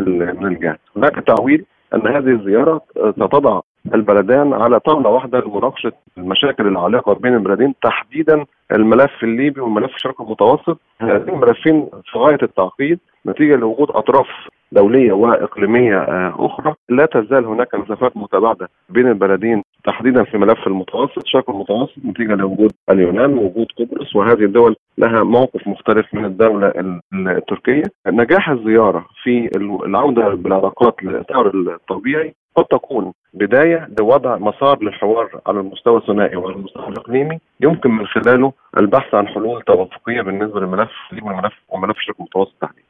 من 0.42 0.48
الجهد. 0.48 0.78
هناك 0.96 1.16
تعويل 1.28 1.66
أن 1.94 2.08
هذه 2.08 2.32
الزيارة 2.32 2.82
ستضع 3.12 3.60
البلدان 3.94 4.54
على 4.54 4.80
طاولة 4.80 5.10
واحدة 5.10 5.40
لمناقشة 5.40 5.92
المشاكل 6.18 6.68
العالقة 6.68 7.14
بين 7.14 7.34
البلدين 7.34 7.74
تحديدا 7.84 8.46
الملف 8.72 9.24
الليبي 9.24 9.62
والملف 9.62 9.96
الشرق 9.96 10.22
المتوسط. 10.22 10.80
هذين 11.02 11.30
الملفين 11.30 11.90
في 12.12 12.20
غاية 12.20 12.38
التعقيد 12.44 13.00
نتيجة 13.26 13.56
لوجود 13.56 13.90
أطراف 13.92 14.28
دولية 14.72 15.12
وإقليمية 15.12 15.98
آه، 15.98 16.36
أخرى. 16.40 16.74
لا 16.90 17.06
تزال 17.06 17.46
هناك 17.46 17.76
مسافات 17.76 18.18
متباعدة 18.18 18.70
بين 18.90 19.08
البلدين 19.08 19.64
تحديدا 19.84 20.24
في 20.24 20.38
ملف 20.38 20.68
المتوسط 20.68 21.18
الشرق 21.18 21.50
المتوسط 21.50 21.98
نتيجة 22.06 22.36
لوجود 22.36 22.72
اليونان 22.90 23.38
ووجود 23.38 23.68
قبرص 23.80 24.16
وهذه 24.16 24.44
الدول 24.44 24.76
لها 24.98 25.24
موقف 25.24 25.68
مختلف 25.68 26.14
من 26.14 26.26
الدولة 26.26 26.74
التركية. 27.14 27.84
نجاح 28.08 28.50
الزيارة 28.50 29.06
في 29.24 29.50
العودة 29.86 30.30
بالعلاقات 30.30 31.04
للاطار 31.04 31.52
الطبيعي 31.56 32.34
قد 32.58 32.66
تكون 32.66 33.14
بداية 33.34 33.90
لوضع 34.00 34.38
مسار 34.38 34.84
للحوار 34.84 35.42
على 35.46 35.60
المستوى 35.60 35.98
الثنائي 35.98 36.36
وعلى 36.36 36.56
المستوى 36.56 36.88
الإقليمي 36.88 37.40
يمكن 37.62 37.92
من 37.92 38.06
خلاله 38.08 38.54
البحث 38.78 39.14
عن 39.14 39.28
حلول 39.28 39.62
توافقية 39.62 40.22
بالنسبة 40.22 40.60
للملف 40.60 40.92
والملف 41.24 41.54
وملف 41.70 41.98
الشرق 41.98 42.16
المتوسط 42.20 42.54
تحديدا. 42.62 42.88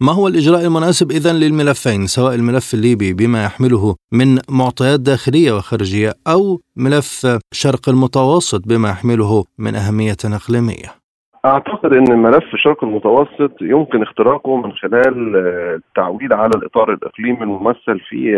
ما 0.00 0.12
هو 0.12 0.28
الإجراء 0.28 0.64
المناسب 0.64 1.10
إذا 1.10 1.32
للملفين 1.32 2.06
سواء 2.06 2.34
الملف 2.34 2.74
الليبي 2.74 3.12
بما 3.12 3.44
يحمله 3.44 3.96
من 4.12 4.38
معطيات 4.48 5.00
داخلية 5.00 5.52
وخارجية 5.52 6.12
أو 6.26 6.60
ملف 6.76 7.38
شرق 7.52 7.88
المتوسط 7.88 8.68
بما 8.68 8.90
يحمله 8.90 9.44
من 9.58 9.74
أهمية 9.74 10.16
إقليمية 10.24 10.99
أعتقد 11.44 11.92
إن 11.92 12.18
ملف 12.18 12.54
الشرق 12.54 12.84
المتوسط 12.84 13.62
يمكن 13.62 14.02
اختراقه 14.02 14.56
من 14.56 14.72
خلال 14.72 15.36
التعويل 15.74 16.32
على 16.32 16.50
الإطار 16.56 16.92
الإقليمي 16.92 17.42
الممثل 17.42 18.00
في 18.08 18.32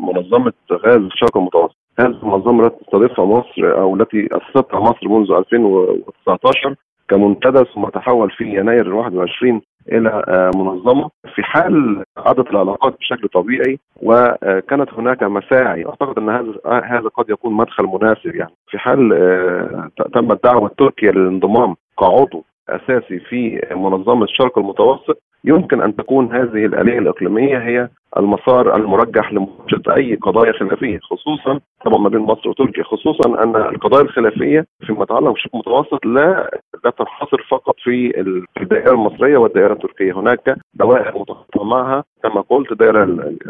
منظمة 0.00 0.52
غاز 0.72 1.00
الشرق 1.00 1.36
المتوسط. 1.36 1.76
هذه 1.98 2.18
المنظمة 2.22 2.66
التي 2.66 2.84
تستضيفها 2.84 3.24
مصر 3.24 3.80
أو 3.80 3.96
التي 3.96 4.28
أسستها 4.32 4.80
مصر 4.80 5.08
منذ 5.08 5.32
2019 5.32 6.74
كمنتدى 7.08 7.64
ثم 7.74 7.88
تحول 7.88 8.30
في 8.30 8.44
يناير 8.44 8.94
21 8.94 9.60
إلى 9.92 10.22
آه، 10.28 10.50
منظمة 10.56 11.10
في 11.34 11.42
حال 11.42 12.04
عادت 12.16 12.50
العلاقات 12.50 12.96
بشكل 13.00 13.28
طبيعي 13.28 13.78
وكانت 14.02 14.94
هناك 14.94 15.22
مساعي 15.22 15.86
أعتقد 15.86 16.18
إن 16.18 16.28
هذا 16.28 16.54
هذا 16.84 17.08
قد 17.08 17.30
يكون 17.30 17.52
مدخل 17.52 17.84
مناسب 17.84 18.34
يعني 18.34 18.54
في 18.70 18.78
حال 18.78 19.12
آه، 19.12 19.90
تمت 20.14 20.44
دعوه 20.44 20.70
تركيا 20.78 21.12
للانضمام 21.12 21.76
كعضو 21.98 22.44
اساسي 22.68 23.18
في 23.18 23.60
منظمة 23.70 24.24
الشرق 24.24 24.58
المتوسط 24.58 25.22
يمكن 25.44 25.82
أن 25.82 25.96
تكون 25.96 26.32
هذه 26.32 26.66
الآلية 26.66 26.98
الإقليمية 26.98 27.58
هي 27.58 27.88
المسار 28.16 28.76
المرجح 28.76 29.32
لمناقشه 29.32 29.82
أي 29.96 30.14
قضايا 30.14 30.52
خلافية 30.52 30.98
خصوصا 30.98 31.60
طبعا 31.84 31.98
ما 31.98 32.08
بين 32.08 32.20
مصر 32.20 32.48
وتركيا 32.48 32.84
خصوصا 32.84 33.42
أن 33.44 33.56
القضايا 33.56 34.02
الخلافية 34.02 34.66
فيما 34.86 35.02
يتعلق 35.02 35.30
بالشق 35.30 35.50
المتوسط 35.54 36.06
لا 36.06 36.50
لا 36.84 36.90
تنحصر 36.90 37.46
فقط 37.50 37.74
في 37.78 38.20
الدائرة 38.60 38.90
المصرية 38.90 39.36
والدائرة 39.36 39.72
التركية. 39.72 40.12
هناك 40.12 40.56
دوائر 40.74 41.18
متخطى 41.18 41.64
معها 41.64 42.04
كما 42.22 42.40
قلت 42.40 42.72
دائرة 42.72 43.04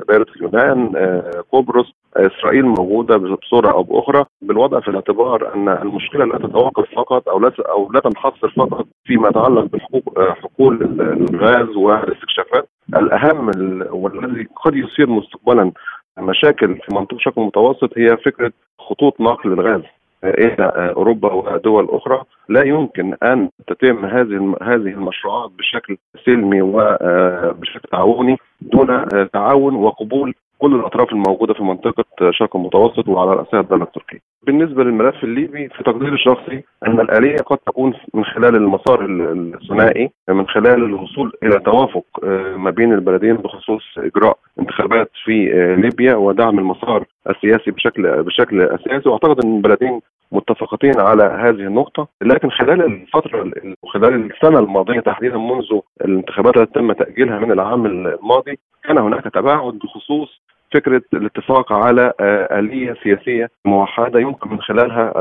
دائرة 0.09 0.26
اليونان 0.37 0.92
آه، 0.96 1.44
قبرص 1.52 1.92
إسرائيل 2.16 2.64
موجودة 2.64 3.16
بصورة 3.16 3.70
أو 3.70 3.83
بأخرى. 3.83 4.24
بالوضع 4.42 4.80
في 4.80 4.88
الاعتبار 4.88 5.54
أن 5.54 5.68
المشكلة 5.68 6.24
لا 6.24 6.38
تتوقف 6.38 6.94
فقط 6.96 7.28
أو 7.28 7.40
لا 7.40 7.52
أو 7.70 7.92
لا 7.92 8.00
تنحصر 8.00 8.48
فقط 8.48 8.87
فيما 9.04 9.28
يتعلق 9.28 9.64
بحقوق 9.64 10.18
آه، 10.18 10.33
حقول 10.33 10.83
الغاز 11.00 11.76
والاستكشافات 11.84 12.68
الأهم 12.96 13.48
والذي 13.90 14.48
قد 14.56 14.74
يصير 14.76 15.10
مستقبلا 15.10 15.72
مشاكل 16.18 16.74
في 16.74 16.94
منطقة 16.94 17.16
الشرق 17.16 17.38
المتوسط 17.38 17.98
هي 17.98 18.16
فكرة 18.16 18.52
خطوط 18.78 19.20
نقل 19.20 19.52
الغاز 19.52 19.82
إلى 20.24 20.92
أوروبا 20.96 21.32
ودول 21.32 21.88
أخرى. 21.90 22.22
لا 22.48 22.66
يمكن 22.66 23.14
أن 23.22 23.48
تتم 23.66 24.04
هذه 24.04 24.56
هذه 24.62 24.74
المشروعات 24.74 25.50
بشكل 25.58 25.96
سلمي 26.26 26.62
وبشكل 26.62 27.88
تعاوني 27.92 28.36
دون 28.60 29.06
تعاون 29.32 29.74
وقبول 29.74 30.34
كل 30.64 30.74
الأطراف 30.74 31.12
الموجودة 31.12 31.55
في 31.55 31.62
منطقة 31.62 32.05
الشرق 32.22 32.57
المتوسط 32.57 33.09
وعلى 33.09 33.31
رأسها 33.31 33.61
الدولة 33.61 33.85
التركيه. 33.85 34.18
بالنسبة 34.42 34.85
للملف 34.85 35.24
الليبي 35.24 35.68
في 35.68 35.83
تقديري 35.85 36.14
الشخصي 36.14 36.64
أن 36.87 37.00
الآلية 37.00 37.37
قد 37.37 37.59
تكون 37.59 37.94
من 38.14 38.24
خلال 38.24 38.57
المسار 38.57 39.05
الثنائي 39.05 40.11
من 40.29 40.46
خلال 40.46 40.85
الوصول 40.85 41.33
إلى 41.42 41.59
توافق 41.59 42.05
آه، 42.24 42.57
ما 42.57 42.70
بين 42.70 42.92
البلدين 42.92 43.37
بخصوص 43.37 43.83
إجراء 43.98 44.38
انتخابات 44.61 45.11
في 45.24 45.53
آه، 45.55 45.74
ليبيا 45.74 46.14
ودعم 46.14 46.59
المسار 46.59 47.05
السياسي 47.31 47.70
بشكل 47.70 48.22
بشكل 48.22 48.62
أساسي 48.62 49.09
وأعتقد 49.09 49.44
أن 49.44 49.57
البلدين 49.57 50.00
متفقين 50.33 51.00
على 51.00 51.24
هذه 51.24 51.66
النقطة 51.66 52.09
لكن 52.22 52.50
خلال 52.50 52.85
الفترة 52.85 53.50
خلال 53.87 54.31
السنة 54.31 54.59
الماضية 54.59 55.00
تحديدا 55.00 55.38
منذ 55.38 55.81
الانتخابات 56.05 56.57
التي 56.57 56.72
تم 56.72 56.92
تأجيلها 56.92 57.38
من 57.38 57.53
العام 57.53 57.87
الماضي 57.87 58.59
كان 58.85 58.98
هناك 58.98 59.24
تباعد 59.24 59.74
بخصوص 59.74 60.40
فكرة 60.74 61.02
الاتفاق 61.14 61.72
على 61.72 62.12
آه، 62.20 62.58
آلية 62.58 62.94
سياسية 63.02 63.50
موحدة 63.64 64.20
يمكن 64.20 64.50
من 64.50 64.60
خلالها 64.60 65.12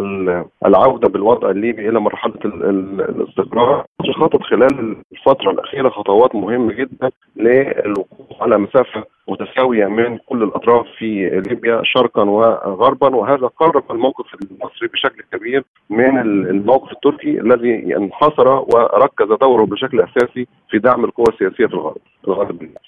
العودة 0.66 1.10
بالوضع 1.10 1.50
الليبي 1.50 1.90
إلى 1.90 2.00
مرحلة 2.00 2.36
الاستقرار 2.46 3.86
خطط 4.20 4.42
خلال 4.44 4.96
الفترة 5.12 5.52
الأخيرة 5.52 5.90
خطوات 5.90 6.36
مهمة 6.36 6.74
جدا 6.74 7.12
للوقوف 7.36 8.42
على 8.42 8.58
مسافة 8.58 9.04
متساوية 9.28 9.86
من 9.86 10.18
كل 10.18 10.44
الأطراف 10.44 10.86
في 10.98 11.30
ليبيا 11.30 11.82
شرقا 11.84 12.24
وغربا 12.24 13.16
وهذا 13.16 13.48
قرب 13.48 13.92
الموقف 13.92 14.26
المصري 14.34 14.88
بشكل 14.88 15.24
كبير 15.32 15.64
من 15.90 16.20
الموقف 16.20 16.92
التركي 16.92 17.40
الذي 17.42 17.98
انحصر 17.98 18.48
وركز 18.48 19.28
دوره 19.42 19.66
بشكل 19.66 20.02
أساسي 20.02 20.48
في 20.70 20.80
دعم 20.80 21.06
القوى 21.06 21.26
السياسية 21.30 21.66
في 21.66 21.74
الغرب 21.74 21.98
الغرب 22.28 22.52
الليبي. 22.62 22.80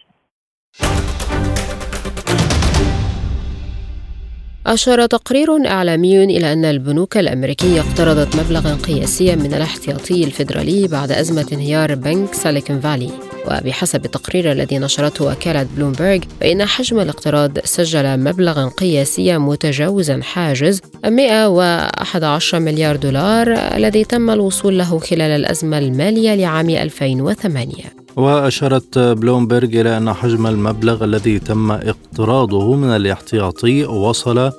أشار 4.65 5.05
تقرير 5.05 5.67
إعلامي 5.67 6.23
إلى 6.23 6.53
أن 6.53 6.65
البنوك 6.65 7.17
الأمريكية 7.17 7.81
اقترضت 7.81 8.35
مبلغا 8.35 8.75
قياسيا 8.75 9.35
من 9.35 9.53
الاحتياطي 9.53 10.23
الفيدرالي 10.23 10.87
بعد 10.87 11.11
أزمة 11.11 11.45
انهيار 11.53 11.95
بنك 11.95 12.33
سيليكون 12.33 12.79
فالي. 12.79 13.11
وبحسب 13.47 14.05
التقرير 14.05 14.51
الذي 14.51 14.77
نشرته 14.77 15.25
وكالة 15.25 15.67
بلومبرج 15.75 16.23
فإن 16.41 16.65
حجم 16.65 16.99
الاقتراض 16.99 17.59
سجل 17.59 18.19
مبلغا 18.19 18.65
قياسيا 18.65 19.37
متجاوزا 19.37 20.21
حاجز 20.21 20.81
111 21.05 22.59
مليار 22.59 22.95
دولار 22.95 23.51
الذي 23.51 24.03
تم 24.03 24.29
الوصول 24.29 24.77
له 24.77 24.99
خلال 24.99 25.31
الأزمة 25.31 25.77
المالية 25.77 26.35
لعام 26.35 26.69
2008 26.69 28.04
وأشارت 28.15 28.99
بلومبرج 28.99 29.75
إلى 29.75 29.97
أن 29.97 30.13
حجم 30.13 30.47
المبلغ 30.47 31.03
الذي 31.03 31.39
تم 31.39 31.71
اقتراضه 31.71 32.75
من 32.75 32.87
الاحتياطي 32.87 33.85
وصل 33.85 34.51
164.8 34.51 34.53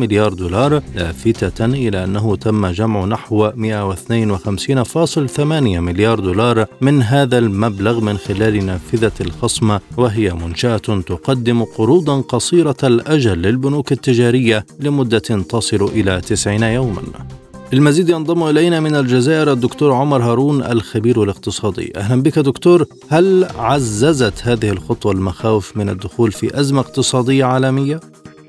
مليار 0.00 0.32
دولار 0.32 0.82
لافتة 0.94 1.64
إلى 1.64 2.04
أنه 2.04 2.36
تم 2.36 2.66
جمع 2.66 3.04
نحو 3.04 3.50
152.8 3.50 3.54
مليار 5.40 6.20
دولار 6.20 6.66
من 6.80 7.02
هذا 7.02 7.38
المبلغ 7.38 8.00
من 8.00 8.18
خلال 8.18 8.66
نافذة 8.66 9.12
الخصم 9.20 9.78
وهي 9.96 10.34
منشأة 10.34 10.76
تقدم 11.06 11.64
قروضا 11.64 12.20
قصيرة 12.20 12.76
الأجل 12.84 13.42
للبنوك 13.42 13.92
التجارية 13.92 14.66
لمدة 14.80 15.18
تصل 15.18 15.84
إلى 15.94 16.20
90 16.20 16.62
يوما. 16.62 17.02
للمزيد 17.72 18.08
ينضم 18.08 18.42
إلينا 18.42 18.80
من 18.80 18.94
الجزائر 18.94 19.52
الدكتور 19.52 19.92
عمر 19.92 20.22
هارون 20.22 20.62
الخبير 20.62 21.22
الاقتصادي. 21.22 21.92
أهلا 21.96 22.22
بك 22.22 22.38
دكتور. 22.38 22.86
هل 23.08 23.46
عززت 23.58 24.42
هذه 24.42 24.70
الخطوة 24.70 25.12
المخاوف 25.12 25.76
من 25.76 25.88
الدخول 25.88 26.32
في 26.32 26.60
أزمة 26.60 26.80
اقتصادية 26.80 27.44
عالمية؟ 27.44 28.00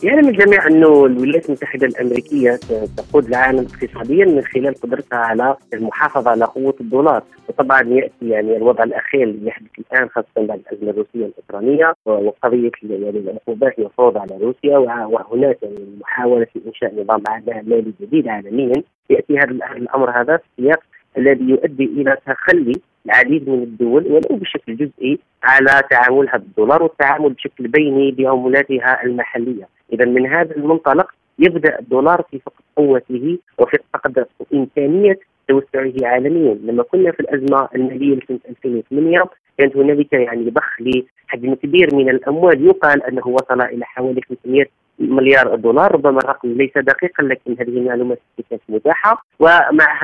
يعلم 0.04 0.28
الجميع 0.30 0.68
انه 0.68 1.06
الولايات 1.06 1.46
المتحدة 1.46 1.88
الأمريكية 1.88 2.60
تقود 2.98 3.26
العالم 3.28 3.68
اقتصاديا 3.74 4.26
من 4.26 4.42
خلال 4.42 4.74
قدرتها 4.74 5.18
على 5.20 5.56
المحافظة 5.74 6.32
على 6.32 6.46
قوة 6.46 6.76
الدولار، 6.82 7.24
وطبعا 7.50 7.82
يأتي 7.82 8.30
يعني 8.30 8.58
الوضع 8.58 8.84
الأخير 8.84 9.24
اللي 9.24 9.48
يحدث 9.48 9.70
الآن 9.80 10.10
خاصة 10.10 10.28
بعد 10.38 10.60
الأزمة 10.60 10.90
الروسية 10.90 11.26
الأوكرانية 11.26 11.94
وقضية 12.06 12.72
يعني 12.84 13.10
العقوبات 13.10 13.80
المفروضه 13.80 14.20
على 14.20 14.38
روسيا 14.38 14.78
وهناك 14.78 15.58
يعني 15.64 15.86
محاولة 16.02 16.48
انشاء 16.68 17.02
نظام 17.02 17.24
مالي 17.48 17.94
جديد 18.02 18.28
عالميا. 18.28 18.84
يأتي 19.10 19.38
هذا 19.38 19.52
الأمر 19.52 20.22
هذا 20.22 20.38
في 20.38 20.44
سياق 20.58 20.80
الذي 21.18 21.50
يؤدي 21.50 21.86
إلى 21.86 22.18
تخلي 22.26 22.82
العديد 23.06 23.50
من 23.50 23.64
الدول 23.64 24.08
ولو 24.08 24.38
بشكل 24.38 24.76
جزئي 24.78 25.20
على 25.44 25.82
تعاملها 25.90 26.38
بالدولار 26.38 26.84
والتعامل 26.84 27.30
بشكل 27.30 27.68
بيني 27.68 28.12
بعملاتها 28.12 29.04
المحلية، 29.04 29.68
إذا 29.94 30.06
من 30.06 30.28
هذا 30.28 30.56
المنطلق 30.56 31.12
يبدأ 31.40 31.80
الدولار 31.80 32.24
في 32.32 32.40
فقد 32.40 32.64
قوته 32.76 33.38
وفي 33.58 33.78
فقد 33.94 34.26
إمكانية 34.54 35.20
توسعه 35.48 35.94
عالميا، 36.04 36.54
لما 36.54 36.84
كنا 36.84 37.12
في 37.12 37.20
الأزمة 37.20 37.70
المالية 37.76 38.16
لسنة 38.16 38.40
2008 38.50 39.24
كانت 39.58 39.78
هنالك 39.78 40.14
يعني 40.14 40.50
ضخ 40.50 40.82
لحجم 40.82 41.54
كبير 41.54 41.96
من 41.96 42.10
الأموال. 42.10 42.66
يقال 42.66 43.04
أنه 43.04 43.28
وصل 43.28 43.62
إلى 43.62 43.86
حوالي 43.86 44.22
500 44.22 44.66
مليار 45.02 45.56
دولار 45.56 45.92
ربما 45.92 46.20
الرقم 46.20 46.50
ليس 46.50 46.78
دقيقا 46.78 47.24
لكن 47.24 47.56
هذه 47.60 47.70
المعلومات 47.70 48.20
كانت 48.50 48.62
متاحة. 48.70 49.26
ومع 49.40 50.02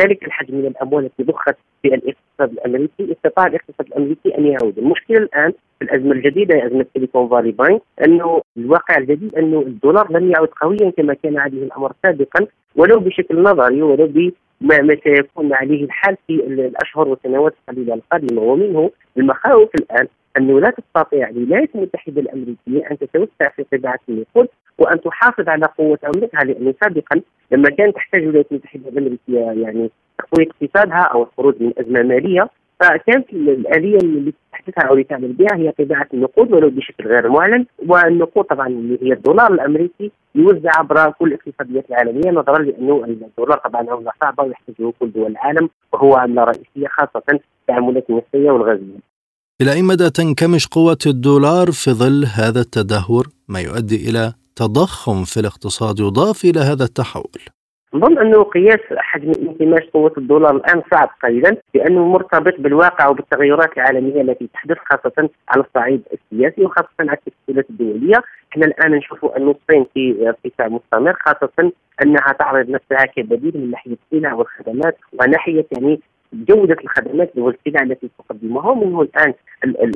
ذلك 0.00 0.24
الحجم 0.24 0.54
من 0.54 0.66
الأموال 0.66 1.04
التي 1.04 1.22
ضخت 1.22 1.56
في 1.82 1.88
الاقتصاد 1.88 2.52
الأمريكي 2.52 3.12
استطاع 3.12 3.46
الاقتصاد 3.46 3.86
الأمريكي 3.86 4.38
أن 4.38 4.46
يعود، 4.46 4.78
المشكلة 4.78 5.16
الآن 5.18 5.52
في 5.78 5.84
الأزمة 5.84 6.12
الجديدة 6.12 6.66
أزمة 6.66 6.86
سيليكون 6.94 7.28
فالي 7.28 7.52
بانك 7.52 7.82
أنه 8.06 8.42
الواقع 8.56 8.96
الجديد 8.98 9.34
أنه 9.34 9.60
الدولار 9.60 10.12
لم 10.12 10.30
يعد 10.30 10.48
قويا 10.62 10.90
كما 10.96 11.14
كان 11.14 11.38
عليه 11.38 11.62
الأمر 11.62 11.92
سابقا 12.02 12.46
ولو 12.76 13.00
بشكل 13.00 13.42
نظري 13.42 13.82
ولو 13.82 14.32
ما, 14.60 14.82
ما 14.82 14.96
سيكون 15.04 15.52
عليه 15.54 15.84
الحال 15.84 16.16
في 16.26 16.34
الأشهر 16.34 17.08
والسنوات 17.08 17.54
القليلة 17.60 17.94
القادمة. 17.94 18.42
ومنه 18.42 18.90
المخاوف 19.18 19.74
الآن 19.74 20.06
انه 20.38 20.60
لا 20.60 20.70
تستطيع 20.70 21.28
الولايات 21.28 21.70
المتحدة 21.74 22.20
الأمريكية 22.20 22.90
أن 22.90 22.98
تتوسع 22.98 23.48
في 23.56 23.64
طباعة 23.78 23.98
النقود 24.08 24.48
وأن 24.78 25.00
تحافظ 25.00 25.48
على 25.48 25.66
قوة 25.78 25.98
عملتها 26.04 26.40
لأنه 26.44 26.74
سابقا 26.80 27.20
لما 27.50 27.70
كانت 27.70 27.94
تحتاج 27.96 28.22
الولايات 28.22 28.46
المتحدة 28.52 28.88
الأمريكية 28.88 29.62
يعني 29.62 29.90
تقوية 30.18 30.46
اقتصادها 30.48 31.02
أو 31.02 31.22
الخروج 31.22 31.54
من 31.60 31.72
أزمة 31.78 32.02
مالية 32.02 32.48
فكانت 32.80 33.32
الآلية 33.32 33.96
اللي 33.96 34.32
تحدثها 34.52 34.88
أو 34.88 34.92
اللي 34.92 35.04
تعمل 35.04 35.32
بها 35.32 35.56
هي 35.56 35.72
طباعة 35.72 36.06
النقود 36.14 36.52
ولو 36.52 36.70
بشكل 36.70 37.04
غير 37.06 37.28
معلن 37.28 37.66
والنقود 37.88 38.44
طبعا 38.44 38.66
اللي 38.66 38.98
هي 39.02 39.12
الدولار 39.12 39.52
الأمريكي 39.52 40.10
يوزع 40.34 40.70
عبر 40.78 41.10
كل 41.10 41.28
الاقتصاديات 41.28 41.90
العالمية 41.90 42.30
نظرا 42.30 42.58
لأنه 42.58 43.04
الدولار 43.04 43.58
طبعا 43.58 43.80
عمله 43.90 44.12
صعبة 44.20 44.44
ويحتاجه 44.44 44.92
كل 45.00 45.12
دول 45.12 45.30
العالم 45.30 45.68
وهو 45.92 46.14
عملة 46.14 46.44
رئيسية 46.44 46.88
خاصة 46.88 47.22
التعاملات 47.62 48.10
النفطية 48.10 48.50
والغازية. 48.50 49.15
إلى 49.60 49.72
أي 49.72 49.82
مدى 49.82 50.10
تنكمش 50.10 50.66
قوة 50.66 50.98
الدولار 51.06 51.66
في 51.72 51.90
ظل 51.90 52.24
هذا 52.38 52.60
التدهور 52.60 53.24
ما 53.48 53.60
يؤدي 53.60 54.10
إلى 54.10 54.32
تضخم 54.56 55.24
في 55.24 55.40
الاقتصاد 55.40 56.00
يضاف 56.00 56.44
إلى 56.44 56.60
هذا 56.60 56.84
التحول؟ 56.84 57.40
نظن 57.94 58.18
انه 58.18 58.42
قياس 58.42 58.80
حجم 58.96 59.32
انكماش 59.42 59.84
قوة 59.94 60.12
الدولار 60.18 60.56
الآن 60.56 60.82
صعب 60.90 61.08
قليلا 61.22 61.56
لأنه 61.74 62.04
مرتبط 62.04 62.54
بالواقع 62.58 63.08
وبالتغيرات 63.08 63.72
العالمية 63.76 64.20
التي 64.20 64.48
تحدث 64.54 64.76
خاصة 64.90 65.30
على 65.48 65.64
الصعيد 65.64 66.02
السياسي 66.12 66.64
وخاصة 66.64 66.88
على 67.00 67.18
التكتلات 67.26 67.70
الدولية، 67.70 68.22
إحنا 68.52 68.66
الآن 68.66 68.90
نشوف 68.90 69.24
انه 69.24 69.50
الصين 69.50 69.86
في 69.94 70.28
ارتفاع 70.28 70.68
مستمر 70.68 71.16
خاصة 71.26 71.72
أنها 72.02 72.32
تعرض 72.38 72.68
نفسها 72.68 73.06
كبديل 73.06 73.52
من 73.54 73.70
ناحية 73.70 73.96
السلع 74.12 74.34
والخدمات 74.34 74.96
وناحية 75.20 75.66
يعني 75.72 76.00
جودة 76.32 76.76
الخدمات 76.84 77.32
والسلع 77.36 77.82
التي 77.82 78.10
تقدمها 78.18 78.70
ومنه 78.70 79.02
الآن 79.02 79.34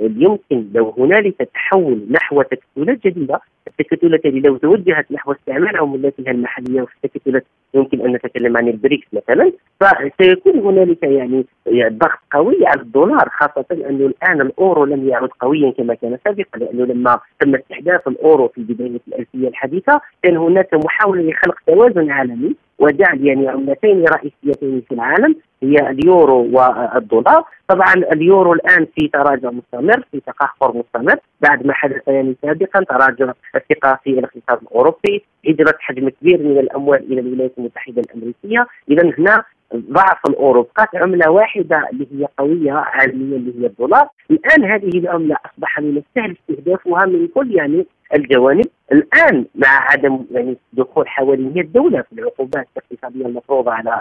يمكن 0.00 0.66
لو 0.74 0.94
هنالك 0.98 1.48
تحول 1.54 2.06
نحو 2.10 2.42
تكتلات 2.42 3.06
جديدة 3.06 3.40
التكتلات 3.66 4.26
التي 4.26 4.40
لو 4.40 4.56
توجهت 4.56 5.12
نحو 5.12 5.32
استعمال 5.32 5.76
عملاتها 5.76 6.30
المحلية 6.30 6.82
وفي 6.82 6.94
التكتلات 7.04 7.44
يمكن 7.74 8.00
أن 8.00 8.12
نتكلم 8.12 8.56
عن 8.56 8.68
البريكس 8.68 9.06
مثلا 9.12 9.52
فسيكون 9.80 10.58
هنالك 10.58 11.02
يعني 11.02 11.46
ضغط 11.88 12.18
قوي 12.32 12.66
على 12.66 12.80
الدولار 12.80 13.28
خاصة 13.28 13.66
أنه 13.72 14.06
الآن 14.06 14.40
الأورو 14.40 14.84
لم 14.84 15.08
يعد 15.08 15.28
قويا 15.40 15.70
كما 15.70 15.94
كان 15.94 16.18
سابقا 16.24 16.58
لأنه 16.58 16.84
لما 16.84 17.20
تم 17.40 17.54
استحداث 17.54 18.08
الأورو 18.08 18.48
في 18.48 18.60
بداية 18.62 19.00
الألفية 19.08 19.48
الحديثة 19.48 20.00
كان 20.22 20.36
هناك 20.36 20.74
محاولة 20.74 21.22
لخلق 21.22 21.56
توازن 21.66 22.10
عالمي. 22.10 22.54
وجعل 22.80 23.26
يعني 23.26 23.48
عملتين 23.48 24.04
رئيسيتين 24.04 24.82
في 24.88 24.94
العالم 24.94 25.36
هي 25.62 25.90
اليورو 25.90 26.48
والدولار. 26.52 27.44
طبعا 27.68 27.94
اليورو 27.94 28.52
الآن 28.52 28.86
في 28.96 29.08
تراجع 29.08 29.50
مستمر 29.50 30.04
في 30.12 30.20
تقهقر 30.20 30.76
مستمر. 30.76 31.16
بعد 31.40 31.66
ما 31.66 31.72
حدث 31.72 32.08
يعني 32.08 32.36
سابقا 32.42 32.80
تراجع 32.80 33.32
الثقة 33.54 33.98
في 34.04 34.10
الاقتصاد 34.10 34.58
الأوروبي 34.62 35.24
هجره 35.48 35.74
حجم 35.78 36.08
كبير 36.08 36.38
من 36.42 36.58
الأموال 36.58 37.12
إلى 37.12 37.20
الولايات 37.20 37.52
المتحدة 37.58 38.02
الأمريكية. 38.02 38.66
اذا 38.90 39.12
هنا 39.18 39.44
ضعف 39.76 40.18
الاورو 40.28 40.62
بقات 40.62 40.88
عملة 40.94 41.30
واحدة 41.30 41.88
اللي 41.92 42.06
هي 42.12 42.26
قوية 42.38 42.72
عالميا 42.72 43.36
اللي 43.36 43.62
هي 43.62 43.66
الدولار. 43.66 44.08
الآن 44.30 44.64
هذه 44.64 44.98
العملة 44.98 45.36
أصبح 45.46 45.80
من 45.80 46.02
السهل 46.02 46.36
استهدافها 46.36 47.06
من 47.06 47.28
كل 47.34 47.54
يعني 47.54 47.86
الجوانب. 48.14 48.66
الآن 48.92 49.44
مع 49.54 49.90
عدم 49.90 50.24
يعني 50.30 50.56
دخول 50.72 51.08
حوالي 51.08 51.42
100 51.42 51.62
دولة 51.62 52.02
في 52.02 52.12
العقوبات 52.12 52.68
الاقتصادية 52.76 53.26
المفروضة 53.26 53.72
على 53.72 53.98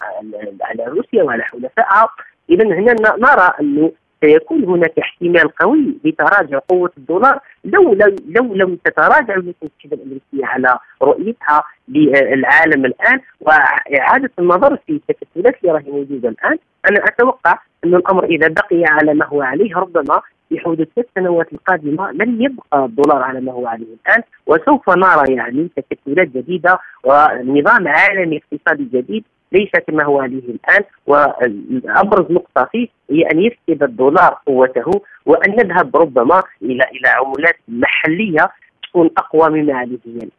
على 0.61 0.83
روسيا 0.85 1.23
وعلى 1.23 1.43
حلفائها 1.43 2.09
إذا 2.49 2.65
هنا 2.65 2.95
نرى 3.17 3.53
أنه 3.61 3.91
سيكون 4.21 4.63
هناك 4.63 4.99
احتمال 4.99 5.55
قوي 5.55 5.97
لتراجع 6.05 6.59
قوة 6.67 6.91
الدولار 6.97 7.39
لو 7.65 7.93
لو 7.93 8.15
لو 8.27 8.53
لم 8.53 8.75
تتراجع 8.85 9.33
الولايات 9.33 9.55
المتحدة 9.61 9.95
الأمريكية 10.03 10.45
على 10.45 10.79
رؤيتها 11.01 11.63
للعالم 11.87 12.85
الآن. 12.85 13.19
وإعادة 13.41 14.31
النظر 14.39 14.77
في 14.87 15.01
التكتلات 15.09 15.55
اللي 15.61 15.73
راهي 15.73 15.91
موجودة 15.91 16.29
الآن 16.29 16.57
أنا 16.89 17.05
أتوقع 17.05 17.59
أن 17.85 17.95
الأمر 17.95 18.23
إذا 18.25 18.47
بقي 18.47 18.83
على 18.85 19.13
ما 19.13 19.25
هو 19.25 19.41
عليه 19.41 19.75
ربما 19.75 20.21
في 20.49 20.59
حدود 20.59 20.79
الست 20.79 21.07
سنوات 21.15 21.53
القادمة 21.53 22.11
لن 22.11 22.41
يبقى 22.41 22.85
الدولار 22.85 23.21
على 23.23 23.41
ما 23.41 23.51
هو 23.51 23.67
عليه 23.67 23.85
الآن 23.85 24.23
وسوف 24.47 24.89
نرى 24.89 25.35
يعني 25.35 25.69
تكتلات 25.75 26.27
جديدة 26.27 26.79
ونظام 27.03 27.87
عالمي 27.87 28.41
اقتصادي 28.41 28.83
جديد 28.93 29.23
ليس 29.51 29.69
كما 29.87 30.03
هو 30.05 30.19
عليه 30.19 30.39
الآن 30.39 30.83
وابرز 31.07 32.31
نقطة 32.31 32.69
فيه 32.71 32.87
هي 33.11 33.21
أن 33.31 33.39
يفقد 33.39 33.83
الدولار 33.83 34.41
قوته 34.47 34.91
وأن 35.25 35.51
نذهب 35.51 35.95
ربما 35.97 36.43
إلى 36.61 36.83
إلى 36.83 37.07
عملات 37.09 37.55
محلية 37.67 38.49
تكون 38.83 39.09
أقوى 39.17 39.49
مما 39.49 39.73
عليه 39.73 39.97
الآن. 40.05 40.29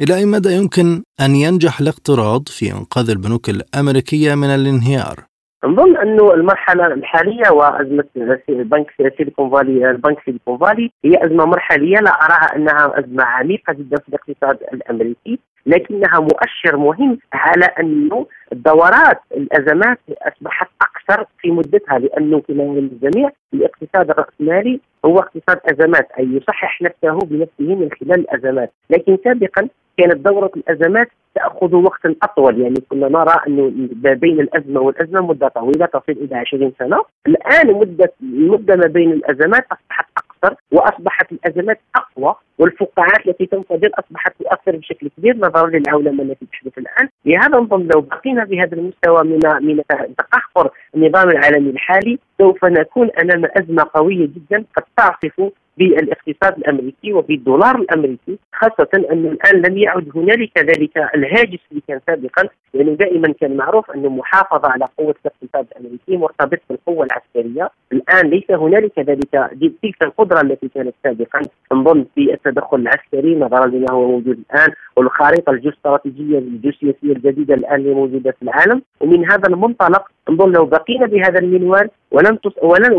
إلى 0.00 0.16
أي 0.16 0.24
مدى 0.24 0.52
يمكن 0.52 1.02
أن 1.20 1.34
ينجح 1.34 1.80
الاقتراض 1.80 2.48
في 2.48 2.72
إنقاذ 2.72 3.10
البنوك 3.10 3.48
الأمريكية 3.48 4.34
من 4.34 4.48
الانهيار؟ 4.48 5.27
نظن 5.64 5.96
أنه 5.96 6.34
المرحلة 6.34 6.86
الحالية 6.86 7.50
وأزمة 7.50 8.04
بنك 8.48 8.90
سيليكون 9.16 9.50
فالي 9.50 9.90
البنك 9.90 10.18
سيليكون 10.24 10.58
فالي 10.58 10.90
هي 11.04 11.24
أزمة 11.24 11.44
مرحلية. 11.44 11.98
لا 11.98 12.10
أراها 12.10 12.56
أنها 12.56 12.98
أزمة 12.98 13.24
عميقة 13.24 13.72
جدا 13.72 13.96
في 13.96 14.08
الاقتصاد 14.08 14.58
الأمريكي. 14.72 15.38
لكنها 15.68 16.20
مؤشر 16.20 16.76
مهم 16.76 17.18
على 17.32 17.64
أنه 17.64 18.26
دورات 18.52 19.20
الأزمات 19.36 19.98
أصبحت 20.10 20.68
أكثر 20.82 21.26
في 21.38 21.50
مدتها 21.50 21.98
لأنه 21.98 22.40
كما 22.40 22.64
يعلم 22.64 22.90
الجميع 22.92 23.30
الاقتصاد 23.54 24.10
الرأسمالي 24.10 24.80
هو 25.04 25.18
اقتصاد 25.18 25.60
أزمات 25.64 26.08
أي 26.18 26.24
يصحح 26.24 26.82
نفسه 26.82 27.18
بنفسه 27.18 27.74
من 27.74 27.88
خلال 28.00 28.20
الأزمات، 28.20 28.72
لكن 28.90 29.18
سابقا 29.24 29.68
كانت 29.98 30.16
دورة 30.16 30.50
الأزمات 30.56 31.08
تأخذ 31.34 31.74
وقتا 31.74 32.14
أطول 32.22 32.60
يعني 32.60 32.74
كنا 32.88 33.08
نرى 33.08 33.34
أنه 33.46 33.72
ما 34.04 34.12
بين 34.12 34.40
الأزمة 34.40 34.80
والأزمة 34.80 35.20
مدة 35.20 35.48
طويلة 35.48 35.86
تصل 35.86 36.12
إلى 36.12 36.36
20 36.36 36.72
سنة، 36.78 37.02
الآن 37.26 37.74
مدة 37.74 38.12
المده 38.22 38.76
ما 38.76 38.86
بين 38.86 39.12
الأزمات 39.12 39.66
أصبحت 39.72 40.06
أكثر 40.44 40.56
وأصبحت 40.72 41.32
الأزمات 41.32 41.80
أقوى 41.96 42.34
والفقاعات 42.58 43.26
التي 43.26 43.46
تنفجر 43.46 43.90
أصبحت 43.94 44.32
تؤثر 44.38 44.76
بشكل 44.76 45.08
كبير 45.16 45.36
نظرا 45.36 45.70
للعولمة 45.70 46.22
التي 46.22 46.46
تحدث 46.52 46.78
الآن، 46.78 47.08
لهذا 47.24 47.58
نظن 47.58 47.88
لو 47.94 48.00
بقينا 48.00 48.44
بهذا 48.44 48.76
المستوى 48.76 49.24
من 49.24 49.40
من 49.60 49.82
تقهقر 50.18 50.70
النظام 50.94 51.30
العالمي 51.30 51.70
الحالي 51.70 52.18
سوف 52.38 52.64
نكون 52.64 53.10
أمام 53.22 53.44
أزمة 53.56 53.86
قوية 53.94 54.26
جدا 54.26 54.64
قد 54.76 54.82
تعصف 54.96 55.50
بالاقتصاد 55.78 56.58
الأمريكي 56.58 57.12
وبالدولار 57.12 57.76
الأمريكي 57.76 58.38
خاصة 58.52 58.88
انه 58.94 59.28
الآن 59.30 59.62
لم 59.62 59.78
يعد 59.78 60.08
هنالك 60.14 60.58
ذلك 60.58 60.96
الهاجس 61.14 61.58
اللي 61.70 61.82
كان 61.88 62.00
سابقا. 62.06 62.48
لأنه 62.74 62.92
دائما 62.92 63.32
كان 63.40 63.56
معروف 63.56 63.90
انه 63.90 64.08
المحافظة 64.08 64.68
على 64.68 64.84
قوة 64.98 65.14
الاقتصاد 65.24 65.66
الأمريكي 65.72 66.16
مرتبط 66.16 66.58
بالقوة 66.70 67.06
العسكرية. 67.06 67.70
الآن 67.92 68.30
ليس 68.30 68.50
هنالك 68.50 68.98
ذلك 68.98 69.50
تلك 69.82 70.02
القدرة 70.02 70.40
التي 70.40 70.68
كانت 70.68 70.94
سابقا 71.04 71.40
نظن 71.72 72.04
في 72.14 72.34
التدخل 72.34 72.76
العسكري 72.76 73.36
نظرا 73.36 73.66
لما 73.66 73.92
هو 73.92 74.08
موجود 74.08 74.38
الآن 74.50 74.68
والخارطه 74.96 75.50
الجيوستراتيجيه 75.50 76.38
الجيوسياسية 76.38 77.12
الجديدة 77.12 77.54
الآن 77.54 77.80
اللي 77.80 77.94
موجودة 77.94 78.30
في 78.30 78.42
العالم. 78.42 78.82
ومن 79.00 79.30
هذا 79.30 79.48
المنطلق 79.48 80.10
نظن 80.30 80.52
لو 80.52 80.64
بقينا 80.66 81.06
بهذا 81.06 81.38
المنوال 81.38 81.90
ولم 82.10 82.36
تص... 82.36 82.52
ولم 82.62 82.96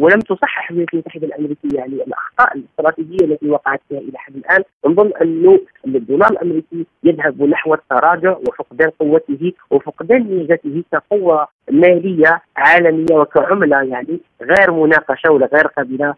ولم 0.00 0.18
تصحح 0.20 0.70
الولايات 0.70 0.94
المتحده 0.94 1.26
الامريكيه 1.26 1.78
يعني 1.78 1.94
الأخطاء 1.94 2.56
الاستراتيجية 2.56 3.26
التي 3.26 3.50
وقعت 3.50 3.80
فيها 3.88 3.98
إلى 3.98 4.18
حد 4.18 4.36
الآن 4.36 4.62
نظن 4.86 5.12
انه 5.22 5.60
الدولار 5.86 6.30
الأمريكي 6.30 6.86
يذهب 7.04 7.42
نحو 7.42 7.74
التراجع 7.74 8.36
وفقدان 8.48 8.90
قوته 9.00 9.52
وفقدان 9.70 10.22
ميزته 10.22 10.82
كقوة 10.92 11.46
مالية 11.70 12.42
عالمية 12.56 13.14
وكعملة 13.14 13.82
يعني 13.82 14.20
غير 14.42 14.70
مناقشة 14.72 15.30
ولا 15.30 15.46
غير 15.54 15.66
قابلة 15.66 16.14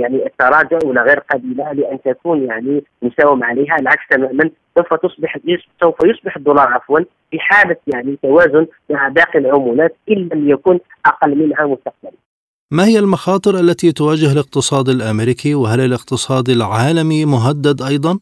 يعني 0.00 0.26
التراجع 0.26 0.78
ولا 0.84 1.02
غير 1.02 1.18
قابلة 1.18 1.72
لأن 1.72 1.98
تكون 2.02 2.44
يعني 2.44 2.84
مساوم 3.02 3.44
عليها 3.44 3.76
العكس 3.80 4.08
تماما 4.10 4.50
سوف 4.78 4.94
تصبح 4.94 5.38
سوف 5.80 5.94
يصبح 6.04 6.36
الدولار 6.36 6.68
عفوا 6.68 7.00
في 7.30 7.38
حالة 7.40 7.76
يعني 7.86 8.18
توازن 8.22 8.66
مع 8.90 9.08
باقي 9.08 9.38
العملات 9.38 9.96
إن 10.10 10.28
لم 10.32 10.50
يكن 10.50 10.78
أقل 11.06 11.38
منها 11.38 11.66
مستقبلا. 11.66 12.18
ما 12.70 12.84
هي 12.84 12.98
المخاطر 12.98 13.60
التي 13.60 13.92
تواجه 13.92 14.32
الاقتصاد 14.32 14.88
الأمريكي 14.88 15.54
وهل 15.54 15.80
الاقتصاد 15.80 16.48
العالمي 16.48 17.24
مهدد 17.24 17.82
أيضا؟ 17.82 18.18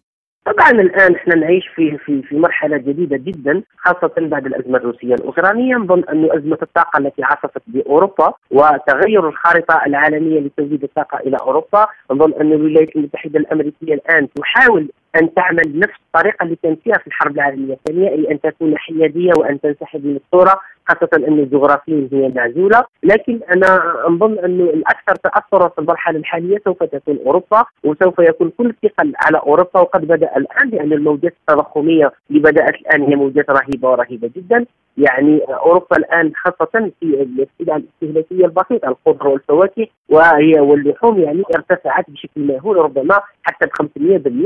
طبعا 0.46 0.70
الآن 0.70 1.14
إحنا 1.14 1.34
نعيش 1.34 1.68
في 1.68 1.98
في 1.98 2.22
في 2.22 2.36
مرحلة 2.38 2.76
جديدة 2.76 3.16
جدا 3.16 3.62
خاصة 3.78 4.12
بعد 4.18 4.46
الأزمة 4.46 4.78
الروسية 4.78 5.14
الأوكرانية. 5.14 5.76
نظن 5.76 6.04
انه 6.12 6.36
أزمة 6.36 6.58
الطاقة 6.62 6.98
التي 6.98 7.22
عصفت 7.22 7.62
بأوروبا 7.66 8.32
وتغير 8.50 9.28
الخارطة 9.28 9.80
العالمية 9.86 10.40
لتوجيه 10.40 10.84
الطاقة 10.84 11.18
إلى 11.18 11.36
أوروبا. 11.40 11.86
نظن 12.10 12.32
أن 12.40 12.52
الولايات 12.52 12.96
المتحدة 12.96 13.38
الأمريكية 13.38 13.94
الآن 13.94 14.28
تحاول 14.34 14.88
أن 15.22 15.34
تعمل 15.34 15.62
بنفس 15.66 15.94
الطريقة 16.06 16.44
اللي 16.44 16.56
كانت 16.62 16.82
فيها 16.84 16.98
في 16.98 17.06
الحرب 17.06 17.34
العالمية 17.34 17.74
الثانية 17.74 18.08
أي 18.08 18.30
أن 18.30 18.40
تكون 18.40 18.78
حيادية 18.78 19.32
وأن 19.38 19.60
تنسحب 19.60 20.04
من 20.06 20.16
الصورة 20.16 20.60
خاصة 20.88 21.26
ان 21.28 21.48
جغرافيا 21.48 22.08
هي 22.12 22.28
معزولة 22.28 22.84
لكن 23.02 23.40
أنا 23.54 23.94
اظن 24.06 24.38
أنه 24.38 24.64
الأكثر 24.64 25.14
تاثرا 25.14 25.68
في 25.68 25.78
المرحلة 25.78 26.18
الحالية 26.18 26.58
سوف 26.64 26.82
تكون 26.82 27.18
أوروبا 27.26 27.64
وسوف 27.84 28.18
يكون 28.18 28.50
كل 28.58 28.66
الثقل 28.66 29.12
على 29.16 29.38
أوروبا. 29.38 29.80
وقد 29.80 30.04
بدأ 30.04 30.36
الآن 30.36 30.68
لأن 30.70 30.92
الموجات 30.92 31.34
التضخمية 31.40 32.12
اللي 32.30 32.40
بدأت 32.40 32.74
الآن 32.74 33.02
هي 33.02 33.16
موجات 33.16 33.50
رهيبة 33.50 33.90
ورهيبة 33.90 34.30
جدا. 34.36 34.66
يعني 34.98 35.40
أوروبا 35.40 35.96
الآن 35.96 36.32
خاصة 36.34 36.90
في 37.00 37.28
السلع 37.60 37.76
الاستهلاكية 37.76 38.44
البسيطة 38.44 38.88
الخضر 38.88 39.28
والفواكه 39.28 39.86
وهي 40.08 40.60
واللحوم 40.60 41.18
يعني 41.20 41.42
ارتفعت 41.54 42.10
بشكل 42.10 42.40
مهول 42.40 42.76
ربما 42.76 43.20
حتى 43.42 43.66
ب 43.66 43.70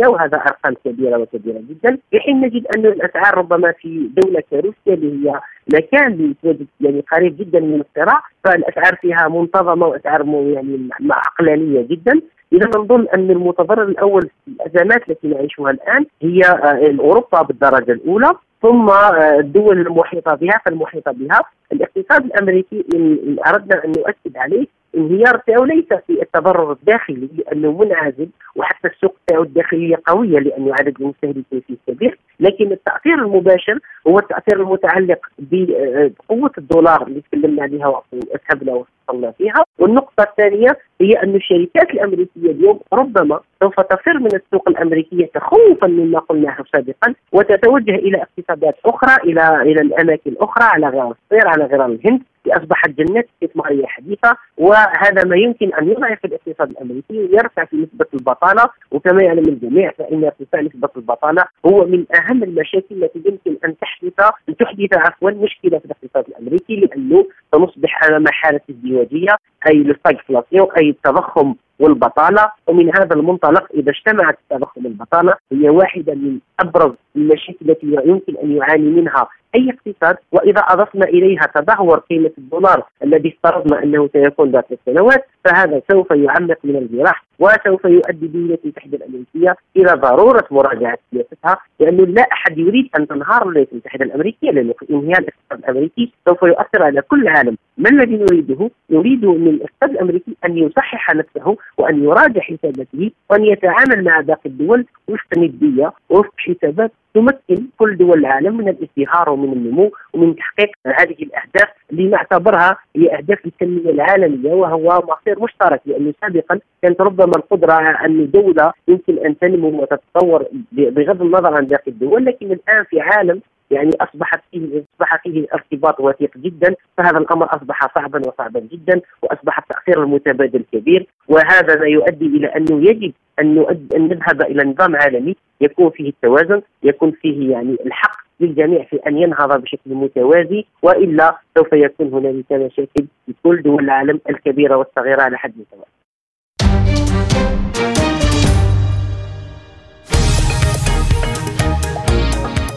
500% 0.04 0.08
وهذا 0.08 0.36
أرقام 0.36 0.74
كبيرة 0.84 1.18
وكبيرة 1.18 1.58
جدا. 1.70 1.98
في 2.10 2.20
حين 2.20 2.40
نجد 2.40 2.66
أن 2.76 2.86
الأسعار 2.86 3.38
ربما 3.38 3.72
في 3.72 4.10
دولة 4.16 4.42
كروسيا 4.50 4.94
اللي 4.94 5.30
هي 5.30 5.40
مكان 5.74 6.34
يعني 6.80 7.04
قريب 7.12 7.36
جدا 7.36 7.60
من 7.60 7.80
الصراع 7.80 8.22
فالأسعار 8.44 8.96
فيها 8.96 9.28
منتظمة 9.28 9.86
وأسعار 9.86 10.24
يعني 10.26 10.88
عقلانية 11.10 11.82
جدا. 11.82 12.20
إذا 12.52 12.68
نظن 12.68 13.06
أن 13.14 13.30
المتضرر 13.30 13.82
الأول 13.82 14.22
في 14.22 14.50
الأزمات 14.50 15.10
التي 15.10 15.28
نعيشها 15.28 15.70
الآن 15.70 16.06
هي 16.22 16.40
آه، 16.40 16.96
أوروبا 17.00 17.42
بالدرجة 17.42 17.92
الأولى 17.92 18.32
ثم 18.62 18.88
آه، 18.88 19.38
الدول 19.38 19.80
المحيطة 19.80 20.34
بها 20.34 20.60
فالمحيطة 20.64 21.12
بها. 21.12 21.40
الاقتصاد 21.72 22.24
الأمريكي 22.24 22.84
إن 22.94 23.36
أردنا 23.46 23.84
أن 23.84 23.92
نؤكد 23.98 24.36
عليه 24.36 24.66
انهيار 24.96 25.36
تاعو 25.46 25.64
ليس 25.64 25.86
في 26.06 26.22
التضرر 26.22 26.72
الداخلي 26.72 27.28
لأنه 27.38 27.72
منعزل 27.72 28.28
وحتى 28.56 28.88
السوق 28.88 29.16
تاعو 29.26 29.42
الداخلية 29.42 29.96
قوية 30.06 30.38
لأنه 30.38 30.74
عدد 30.74 30.94
المستهلكين 31.00 31.62
فيه 31.66 31.76
كبير 31.86 32.18
لكن 32.40 32.72
التأثير 32.72 33.14
المباشر 33.14 33.78
هو 34.06 34.18
التأثير 34.18 34.62
المتعلق 34.62 35.18
بقوة 35.38 36.50
الدولار 36.58 37.06
اللي 37.06 37.20
تكلمنا 37.20 37.62
عليها 37.62 38.02
واسهبنا 38.12 38.84
وصلنا 39.10 39.30
فيها. 39.30 39.64
والنقطة 39.78 40.22
الثانية 40.22 40.78
هي 41.00 41.12
أن 41.12 41.34
الشركات 41.34 41.90
الأمريكية 41.90 42.50
اليوم 42.50 42.80
ربما 42.92 43.40
سوف 43.62 43.80
تفر 43.80 44.18
من 44.18 44.34
السوق 44.34 44.68
الأمريكية 44.68 45.26
تخوفا 45.34 45.86
مما 45.86 46.18
قلناه 46.18 46.56
سابقا 46.72 47.14
وتتوجه 47.32 47.94
إلى 47.94 48.22
اقتصادات 48.22 48.74
أخرى 48.86 49.32
إلى 49.32 49.62
إلى 49.62 49.80
الأماكن 49.80 50.30
الأخرى 50.30 50.64
على 50.64 50.86
غرار 50.86 51.14
الصين 51.22 51.48
على 51.48 51.64
غرار 51.64 51.86
الهند. 51.86 52.22
أصبحت 52.46 52.90
جنات 52.90 53.28
استثمارية 53.34 53.86
حديثة 53.86 54.36
وهذا 54.58 55.24
ما 55.24 55.36
يمكن 55.36 55.74
أن 55.74 55.88
يضعف 55.88 56.24
الاقتصاد 56.24 56.70
الأمريكي 56.70 57.18
ويرفع 57.18 57.64
في 57.64 57.76
نسبة 57.76 58.06
البطالة. 58.14 58.64
وكما 58.90 59.22
يعلم 59.22 59.44
الجميع 59.48 59.90
فإن 59.90 60.24
ارتفاع 60.24 60.60
نسبة 60.60 60.88
البطالة 60.96 61.44
هو 61.66 61.84
من 61.84 62.04
أهم 62.14 62.42
المشاكل 62.42 63.04
التي 63.04 63.22
يمكن 63.26 63.56
أن 63.64 63.74
تحدث 63.78 64.32
أن 64.48 64.56
تحدث 64.56 64.96
عفوا 64.96 65.30
مشكلة 65.30 65.78
في 65.78 65.84
الاقتصاد 65.84 66.24
الأمريكي 66.28 66.76
لأنه 66.76 67.26
سنصبح 67.54 68.04
امام 68.04 68.24
حاله 68.28 68.60
ازدواجيه 68.70 69.36
أي 69.66 69.72
الاستغفلاسيون 69.72 70.68
أي 70.78 70.90
التضخم 70.90 71.54
والبطالة 71.80 72.50
ومن 72.66 72.96
هذا 72.96 73.14
المنطلق 73.14 73.64
إذا 73.74 73.90
اجتمعت 73.90 74.38
التضخم 74.42 74.84
والبطاله 74.84 75.34
هي 75.52 75.68
واحدة 75.68 76.14
من 76.14 76.38
أبرز 76.60 76.94
المشاكل 77.16 77.70
التي 77.70 77.86
يمكن 78.04 78.36
أن 78.36 78.56
يعاني 78.56 78.90
منها 78.90 79.28
أي 79.54 79.70
اقتصاد 79.70 80.16
وإذا 80.32 80.60
أضفنا 80.60 81.04
إليها 81.04 81.50
تدهور 81.54 81.98
قيمة 81.98 82.30
الدولار 82.38 82.86
الذي 83.04 83.28
افترضنا 83.28 83.82
أنه 83.82 84.08
سيكون 84.12 84.50
ذات 84.50 84.66
السنوات 84.72 85.26
فهذا 85.44 85.82
سوف 85.90 86.10
يعمق 86.10 86.58
من 86.64 86.76
الجراح 86.76 87.24
وسوف 87.38 87.84
يؤدي 87.84 88.26
الولايات 88.26 88.60
المتحده 88.64 88.96
الأمريكية 88.96 89.56
إلى 89.76 89.92
ضرورة 89.92 90.44
مراجعة 90.50 90.98
سياستها 91.10 91.58
لأنه 91.80 92.04
لا 92.04 92.22
أحد 92.22 92.58
يريد 92.58 92.88
أن 92.98 93.06
تنهار 93.06 93.42
الولايات 93.42 93.68
المتحده 93.72 94.04
الأمريكية 94.04 94.50
لأنه 94.50 94.74
انهيار 94.90 95.18
الاقتصاد 95.18 95.58
الأمريكي 95.58 96.12
سوف 96.28 96.42
يؤثر 96.42 96.82
على 96.82 97.02
كل 97.02 97.22
العالم، 97.22 97.56
ما 97.78 97.90
الذي 97.90 98.16
نريده؟ 98.16 98.70
نريد 98.90 99.24
من 99.24 99.48
الاقتصاد 99.48 99.90
الأمريكي 99.90 100.36
أن 100.44 100.58
يصحح 100.58 101.14
نفسه 101.14 101.56
وأن 101.78 102.04
يراجع 102.04 102.40
حساباته 102.40 103.10
وأن 103.30 103.44
يتعامل 103.44 104.04
مع 104.04 104.20
باقي 104.20 104.40
الدول 104.46 104.86
وفق 105.08 105.38
ندية 105.38 105.92
وفق 106.10 106.32
حسابات 106.36 106.92
تمكن 107.14 107.66
كل 107.78 107.96
دول 107.96 108.18
العالم 108.18 108.56
من 108.56 108.68
الازدهار 108.68 109.30
ومن 109.30 109.52
النمو 109.52 109.92
ومن 110.12 110.36
تحقيق 110.36 110.70
هذه 110.86 111.16
الأهداف 111.22 111.68
اللي 111.92 112.08
نعتبرها 112.08 112.76
هي 112.96 113.16
أهداف 113.16 113.46
التنمية 113.46 113.90
العالمية 113.90 114.52
وهو 114.52 115.02
مصير 115.08 115.42
مشترك 115.42 115.80
لأنه 115.86 116.14
سابقا 116.20 116.60
كانت 116.82 117.00
ربما 117.00 117.32
القدرة 117.36 117.72
أن 118.04 118.30
دوله 118.30 118.72
يمكن 118.88 119.18
أن 119.26 119.38
تنمو 119.38 119.82
وتتطور 119.82 120.46
بغض 120.72 121.22
النظر 121.22 121.54
عن 121.54 121.64
باقي 121.64 121.90
الدول 121.90 122.24
لكن 122.24 122.46
الآن 122.46 122.84
في 122.84 123.00
عالم 123.00 123.40
يعني 123.70 123.90
اصبحت 124.00 124.40
فيه 124.50 124.84
أصبح 124.94 125.22
فيه 125.22 125.46
ارتباط 125.54 126.00
وثيق 126.00 126.38
جدا 126.38 126.74
فهذا 126.96 127.18
الأمر 127.18 127.46
أصبح 127.56 127.94
صعبا 127.94 128.18
وصعبا 128.28 128.60
جدا 128.60 129.00
وأصبح 129.22 129.58
التاثير 129.58 130.02
المتبادل 130.02 130.64
كبير 130.72 131.06
وهذا 131.28 131.80
ما 131.80 131.86
يؤدي 131.86 132.26
إلى 132.26 132.46
انه 132.46 132.90
يجب 132.90 133.12
أن 133.40 133.58
أن 133.96 134.08
نذهب 134.08 134.42
إلى 134.42 134.64
نظام 134.64 134.96
عالمي 134.96 135.36
يكون 135.60 135.90
فيه 135.90 136.08
التوازن 136.08 136.62
يكون 136.82 137.10
فيه 137.10 137.50
يعني 137.52 137.76
الحق 137.86 138.16
للجميع 138.40 138.84
في 138.84 138.96
أن 138.96 139.16
ينهض 139.16 139.60
بشكل 139.62 139.94
متوازي 139.94 140.64
وإلا 140.82 141.38
سوف 141.58 141.72
يكون 141.72 142.06
هنالك 142.14 142.52
مشاكل 142.52 143.06
في 143.26 143.34
كل 143.42 143.62
دول 143.62 143.84
العالم 143.84 144.20
الكبيرة 144.30 144.76
والصغيرة 144.76 145.22
على 145.22 145.38
حد 145.38 145.52
سواء. 145.70 145.88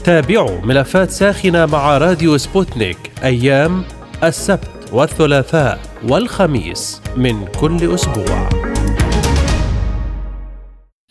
تابعوا 0.00 0.60
ملفات 0.60 1.10
ساخنة 1.10 1.66
مع 1.66 1.98
راديو 1.98 2.38
سبوتنيك 2.38 2.98
أيام 3.24 3.84
السبت 4.24 4.70
والثلاثاء 4.92 5.80
والخميس 6.08 7.00
من 7.16 7.46
كل 7.60 7.94
أسبوع. 7.94 8.48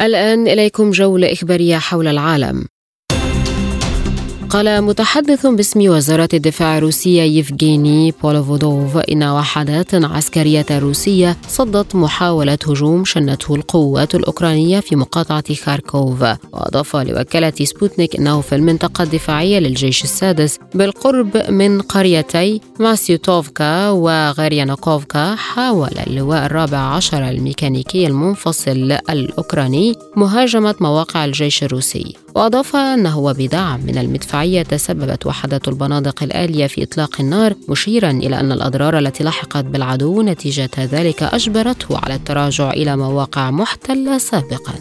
الآن 0.02 0.48
إليكم 0.48 0.92
جولة 0.92 1.34
إخبارية 1.34 1.78
حول 1.78 2.08
العالم. 2.08 2.66
قال 4.50 4.82
متحدث 4.82 5.45
باسم 5.45 5.89
وزارة 5.89 6.30
الدفاع 6.34 6.78
الروسية 6.78 7.22
يفغيني 7.22 8.14
بولوفودوف 8.24 8.97
إن 8.97 9.24
وحدات 9.24 9.95
عسكرية 9.95 10.66
روسية 10.72 11.38
صدت 11.47 11.95
محاولة 11.95 12.58
هجوم 12.68 13.06
شنته 13.06 13.56
القوات 13.56 14.16
الأوكرانية 14.16 14.80
في 14.80 14.95
مقاطعة 14.95 15.56
خاركوف. 15.56 16.24
وأضاف 16.54 16.95
لوكالة 16.95 17.54
سبوتنيك 17.64 18.16
أنه 18.16 18.41
في 18.41 18.56
المنطقة 18.56 19.04
الدفاعية 19.04 19.60
للجيش 19.60 20.04
السادس 20.04 20.60
بالقرب 20.74 21.38
من 21.50 21.82
قريتي 21.82 22.62
ماسيوتوفكا 22.80 23.89
وغاريانوكوفكا 23.89 25.36
حاول 25.36 25.91
اللواء 26.08 26.45
الرابع 26.45 26.78
عشر 26.78 27.30
الميكانيكي 27.30 28.08
المنفصل 28.08 28.97
الأوكراني 29.10 29.95
مهاجمة 30.16 30.76
مواقع 30.82 31.26
الجيش 31.26 31.64
الروسي. 31.64 32.16
وأضاف 32.36 32.75
أنه 32.75 33.34
بدعم 33.34 33.80
من 33.80 33.97
المدفعية 33.97 34.61
تسببت 34.61 35.25
وحدة 35.25 35.61
البنادق 35.67 36.23
الآلية 36.23 36.67
في 36.67 36.84
إطلاق 36.84 37.21
النار 37.21 37.53
مشيرا 37.69 38.11
إلى 38.11 38.39
أن 38.39 38.51
الأضرار 38.51 38.97
التي 38.97 39.23
لحقت 39.23 39.65
بالعدو 39.65 40.21
نتيجة 40.21 40.69
ذلك 40.77 41.23
أجبرته 41.23 41.97
على 41.97 42.15
التراجع 42.15 42.71
إلى 42.71 42.97
مواقع 42.97 43.51
محتلة 43.51 44.17
سابقا. 44.17 44.73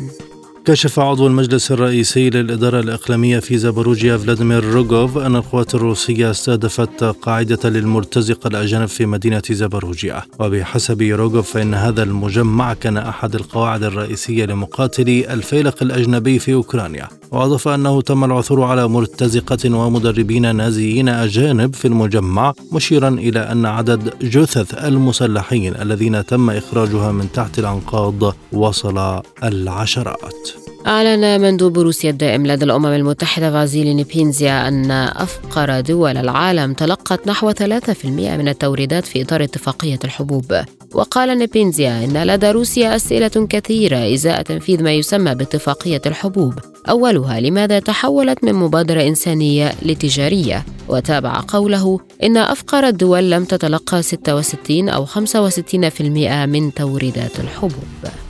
كشف 0.69 1.01
عضو 1.01 1.27
المجلس 1.27 1.73
الرئيسي 1.73 2.31
للإدارة 2.31 2.81
الإقليمية 2.81 3.39
في 3.39 3.59
زابوروجيا 3.59 4.16
فلاديمير 4.16 4.64
روغوف 4.64 5.19
أن 5.19 5.37
القوات 5.37 5.75
الروسية 5.75 6.31
استهدفت 6.31 7.05
قاعدة 7.05 7.71
للمرتزقة 7.71 8.49
الأجانب 8.49 8.87
في 8.87 9.07
مدينة 9.07 9.43
زابوروجيا. 9.51 10.23
وبحسب 10.41 11.03
روغوف 11.03 11.53
فإن 11.53 11.75
هذا 11.75 12.03
المجمع 12.03 12.75
كان 12.75 12.97
أحد 12.97 13.35
القواعد 13.35 13.83
الرئيسية 13.83 14.45
لمقاتلي 14.45 15.33
الفيلق 15.33 15.83
الأجنبي 15.83 16.39
في 16.39 16.55
أوكرانيا. 16.55 17.09
وأضاف 17.31 17.69
أنه 17.69 18.01
تم 18.01 18.25
العثور 18.25 18.62
على 18.62 18.89
مرتزقة 18.89 19.75
ومدربين 19.75 20.57
نازيين 20.57 21.09
أجانب 21.09 21.75
في 21.75 21.89
المجمع 21.89 22.53
مشيرا 22.73 23.09
إلى 23.09 23.41
أن 23.41 23.66
عدد 23.66 24.12
جثث 24.23 24.85
المسلحين 24.85 25.75
الذين 25.77 26.27
تم 26.27 26.51
إخراجها 26.51 27.12
من 27.12 27.33
تحت 27.33 27.59
الأنقاض 27.59 28.35
وصل 28.53 29.23
العشرات. 29.45 30.58
أعلن 30.87 31.41
مندوب 31.41 31.79
روسيا 31.79 32.11
الدائم 32.11 32.47
لدى 32.47 32.65
الأمم 32.65 32.87
المتحدة 32.87 33.51
فازيلي 33.51 33.95
نيبينزيا 33.95 34.69
أن 34.69 34.91
أفقر 34.91 35.81
دول 35.81 36.17
العالم 36.17 36.73
تلقت 36.73 37.29
نحو 37.29 37.53
3% 37.53 38.05
من 38.05 38.49
التوريدات 38.49 39.05
في 39.05 39.23
إطار 39.23 39.43
اتفاقية 39.43 39.99
الحبوب. 40.05 40.55
وقال 40.95 41.39
نيبينزيا 41.39 42.05
إن 42.05 42.23
لدى 42.23 42.51
روسيا 42.51 42.97
أسئلة 42.97 43.47
كثيرة 43.51 44.15
إزاء 44.15 44.43
تنفيذ 44.43 44.83
ما 44.83 44.93
يسمى 44.93 45.35
باتفاقية 45.35 46.03
الحبوب 46.07 46.55
أولها 46.89 47.41
لماذا 47.41 47.79
تحولت 47.79 48.45
من 48.45 48.55
مبادرة 48.55 49.03
إنسانية 49.03 49.73
لتجارية؟ 49.83 50.65
وتابع 50.89 51.43
قوله 51.49 52.01
إن 52.23 52.37
أفقر 52.37 52.89
الدول 52.89 53.31
لم 53.31 53.45
تتلقى 53.45 54.03
66 54.03 54.89
أو 54.89 55.07
65% 55.07 56.47
من 56.47 56.75
توريدات 56.75 57.41
الحبوب. 57.41 58.28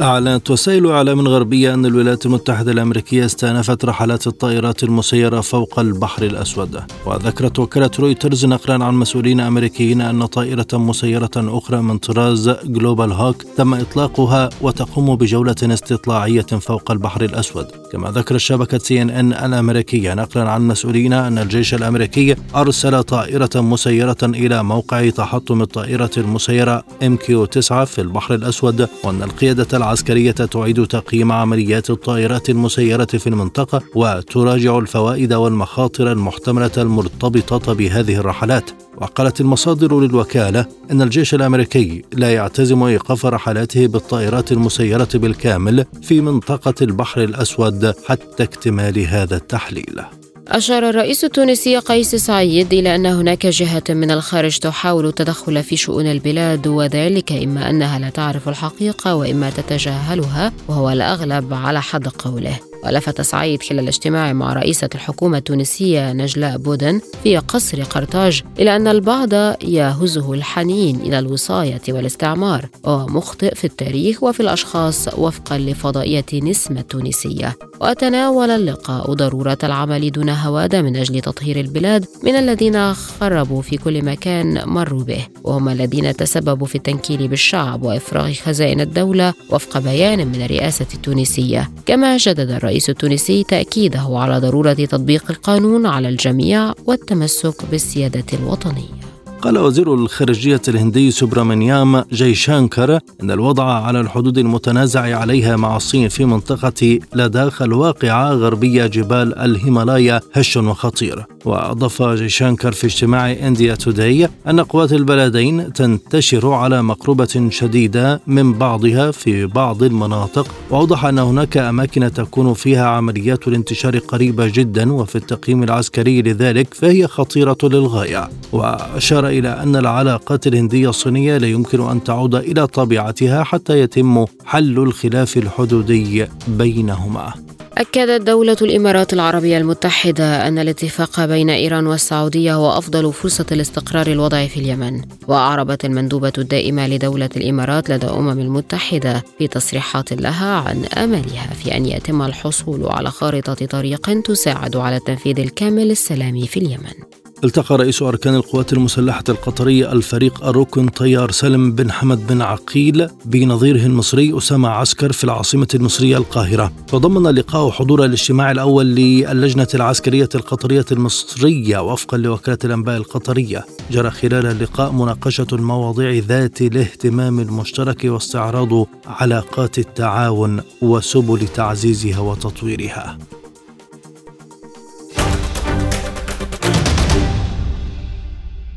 أعلنت 0.00 0.50
وسائل 0.50 0.86
إعلام 0.86 1.28
غربية 1.28 1.74
أن 1.74 1.86
الولايات 1.86 2.26
المتحدة 2.26 2.72
الأمريكية 2.72 3.24
استأنفت 3.24 3.84
رحلات 3.84 4.26
الطائرات 4.26 4.82
المسيرة 4.82 5.40
فوق 5.40 5.78
البحر 5.78 6.22
الأسود. 6.22 6.80
وذكرت 7.06 7.58
وكالة 7.58 7.90
رويترز 7.98 8.46
نقلا 8.46 8.84
عن 8.84 8.94
مسؤولين 8.94 9.40
أمريكيين 9.40 10.00
أن 10.00 10.26
طائرة 10.26 10.66
مسيرة 10.72 11.30
أخرى 11.36 11.82
من 11.82 11.98
طراز 11.98 12.50
جلوبال 12.64 13.12
هوك 13.12 13.42
تم 13.56 13.74
إطلاقها 13.74 14.50
وتقوم 14.60 15.16
بجولة 15.16 15.56
استطلاعية 15.62 16.42
فوق 16.42 16.90
البحر 16.90 17.24
الأسود. 17.24 17.66
كما 17.92 18.10
ذكرت 18.10 18.40
شبكة 18.40 18.78
سي 18.78 19.02
إن 19.02 19.10
إن 19.10 19.32
الأمريكية 19.32 20.14
نقلا 20.14 20.50
عن 20.50 20.68
مسؤولين 20.68 21.12
أن 21.12 21.38
الجيش 21.38 21.74
الأمريكي 21.74 22.36
أرسل 22.56 23.02
طائرة 23.02 23.50
مسيرة 23.54 24.18
إلى 24.22 24.62
موقع 24.62 25.08
تحطم 25.10 25.62
الطائرة 25.62 26.10
المسيرة 26.16 26.84
إم 27.02 27.16
كيو 27.16 27.44
9 27.44 27.84
في 27.84 28.00
البحر 28.00 28.34
الأسود 28.34 28.88
وأن 29.04 29.22
القيادة 29.22 29.89
العسكرية 29.90 30.30
تعيد 30.30 30.86
تقييم 30.86 31.32
عمليات 31.32 31.90
الطائرات 31.90 32.50
المسيرة 32.50 33.04
في 33.04 33.26
المنطقة 33.26 33.82
وتراجع 33.94 34.78
الفوائد 34.78 35.32
والمخاطر 35.32 36.12
المحتملة 36.12 36.70
المرتبطة 36.78 37.72
بهذه 37.72 38.16
الرحلات. 38.16 38.70
وقالت 38.96 39.40
المصادر 39.40 40.00
للوكالة 40.00 40.66
أن 40.90 41.02
الجيش 41.02 41.34
الأمريكي 41.34 42.02
لا 42.12 42.32
يعتزم 42.32 42.82
إيقاف 42.82 43.26
رحلاته 43.26 43.86
بالطائرات 43.86 44.52
المسيرة 44.52 45.08
بالكامل 45.14 45.84
في 46.02 46.20
منطقة 46.20 46.74
البحر 46.82 47.24
الأسود 47.24 47.94
حتى 48.06 48.42
اكتمال 48.42 48.98
هذا 48.98 49.36
التحليل. 49.36 50.19
أشار 50.50 50.88
الرئيس 50.88 51.24
التونسي 51.24 51.78
قيس 51.78 52.14
سعيد 52.14 52.72
إلى 52.72 52.94
أن 52.94 53.06
هناك 53.06 53.46
جهة 53.46 53.82
من 53.88 54.10
الخارج 54.10 54.58
تحاول 54.58 55.06
التدخل 55.06 55.62
في 55.62 55.76
شؤون 55.76 56.06
البلاد 56.06 56.66
وذلك 56.66 57.32
إما 57.32 57.70
أنها 57.70 57.98
لا 57.98 58.10
تعرف 58.10 58.48
الحقيقة 58.48 59.14
وإما 59.14 59.50
تتجاهلها 59.50 60.52
وهو 60.68 60.90
الأغلب 60.90 61.54
على 61.54 61.82
حد 61.82 62.08
قوله. 62.08 62.69
ولفت 62.84 63.20
سعيد 63.20 63.62
خلال 63.62 63.88
اجتماع 63.88 64.32
مع 64.32 64.52
رئيسة 64.52 64.88
الحكومة 64.94 65.38
التونسية 65.38 66.12
نجلاء 66.12 66.58
بودن 66.58 67.00
في 67.22 67.36
قصر 67.36 67.82
قرطاج 67.82 68.42
إلى 68.58 68.76
أن 68.76 68.88
البعض 68.88 69.32
يهزه 69.64 70.32
الحنين 70.32 70.96
إلى 70.96 71.18
الوصاية 71.18 71.80
والاستعمار 71.88 72.68
وهو 72.84 73.06
مخطئ 73.06 73.54
في 73.54 73.64
التاريخ 73.64 74.22
وفي 74.22 74.40
الأشخاص 74.40 75.18
وفقا 75.18 75.58
لفضائية 75.58 76.24
نسمة 76.34 76.80
التونسية 76.80 77.56
وتناول 77.80 78.50
اللقاء 78.50 79.12
ضرورة 79.12 79.58
العمل 79.64 80.10
دون 80.12 80.28
هوادة 80.28 80.82
من 80.82 80.96
أجل 80.96 81.20
تطهير 81.20 81.60
البلاد 81.60 82.06
من 82.22 82.34
الذين 82.34 82.94
خربوا 82.94 83.62
في 83.62 83.76
كل 83.76 84.04
مكان 84.04 84.68
مروا 84.68 85.04
به 85.04 85.26
وهم 85.44 85.68
الذين 85.68 86.16
تسببوا 86.16 86.66
في 86.66 86.74
التنكيل 86.74 87.28
بالشعب 87.28 87.82
وإفراغ 87.82 88.32
خزائن 88.32 88.80
الدولة 88.80 89.34
وفق 89.50 89.78
بيان 89.78 90.26
من 90.26 90.42
الرئاسة 90.42 90.86
التونسية. 90.94 91.70
كما 91.86 92.16
جدد 92.16 92.50
الرئيس 92.50 92.69
الرئيس 92.70 92.90
التونسي 92.90 93.44
تأكيده 93.44 94.06
على 94.10 94.38
ضرورة 94.38 94.72
تطبيق 94.72 95.30
القانون 95.30 95.86
على 95.86 96.08
الجميع 96.08 96.72
والتمسك 96.86 97.64
بالسيادة 97.70 98.24
الوطنية. 98.32 99.09
قال 99.42 99.58
وزير 99.58 99.94
الخارجية 99.94 100.60
الهندي 100.68 101.10
سوبرامانيام 101.10 102.04
جيشانكر 102.12 102.98
أن 103.22 103.30
الوضع 103.30 103.64
على 103.64 104.00
الحدود 104.00 104.38
المتنازع 104.38 105.16
عليها 105.18 105.56
مع 105.56 105.76
الصين 105.76 106.08
في 106.08 106.24
منطقة 106.24 106.98
لداخ 107.14 107.62
الواقعة 107.62 108.32
غربية 108.32 108.86
جبال 108.86 109.38
الهيمالايا 109.38 110.20
هش 110.32 110.56
وخطير. 110.56 111.26
وأضاف 111.44 112.02
جيشانكر 112.02 112.72
في 112.72 112.86
اجتماع 112.86 113.32
إنديا 113.32 113.74
توداي 113.74 114.28
أن 114.46 114.60
قوات 114.60 114.92
البلدين 114.92 115.72
تنتشر 115.72 116.52
على 116.52 116.82
مقربة 116.82 117.48
شديدة 117.50 118.20
من 118.26 118.52
بعضها 118.52 119.10
في 119.10 119.46
بعض 119.46 119.82
المناطق. 119.82 120.46
وأوضح 120.70 121.04
أن 121.04 121.18
هناك 121.18 121.56
أماكن 121.56 122.12
تكون 122.12 122.54
فيها 122.54 122.86
عمليات 122.86 123.48
الانتشار 123.48 123.98
قريبة 123.98 124.46
جدا 124.46 124.92
وفي 124.92 125.16
التقييم 125.16 125.62
العسكري 125.62 126.22
لذلك 126.22 126.74
فهي 126.74 127.06
خطيرة 127.06 127.58
للغاية. 127.62 128.28
وأشار 128.52 129.29
إلى 129.30 129.48
أن 129.48 129.76
العلاقات 129.76 130.46
الهندية 130.46 130.88
الصينية 130.88 131.38
لا 131.38 131.46
يمكن 131.46 131.88
أن 131.90 132.04
تعود 132.04 132.34
إلى 132.34 132.66
طبيعتها 132.66 133.44
حتى 133.44 133.80
يتم 133.80 134.24
حل 134.44 134.78
الخلاف 134.78 135.36
الحدودي 135.36 136.26
بينهما. 136.48 137.34
أكدت 137.78 138.26
دولة 138.26 138.56
الإمارات 138.62 139.12
العربية 139.12 139.58
المتحدة 139.58 140.48
أن 140.48 140.58
الاتفاق 140.58 141.24
بين 141.24 141.50
إيران 141.50 141.86
والسعودية 141.86 142.54
هو 142.54 142.78
أفضل 142.78 143.12
فرصة 143.12 143.46
لاستقرار 143.50 144.06
الوضع 144.06 144.46
في 144.46 144.60
اليمن 144.60 145.02
وأعربت 145.28 145.84
المندوبة 145.84 146.32
الدائمة 146.38 146.88
لدولة 146.88 147.30
الإمارات 147.36 147.90
لدى 147.90 148.06
الأمم 148.06 148.40
المتحدة 148.40 149.24
في 149.38 149.48
تصريحات 149.48 150.12
لها 150.12 150.54
عن 150.56 150.84
أملها 150.84 151.54
في 151.54 151.76
أن 151.76 151.86
يتم 151.86 152.22
الحصول 152.22 152.86
على 152.86 153.10
خارطة 153.10 153.66
طريق 153.66 154.22
تساعد 154.22 154.76
على 154.76 154.96
التنفيذ 154.96 155.40
الكامل 155.40 155.90
السلامي 155.90 156.46
في 156.46 156.56
اليمن. 156.56 157.19
التقى 157.44 157.76
رئيس 157.76 158.02
أركان 158.02 158.34
القوات 158.34 158.72
المسلحة 158.72 159.24
القطرية 159.28 159.92
الفريق 159.92 160.44
الركن 160.44 160.88
طيار 160.88 161.30
سالم 161.30 161.72
بن 161.72 161.90
حمد 161.90 162.26
بن 162.26 162.42
عقيل 162.42 163.08
بنظيره 163.24 163.86
المصري 163.86 164.38
أسامة 164.38 164.68
عسكر 164.68 165.12
في 165.12 165.24
العاصمة 165.24 165.68
المصرية 165.74 166.16
القاهرة. 166.16 166.72
تضمن 166.86 167.26
اللقاء 167.26 167.70
حضور 167.70 168.04
الاجتماع 168.04 168.50
الأول 168.50 168.86
للجنة 168.86 169.68
العسكرية 169.74 170.28
القطرية 170.34 170.84
المصرية 170.92 171.78
وفقا 171.78 172.18
لوكالة 172.18 172.58
الأنباء 172.64 172.96
القطرية. 172.96 173.66
جرى 173.90 174.10
خلال 174.10 174.46
اللقاء 174.46 174.92
مناقشة 174.92 175.46
المواضيع 175.52 176.22
ذات 176.28 176.62
الاهتمام 176.62 177.40
المشترك 177.40 178.04
واستعراض 178.04 178.86
علاقات 179.06 179.78
التعاون 179.78 180.60
وسبل 180.82 181.48
تعزيزها 181.48 182.20
وتطويرها. 182.20 183.18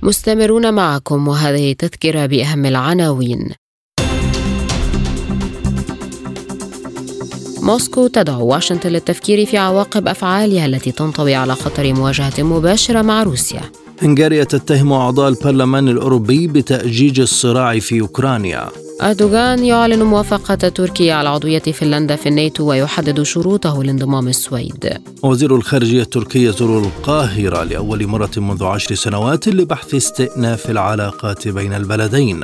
مستمرون 0.03 0.73
معكم 0.73 1.27
وهذه 1.27 1.73
تذكرة 1.73 2.25
بأهم 2.25 2.65
العناوين. 2.65 3.49
موسكو 7.61 8.07
تدعو 8.07 8.47
واشنطن 8.47 8.89
للتفكير 8.89 9.45
في 9.45 9.57
عواقب 9.57 10.07
أفعالها 10.07 10.65
التي 10.65 10.91
تنطوي 10.91 11.35
على 11.35 11.55
خطر 11.55 11.93
مواجهة 11.93 12.43
مباشرة 12.43 13.01
مع 13.01 13.23
روسيا. 13.23 13.61
هنغاريا 14.01 14.43
تتهم 14.43 14.93
أعضاء 14.93 15.29
البرلمان 15.29 15.87
الأوروبي 15.87 16.47
بتأجيج 16.47 17.19
الصراع 17.19 17.79
في 17.79 18.01
أوكرانيا. 18.01 18.82
أردوغان 19.01 19.65
يعلن 19.65 20.03
موافقة 20.03 20.55
تركيا 20.55 21.13
على 21.13 21.29
عضوية 21.29 21.59
فنلندا 21.59 22.15
في 22.15 22.29
الناتو 22.29 22.69
ويحدد 22.69 23.23
شروطه 23.23 23.83
لانضمام 23.83 24.27
السويد. 24.27 25.01
وزير 25.23 25.55
الخارجية 25.55 26.01
التركي 26.01 26.43
يزور 26.43 26.79
القاهرة 26.79 27.63
لأول 27.63 28.07
مرة 28.07 28.31
منذ 28.37 28.63
عشر 28.63 28.95
سنوات 28.95 29.47
لبحث 29.47 29.95
استئناف 29.95 30.69
العلاقات 30.69 31.47
بين 31.47 31.73
البلدين. 31.73 32.43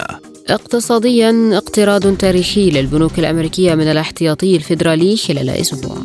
اقتصاديا 0.49 1.57
اقتراض 1.57 2.17
تاريخي 2.17 2.69
للبنوك 2.69 3.19
الأمريكية 3.19 3.75
من 3.75 3.91
الاحتياطي 3.91 4.55
الفيدرالي 4.55 5.17
خلال 5.17 5.49
أسبوع. 5.49 5.97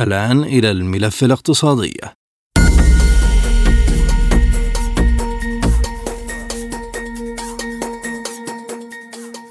الآن 0.00 0.44
إلى 0.44 0.70
الملف 0.70 1.24
الاقتصادي. 1.24 2.00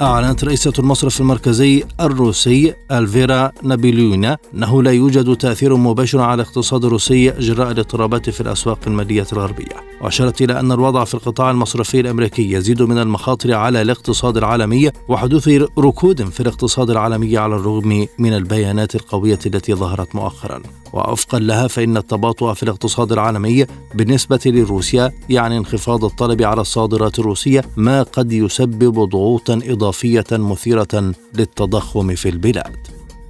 أعلنت 0.02 0.44
رئيسة 0.44 0.74
المصرف 0.80 1.22
المركزي 1.22 1.84
الروسي 2.02 2.74
ألفيرا 2.92 3.52
نابيليونا 3.64 4.38
أنه 4.54 4.84
لا 4.84 4.92
يوجد 4.92 5.36
تأثير 5.36 5.76
مباشر 5.76 6.22
على 6.22 6.34
الاقتصاد 6.42 6.86
الروسي 6.86 7.32
جراء 7.32 7.72
الاضطرابات 7.72 8.30
في 8.30 8.42
الأسواق 8.42 8.80
المالية 8.88 9.26
الغربية. 9.34 9.76
وأشارت 10.02 10.42
إلى 10.42 10.60
أن 10.60 10.72
الوضع 10.72 11.04
في 11.04 11.14
القطاع 11.14 11.52
المصرفي 11.52 12.00
الأمريكي 12.00 12.52
يزيد 12.52 12.82
من 12.82 12.98
المخاطر 12.98 13.54
على 13.54 13.82
الاقتصاد 13.82 14.38
العالمي 14.38 14.92
وحدوث 15.08 15.48
ركود 15.80 16.30
في 16.30 16.40
الاقتصاد 16.40 16.90
العالمي 16.90 17.38
على 17.38 17.56
الرغم 17.56 18.08
من 18.20 18.34
البيانات 18.34 18.96
القوية 18.96 19.40
التي 19.46 19.74
ظهرت 19.74 20.16
مؤخرا. 20.16 20.62
ووفقا 20.96 21.40
لها 21.40 21.68
فإن 21.68 21.98
التباطؤ 21.98 22.54
في 22.54 22.64
الاقتصاد 22.64 23.12
العالمي 23.12 23.66
بالنسبة 23.96 24.40
لروسيا 24.46 25.12
يعني 25.30 25.58
انخفاض 25.58 26.06
الطلب 26.06 26.42
على 26.42 26.62
الصادرات 26.62 27.20
الروسية 27.20 27.64
ما 27.78 28.04
قد 28.04 28.32
يسبب 28.32 29.10
ضغوطا 29.10 29.60
إضافية 29.64 30.26
مثيرة 30.32 31.14
للتضخم 31.34 32.16
في 32.16 32.30
البلاد. 32.30 32.76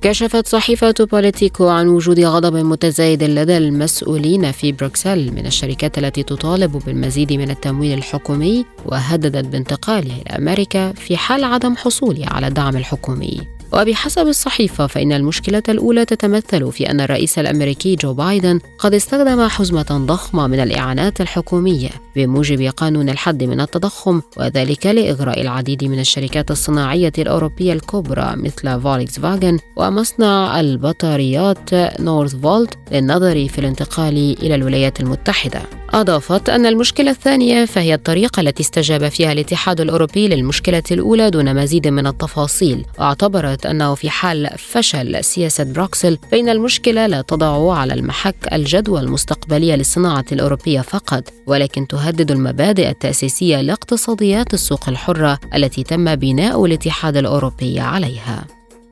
كشفت 0.01 0.47
صحيفة 0.47 0.93
بوليتيكو 1.11 1.68
عن 1.68 1.88
وجود 1.88 2.20
غضب 2.20 2.55
متزايد 2.55 3.24
لدى 3.24 3.57
المسؤولين 3.57 4.51
في 4.51 4.72
بروكسل 4.72 5.32
من 5.32 5.45
الشركات 5.45 5.97
التي 5.97 6.24
تطالب 6.24 6.82
بالمزيد 6.86 7.34
من 7.34 7.49
التمويل 7.49 7.97
الحكومي 7.97 8.66
وهددت 8.86 9.45
بانتقالها 9.45 10.22
إلى 10.22 10.38
أمريكا 10.38 10.91
في 10.91 11.18
حال 11.18 11.43
عدم 11.43 11.76
حصولها 11.76 12.34
على 12.34 12.47
الدعم 12.47 12.78
الحكومي. 12.78 13.54
وبحسب 13.76 14.28
الصحيفة 14.28 14.88
فإن 14.88 15.13
المشكلة 15.13 15.63
الأولى 15.69 16.05
تتمثل 16.05 16.71
في 16.71 16.89
أن 16.89 17.01
الرئيس 17.01 17.39
الأمريكي 17.39 17.95
جو 17.95 18.13
بايدن 18.13 18.59
قد 18.80 18.93
استخدم 18.93 19.47
حزمة 19.47 20.05
ضخمة 20.05 20.47
من 20.47 20.59
الإعانات 20.59 21.21
الحكومية 21.21 21.89
بموجب 22.15 22.71
قانون 22.78 23.09
الحد 23.09 23.43
من 23.43 23.61
التضخم 23.61 24.21
وذلك 24.38 24.86
لإغراء 24.86 25.41
العديد 25.41 25.84
من 25.84 25.99
الشركات 25.99 26.51
الصناعية 26.51 27.13
الأوروبية 27.17 27.73
الكبرى 27.73 28.34
مثل 28.36 28.82
فولكس 28.82 29.19
فاجن 29.19 29.59
ومصنع 29.76 30.59
البطاريات 30.59 31.73
نورث 31.99 32.36
فولت 32.36 32.78
للنظر 32.91 33.47
في 33.47 33.59
الانتقال 33.59 34.38
إلى 34.41 34.55
الولايات 34.55 34.99
المتحدة. 34.99 35.61
أضافت 35.93 36.49
أن 36.49 36.65
المشكلة 36.65 37.11
الثانية 37.11 37.65
فهي 37.65 37.93
الطريقة 37.93 38.39
التي 38.39 38.63
استجاب 38.63 39.09
فيها 39.09 39.32
الاتحاد 39.32 39.82
الأوروبي 39.82 40.28
للمشكلة 40.28 40.84
الأولى 40.91 41.30
دون 41.30 41.55
مزيد 41.55 41.88
من 41.88 42.07
التفاصيل 42.07 42.86
واعتبرت 42.99 43.64
أنه 43.66 43.95
في 43.95 44.09
حال 44.09 44.49
فشل 44.57 45.24
سياسة 45.24 45.63
بروكسل 45.63 46.18
فإن 46.32 46.49
المشكلة 46.49 47.07
لا 47.07 47.22
تضع 47.22 47.74
على 47.74 47.93
المحك 47.93 48.53
الجدوى 48.53 48.99
المستقبلية 48.99 49.76
للصناعة 49.76 50.26
الأوروبية 50.32 50.82
فقط 50.82 51.24
ولكن 51.47 51.88
تهدد 51.88 52.32
المبادئ 52.32 52.89
التأسيسية 52.89 53.61
لاقتصاديات 53.61 54.53
السوق 54.53 54.89
الحرة 54.89 55.39
التي 55.55 55.84
تم 55.84 56.16
بناء 56.16 56.66
الاتحاد 56.66 57.18
الأوروبي 57.18 57.80
عليها. 57.80 58.45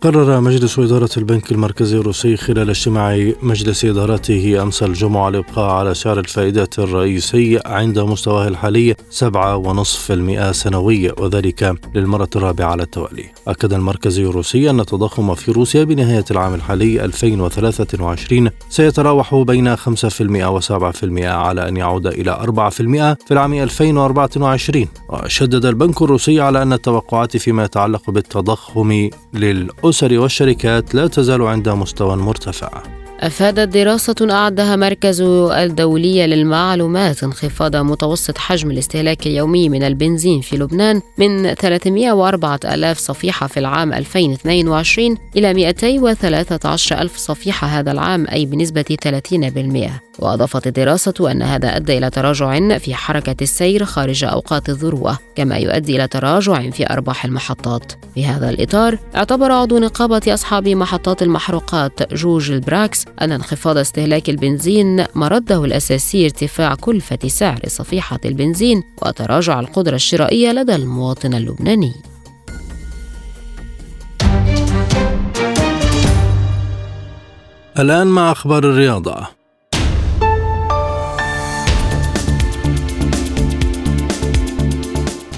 قرر 0.03 0.41
مجلس 0.41 0.79
إدارة 0.79 1.09
البنك 1.17 1.51
المركزي 1.51 1.97
الروسي 1.97 2.37
خلال 2.37 2.69
اجتماع 2.69 3.31
مجلس 3.41 3.85
إدارته 3.85 4.61
أمس 4.63 4.83
الجمعة 4.83 5.29
الإبقاء 5.29 5.69
على 5.71 5.93
سعر 5.93 6.19
الفائدة 6.19 6.69
الرئيسي 6.77 7.59
عند 7.65 7.99
مستواه 7.99 8.47
الحالي 8.47 8.93
7.5% 8.93 10.51
سنويا 10.51 11.13
وذلك 11.19 11.75
للمرة 11.95 12.29
الرابعة 12.35 12.71
على 12.71 12.83
التوالي. 12.83 13.25
أكد 13.47 13.73
المركزي 13.73 14.23
الروسي 14.23 14.69
أن 14.69 14.79
التضخم 14.79 15.35
في 15.35 15.51
روسيا 15.51 15.83
بنهاية 15.83 16.25
العام 16.31 16.53
الحالي 16.53 17.05
2023 17.05 18.49
سيتراوح 18.69 19.35
بين 19.35 19.75
5% 19.75 19.79
و7% 19.79 21.23
على 21.23 21.67
أن 21.67 21.77
يعود 21.77 22.07
إلى 22.07 22.31
4% 22.31 23.25
في 23.25 23.31
العام 23.31 23.53
2024 23.53 24.87
وشدد 25.09 25.65
البنك 25.65 26.01
الروسي 26.01 26.41
على 26.41 26.61
أن 26.61 26.73
التوقعات 26.73 27.37
فيما 27.37 27.63
يتعلق 27.63 28.09
بالتضخم 28.09 29.09
للأسر 29.33 29.92
الأسر 29.93 30.19
والشركات 30.19 30.95
لا 30.95 31.07
تزال 31.07 31.41
عند 31.41 31.69
مستوى 31.69 32.15
مرتفع. 32.15 33.02
أفادت 33.23 33.73
دراسة 33.73 34.15
أعدها 34.31 34.75
مركز 34.75 35.21
الدولي 35.21 36.27
للمعلومات 36.27 37.23
انخفاض 37.23 37.75
متوسط 37.75 38.37
حجم 38.37 38.71
الاستهلاك 38.71 39.27
اليومي 39.27 39.69
من 39.69 39.83
البنزين 39.83 40.41
في 40.41 40.57
لبنان 40.57 41.01
من 41.17 41.53
304 41.53 42.59
ألاف 42.65 42.97
صفيحة 42.97 43.47
في 43.47 43.59
العام 43.59 43.93
2022 43.93 45.17
إلى 45.35 45.53
213 45.53 47.01
ألف 47.01 47.17
صفيحة 47.17 47.67
هذا 47.67 47.91
العام 47.91 48.27
أي 48.27 48.45
بنسبة 48.45 48.97
30% 49.05 50.13
وأضافت 50.19 50.67
الدراسة 50.67 51.31
أن 51.31 51.41
هذا 51.41 51.75
أدى 51.75 51.97
إلى 51.97 52.09
تراجع 52.09 52.77
في 52.77 52.95
حركة 52.95 53.35
السير 53.41 53.85
خارج 53.85 54.23
أوقات 54.23 54.69
الذروة 54.69 55.17
كما 55.35 55.57
يؤدي 55.57 55.95
إلى 55.95 56.07
تراجع 56.07 56.69
في 56.69 56.89
أرباح 56.89 57.25
المحطات. 57.25 57.91
في 58.15 58.25
هذا 58.25 58.49
الإطار 58.49 58.97
اعتبر 59.15 59.51
عضو 59.51 59.77
نقابة 59.79 60.21
أصحاب 60.27 60.67
محطات 60.67 61.23
المحروقات 61.23 62.13
جوج 62.13 62.51
البراكس 62.51 63.05
أن 63.21 63.31
انخفاض 63.31 63.77
استهلاك 63.77 64.29
البنزين 64.29 65.05
مرده 65.15 65.65
الأساسي 65.65 66.25
ارتفاع 66.25 66.75
كلفة 66.75 67.27
سعر 67.27 67.59
صفيحة 67.67 68.19
البنزين 68.25 68.83
وتراجع 69.01 69.59
القدرة 69.59 69.95
الشرائية 69.95 70.51
لدى 70.51 70.75
المواطن 70.75 71.33
اللبناني. 71.33 71.93
الآن 77.79 78.07
مع 78.07 78.31
أخبار 78.31 78.63
الرياضة. 78.63 79.42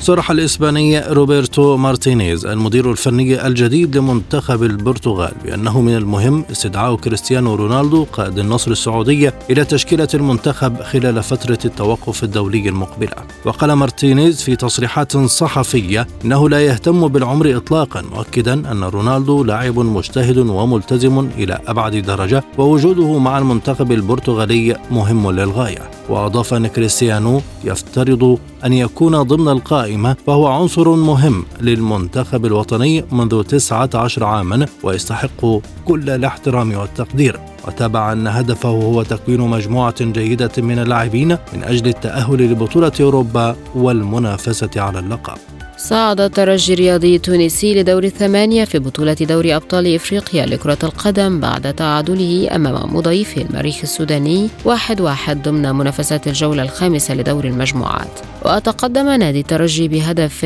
صرح 0.05 0.31
الإسباني 0.31 0.99
روبرتو 0.99 1.77
مارتينيز 1.77 2.45
المدير 2.45 2.91
الفني 2.91 3.47
الجديد 3.47 3.97
لمنتخب 3.97 4.63
البرتغال 4.63 5.33
بأنه 5.45 5.81
من 5.81 5.95
المهم 5.95 6.45
استدعاء 6.51 6.95
كريستيانو 6.95 7.55
رونالدو 7.55 8.03
قائد 8.03 8.39
النصر 8.39 8.71
السعودية 8.71 9.33
إلى 9.49 9.65
تشكيلة 9.65 10.07
المنتخب 10.13 10.81
خلال 10.81 11.23
فترة 11.23 11.59
التوقف 11.65 12.23
الدولي 12.23 12.69
المقبلة. 12.69 13.15
وقال 13.45 13.73
مارتينيز 13.73 14.41
في 14.41 14.55
تصريحات 14.55 15.17
صحفية 15.17 16.07
إنه 16.25 16.49
لا 16.49 16.65
يهتم 16.65 17.07
بالعمر 17.07 17.57
إطلاقا 17.57 18.01
مؤكدا 18.01 18.53
أن 18.71 18.83
رونالدو 18.83 19.43
لاعب 19.43 19.79
مجتهد 19.79 20.37
وملتزم 20.37 21.29
إلى 21.37 21.59
أبعد 21.67 21.95
درجة 21.95 22.43
ووجوده 22.57 23.19
مع 23.19 23.37
المنتخب 23.37 23.91
البرتغالي 23.91 24.75
مهم 24.91 25.31
للغاية. 25.31 25.89
وأضاف 26.09 26.53
أن 26.53 26.67
كريستيانو 26.67 27.41
يفترض 27.63 28.39
أن 28.65 28.73
يكون 28.73 29.21
ضمن 29.21 29.47
القائمة 29.47 30.15
فهو 30.27 30.47
عنصر 30.47 30.89
مهم 30.89 31.45
للمنتخب 31.61 32.45
الوطني 32.45 33.05
منذ 33.11 33.43
19 33.43 34.23
عاما 34.23 34.65
ويستحق 34.83 35.45
كل 35.85 36.09
الاحترام 36.09 36.73
والتقدير. 36.73 37.39
وتابع 37.67 38.11
أن 38.11 38.27
هدفه 38.27 38.69
هو 38.69 39.03
تكوين 39.03 39.41
مجموعة 39.41 39.95
جيدة 40.01 40.51
من 40.57 40.79
اللاعبين 40.79 41.37
من 41.53 41.63
أجل 41.63 41.87
التأهل 41.87 42.51
لبطولة 42.51 42.91
أوروبا 43.01 43.55
والمنافسة 43.75 44.69
على 44.75 44.99
اللقب. 44.99 45.37
صعد 45.77 46.21
الترجي 46.21 46.73
الرياضي 46.73 47.15
التونسي 47.15 47.81
لدور 47.81 48.03
الثمانية 48.03 48.65
في 48.65 48.79
بطولة 48.79 49.13
دوري 49.13 49.55
أبطال 49.55 49.95
إفريقيا 49.95 50.45
لكرة 50.45 50.77
القدم 50.83 51.39
بعد 51.39 51.73
تعادله 51.73 52.55
أمام 52.55 52.95
مضيفه 52.95 53.41
المريخ 53.41 53.79
السوداني 53.83 54.49
واحد 54.65 55.01
واحد 55.01 55.43
ضمن 55.43 55.75
منافسات 55.75 56.27
الجولة 56.27 56.63
الخامسة 56.63 57.13
لدور 57.13 57.45
المجموعات. 57.45 58.19
وتقدم 58.45 59.09
نادي 59.09 59.39
الترجي 59.39 59.87
بهدف 59.87 60.45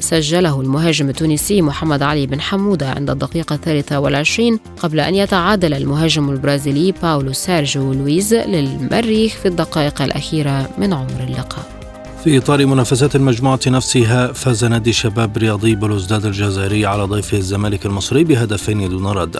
سجله 0.00 0.60
المهاجم 0.60 1.08
التونسي 1.08 1.62
محمد 1.62 2.02
علي 2.02 2.26
بن 2.26 2.40
حمودة 2.40 2.90
عند 2.90 3.10
الدقيقة 3.10 3.54
الثالثة 3.54 3.98
والعشرين 4.00 4.58
قبل 4.82 5.00
أن 5.00 5.14
يتعادل 5.14 5.74
المهاجم 5.74 6.30
البرازيلي 6.30 6.55
باولو 7.02 7.32
سيرجيو 7.32 7.92
لويز 7.92 8.34
للمريخ 8.34 9.34
في 9.34 9.48
الدقائق 9.48 10.02
الأخيرة 10.02 10.68
من 10.78 10.92
عمر 10.92 11.20
اللقاء. 11.28 11.64
في 12.24 12.38
إطار 12.38 12.66
منافسات 12.66 13.16
المجموعة 13.16 13.60
نفسها 13.66 14.32
فاز 14.32 14.64
نادي 14.64 14.92
شباب 14.92 15.36
رياضي 15.36 15.74
بلوزداد 15.74 16.26
الجزائري 16.26 16.86
على 16.86 17.04
ضيفه 17.04 17.38
الزمالك 17.38 17.86
المصري 17.86 18.24
بهدفين 18.24 18.88
دون 18.88 19.06
رد. 19.06 19.36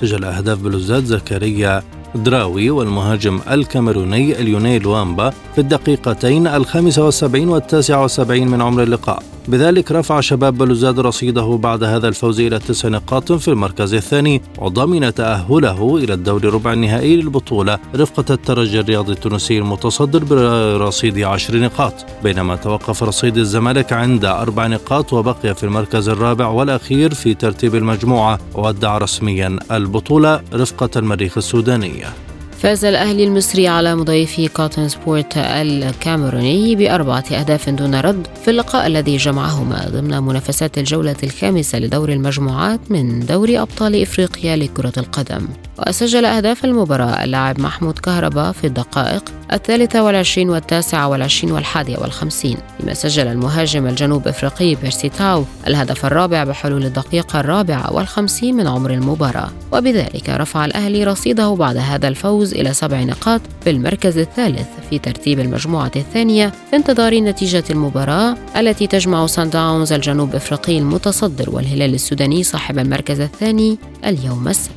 سجل 0.00 0.24
أهداف 0.24 0.58
بلوزداد 0.58 1.04
زكريا 1.04 1.82
دراوي 2.14 2.70
والمهاجم 2.70 3.40
الكاميروني 3.50 4.40
ليونيل 4.40 4.78
وامبا 4.78 5.32
في 5.54 5.60
الدقيقتين 5.60 6.46
الخامسة 6.46 7.04
والسبعين 7.04 7.48
والتاسعة 7.48 8.02
والسبعين 8.02 8.48
من 8.48 8.62
عمر 8.62 8.82
اللقاء. 8.82 9.22
بذلك 9.50 9.92
رفع 9.92 10.20
شباب 10.20 10.58
بلوزداد 10.58 11.00
رصيده 11.00 11.58
بعد 11.62 11.84
هذا 11.84 12.08
الفوز 12.08 12.40
إلى 12.40 12.58
تسع 12.58 12.88
نقاط 12.88 13.32
في 13.32 13.48
المركز 13.48 13.94
الثاني 13.94 14.42
وضمن 14.58 15.14
تأهله 15.14 15.96
إلى 15.96 16.14
الدور 16.14 16.44
ربع 16.44 16.72
النهائي 16.72 17.16
للبطولة 17.16 17.78
رفقة 17.96 18.34
الترجي 18.34 18.80
الرياضي 18.80 19.12
التونسي 19.12 19.58
المتصدر 19.58 20.24
برصيد 20.24 21.18
عشر 21.18 21.56
نقاط. 21.56 21.94
بينما 22.22 22.56
توقف 22.56 23.02
رصيد 23.02 23.36
الزمالك 23.36 23.92
عند 23.92 24.24
أربع 24.24 24.66
نقاط 24.66 25.12
وبقي 25.12 25.54
في 25.54 25.64
المركز 25.64 26.08
الرابع 26.08 26.46
والأخير 26.46 27.14
في 27.14 27.34
ترتيب 27.34 27.74
المجموعة 27.74 28.38
ودع 28.54 28.98
رسميا 28.98 29.58
البطولة 29.70 30.40
رفقة 30.54 30.90
المريخ 30.96 31.38
السودانية. 31.38 32.29
فاز 32.60 32.84
الأهلي 32.84 33.24
المصري 33.24 33.68
على 33.68 33.94
مضيفه 33.94 34.48
كوتن 34.48 34.88
سبورت 34.88 35.32
الكاميروني 35.36 36.76
بأربعة 36.76 37.24
أهداف 37.32 37.70
دون 37.70 37.94
رد 37.94 38.26
في 38.44 38.50
اللقاء 38.50 38.86
الذي 38.86 39.16
جمعهما 39.16 39.88
ضمن 39.88 40.22
منافسات 40.22 40.78
الجولة 40.78 41.16
الخامسة 41.22 41.78
لدور 41.78 42.08
المجموعات 42.08 42.80
من 42.90 43.26
دوري 43.26 43.60
أبطال 43.60 44.02
إفريقيا 44.02 44.56
لكرة 44.56 44.92
القدم. 44.96 45.48
وسجل 45.88 46.24
أهداف 46.24 46.64
المباراة 46.64 47.24
اللاعب 47.24 47.60
محمود 47.60 47.98
كهربا 47.98 48.52
في 48.52 48.66
الدقائق 48.66 49.24
الثالثة 49.52 50.02
والعشرين 50.02 50.50
والتاسعة 50.50 51.08
والعشرين 51.08 51.52
والحادية 51.52 51.98
والخمسين 51.98 52.56
فيما 52.78 52.94
سجل 52.94 53.26
المهاجم 53.26 53.86
الجنوب 53.86 54.28
إفريقي 54.28 54.74
بيرسيتاو 54.74 55.44
الهدف 55.66 56.06
الرابع 56.06 56.44
بحلول 56.44 56.84
الدقيقة 56.84 57.40
الرابعة 57.40 57.92
والخمسين 57.92 58.56
من 58.56 58.66
عمر 58.66 58.90
المباراة. 58.90 59.50
وبذلك 59.72 60.28
رفع 60.28 60.64
الأهلي 60.64 61.04
رصيده 61.04 61.54
بعد 61.54 61.76
هذا 61.76 62.08
الفوز 62.08 62.49
إلى 62.52 62.74
سبع 62.74 63.02
نقاط 63.02 63.40
في 63.64 63.70
المركز 63.70 64.18
الثالث 64.18 64.68
في 64.90 64.98
ترتيب 64.98 65.40
المجموعة 65.40 65.92
الثانية 65.96 66.52
في 66.70 66.76
انتظار 66.76 67.14
نتيجة 67.14 67.64
المباراة 67.70 68.36
التي 68.56 68.86
تجمع 68.86 69.26
سان 69.26 69.50
داونز 69.50 69.92
الجنوب 69.92 70.34
إفريقي 70.34 70.78
المتصدر 70.78 71.50
والهلال 71.50 71.94
السوداني 71.94 72.42
صاحب 72.42 72.78
المركز 72.78 73.20
الثاني 73.20 73.78
اليوم 74.04 74.48
السبت 74.48 74.74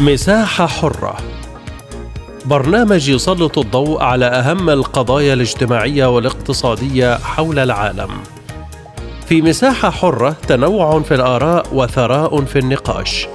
مساحة 0.00 0.66
حرة 0.66 1.16
برنامج 2.44 3.08
يسلط 3.08 3.58
الضوء 3.58 4.02
على 4.02 4.26
أهم 4.26 4.70
القضايا 4.70 5.34
الاجتماعية 5.34 6.06
والاقتصادية 6.06 7.18
حول 7.18 7.58
العالم. 7.58 8.10
في 9.32 9.42
مساحة 9.42 9.90
حرة 9.90 10.30
تنوع 10.30 11.00
في 11.00 11.14
الآراء 11.14 11.74
وثراء 11.74 12.44
في 12.44 12.58
النقاش. 12.58 13.28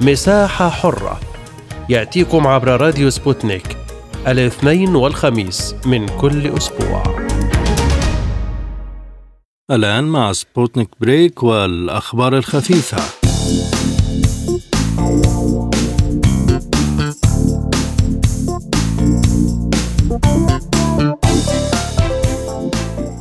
مساحة 0.00 0.68
حرة 0.68 1.20
يأتيكم 1.88 2.46
عبر 2.46 2.80
راديو 2.80 3.10
سبوتنيك 3.10 3.76
الاثنين 4.28 4.96
والخميس 4.96 5.74
من 5.86 6.08
كل 6.08 6.46
أسبوع. 6.46 7.02
الآن 9.70 10.04
مع 10.04 10.32
سبوتنيك 10.32 10.88
Break 11.00 11.42
والأخبار 11.42 12.36
الخفيفة. 12.36 13.17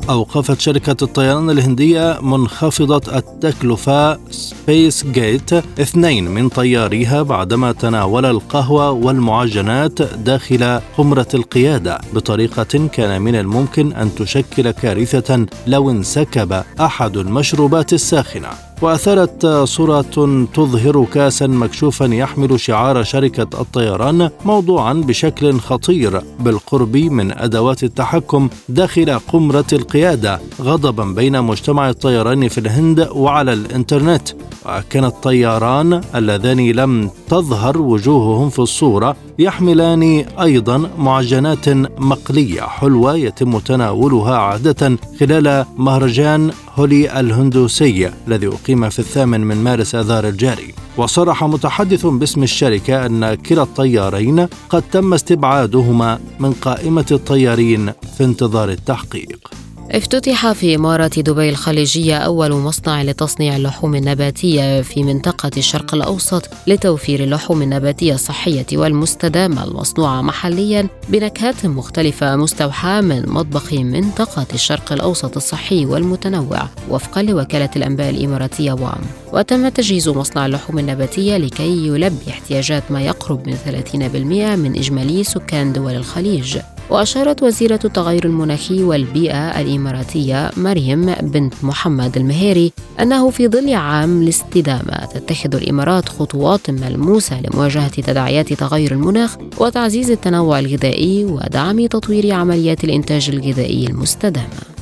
أوقفت 0.10 0.60
شركة 0.60 1.04
الطيران 1.04 1.50
الهندية 1.50 2.20
منخفضة 2.22 3.18
التكلفة 3.18 4.20
سبيس 4.32 5.06
جيت 5.06 5.54
اثنين 5.54 6.32
من 6.32 6.50
طياريها 6.50 7.22
بعدما 7.22 7.72
تناولا 7.72 8.26
القهوة 8.26 8.92
والمعجنات 8.92 10.02
داخل 10.02 10.80
قمرة 10.98 11.28
القيادة 11.34 12.00
بطريقة 12.14 12.88
كان 12.94 13.22
من 13.22 13.36
الممكن 13.36 13.94
أن 13.94 14.16
تشكل 14.16 14.72
كارثة 14.72 15.46
لو 15.68 15.92
انسكب 15.92 16.64
أحد 16.80 17.18
المشروبات 17.18 17.94
الساخنة. 17.94 18.67
وأثارت 18.82 19.46
صورة 19.46 20.46
تظهر 20.54 21.06
كاسا 21.14 21.48
مكشوفا 21.48 22.06
يحمل 22.06 22.60
شعار 22.60 23.04
شركة 23.04 23.62
الطيران 23.62 24.30
موضوعا 24.46 24.94
بشكل 24.94 25.60
خطير 25.60 26.22
بالقرب 26.40 26.98
من 26.98 27.32
أدوات 27.32 27.84
التحكم 27.84 28.50
داخل 28.70 29.20
قمرة 29.20 29.66
القيادة 29.74 30.40
غضبا 30.62 31.04
بين 31.04 31.42
مجتمع 31.42 31.90
الطيران 31.90 32.48
في 32.48 32.58
الهند 32.58 33.10
وعلى 33.12 33.54
الإنترنت. 33.54 34.30
وكان 34.66 35.06
الطياران 35.06 36.02
اللذان 36.16 36.72
لم 36.72 37.10
تظهر 37.30 37.78
وجوههم 37.82 38.50
في 38.50 38.60
الصورة 38.60 39.16
يحملان 39.40 40.04
أيضا 40.42 40.90
معجنات 40.98 41.70
مقلية 42.00 42.62
حلوة 42.62 43.16
يتم 43.16 43.60
تناولها 43.60 44.38
عادة 44.38 44.98
خلال 45.20 45.66
مهرجان 45.78 46.52
هولي 46.80 47.20
الهندوسي 47.20 48.12
الذي 48.28 48.48
أقيم 48.48 48.90
في 48.90 49.00
الثامن 49.00 49.42
من 49.42 49.64
مارس 49.64 49.96
آذار 49.96 50.28
الجاري. 50.28 50.74
وصرح 50.98 51.44
متحدث 51.44 52.06
باسم 52.06 52.44
الشركة 52.44 53.06
أن 53.06 53.34
كلا 53.34 53.62
الطيارين 53.62 54.48
قد 54.70 54.84
تم 54.92 55.14
استبعادهما 55.14 56.20
من 56.40 56.54
قائمة 56.54 57.06
الطيارين 57.12 57.92
في 58.18 58.24
انتظار 58.24 58.70
التحقيق. 58.70 59.67
افتتح 59.92 60.52
في 60.52 60.76
إمارة 60.76 61.12
دبي 61.18 61.50
الخليجية 61.50 62.18
أول 62.18 62.52
مصنع 62.52 63.04
لتصنيع 63.04 63.56
اللحوم 63.56 63.96
النباتية 63.96 64.82
في 64.82 65.04
منطقة 65.04 65.52
الشرق 65.58 65.96
الأوسط 65.96 66.50
لتوفير 66.68 67.24
اللحوم 67.24 67.62
النباتية 67.62 68.14
الصحية 68.14 68.66
والمستدامة. 68.74 69.64
المصنوعة 69.64 70.22
محليا 70.22 70.88
بنكهات 71.10 71.66
مختلفة 71.66 72.36
مستوحاة 72.36 73.02
من 73.02 73.30
مطبخ 73.30 73.74
منطقة 73.74 74.46
الشرق 74.54 74.94
الأوسط 74.94 75.36
الصحي 75.36 75.86
والمتنوع. 75.86 76.68
وفقا 76.90 77.22
لوكالة 77.22 77.70
الأنباء 77.76 78.10
الإماراتية 78.10 78.72
وام 78.72 79.02
وتم 79.34 79.70
تجهيز 79.70 80.10
مصنع 80.10 80.46
اللحوم 80.46 80.80
النباتية 80.80 81.38
لكي 81.38 81.88
يلبي 81.88 82.30
احتياجات 82.30 82.84
ما 82.90 83.02
يقرب 83.02 83.48
من 83.48 83.56
30% 83.56 84.56
من 84.56 84.76
إجمالي 84.78 85.24
سكان 85.24 85.74
دول 85.74 85.96
الخليج. 85.96 86.58
وأشارت 86.90 87.44
وزيرة 87.44 87.80
التغير 87.86 88.26
المناخي 88.26 88.84
والبيئة 88.84 89.62
الإماراتية 89.62 90.52
مريم 90.58 91.14
بنت 91.22 91.54
محمد 91.64 92.18
المهيري 92.18 92.72
أنه 93.00 93.30
في 93.30 93.48
ظل 93.48 93.74
عام 93.74 94.22
الاستدامة 94.22 95.06
تتخذ 95.14 95.56
الإمارات 95.56 96.10
خطوات 96.10 96.70
ملموسة 96.70 97.42
لمواجهة 97.42 97.88
تداعيات 97.88 98.54
تغير 98.54 98.92
المناخ 98.92 99.38
وتعزيز 99.58 100.12
التنوع 100.12 100.60
الغذائي 100.60 101.26
ودعم 101.26 101.86
تطوير 101.86 102.34
عمليات 102.34 102.84
الإنتاج 102.84 103.30
الغذائي 103.30 103.88
المستدامة. 103.88 104.78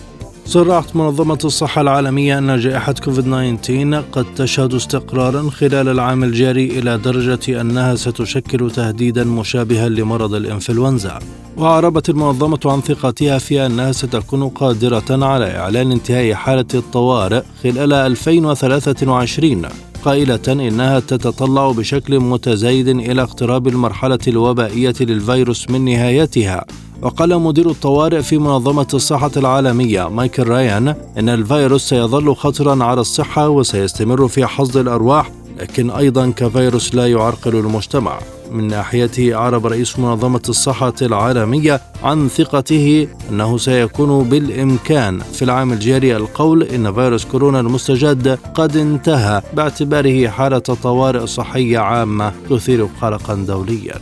صرحت 0.46 0.96
منظمة 0.96 1.40
الصحة 1.46 1.82
العالمية 1.82 2.38
أن 2.38 2.60
جائحة 2.60 2.94
كوفيد-19 2.94 3.96
قد 4.12 4.26
تشهد 4.36 4.74
استقرارا 4.74 5.50
خلال 5.50 5.88
العام 5.88 6.24
الجاري 6.24 6.80
إلى 6.80 6.98
درجة 6.98 7.62
أنها 7.62 7.96
ستشكل 7.96 8.72
تهديدا 8.72 9.24
مشابها 9.24 9.90
لمرض 9.90 10.34
الإنفلونزا. 10.34 11.20
وأعربت 11.58 12.10
المنظمة 12.10 12.60
عن 12.66 12.82
ثقتها 12.82 13.38
في 13.38 13.66
أنها 13.66 13.92
ستكون 13.92 14.50
قادرة 14.50 15.26
على 15.26 15.58
إعلان 15.58 15.92
انتهاء 15.92 16.34
حالة 16.34 16.66
الطوارئ 16.74 17.42
خلال 17.64 17.94
2023 17.94 19.62
قائلة 20.06 20.40
إنها 20.48 21.00
تتطلع 21.00 21.72
بشكل 21.72 22.20
متزايد 22.20 22.88
إلى 22.88 23.22
اقتراب 23.22 23.68
المرحلة 23.68 24.20
الوبائية 24.28 24.94
للفيروس 25.00 25.70
من 25.70 25.86
نهايتها. 25.86 26.66
وقال 27.02 27.40
مدير 27.40 27.70
الطوارئ 27.70 28.22
في 28.22 28.38
منظمة 28.38 28.88
الصحة 28.94 29.32
العالمية 29.38 30.10
مايكل 30.10 30.48
رايان 30.48 30.96
إن 31.18 31.30
الفيروس 31.30 31.90
سيظل 31.90 32.36
خطرا 32.36 32.84
على 32.84 33.02
الصحة 33.02 33.50
وسيستمر 33.50 34.28
في 34.28 34.46
حصد 34.46 34.78
الأرواح 34.78 35.32
لكن 35.60 35.90
أيضا 35.90 36.34
كفيروس 36.36 36.96
لا 36.96 37.08
يعرقل 37.08 37.56
المجتمع. 37.56 38.20
من 38.52 38.68
ناحيته 38.68 39.36
أعرب 39.36 39.66
رئيس 39.66 40.00
منظمة 40.00 40.42
الصحة 40.50 40.94
العالمية 41.02 41.82
عن 42.04 42.28
ثقته 42.28 43.08
أنه 43.30 43.58
سيكون 43.58 44.30
بالإمكان 44.30 45.20
في 45.20 45.42
العام 45.42 45.74
الجاري 45.74 46.16
القول 46.16 46.64
إن 46.64 46.94
فيروس 46.94 47.26
كورونا 47.26 47.60
المستجد 47.60 48.40
قد 48.54 48.78
انتهى 48.78 49.42
باعتباره 49.54 50.28
حالة 50.28 50.60
طوارئ 50.60 51.26
صحية 51.26 51.80
عامة 51.80 52.34
تثير 52.50 52.88
قلقا 53.02 53.36
دوليا. 53.36 54.00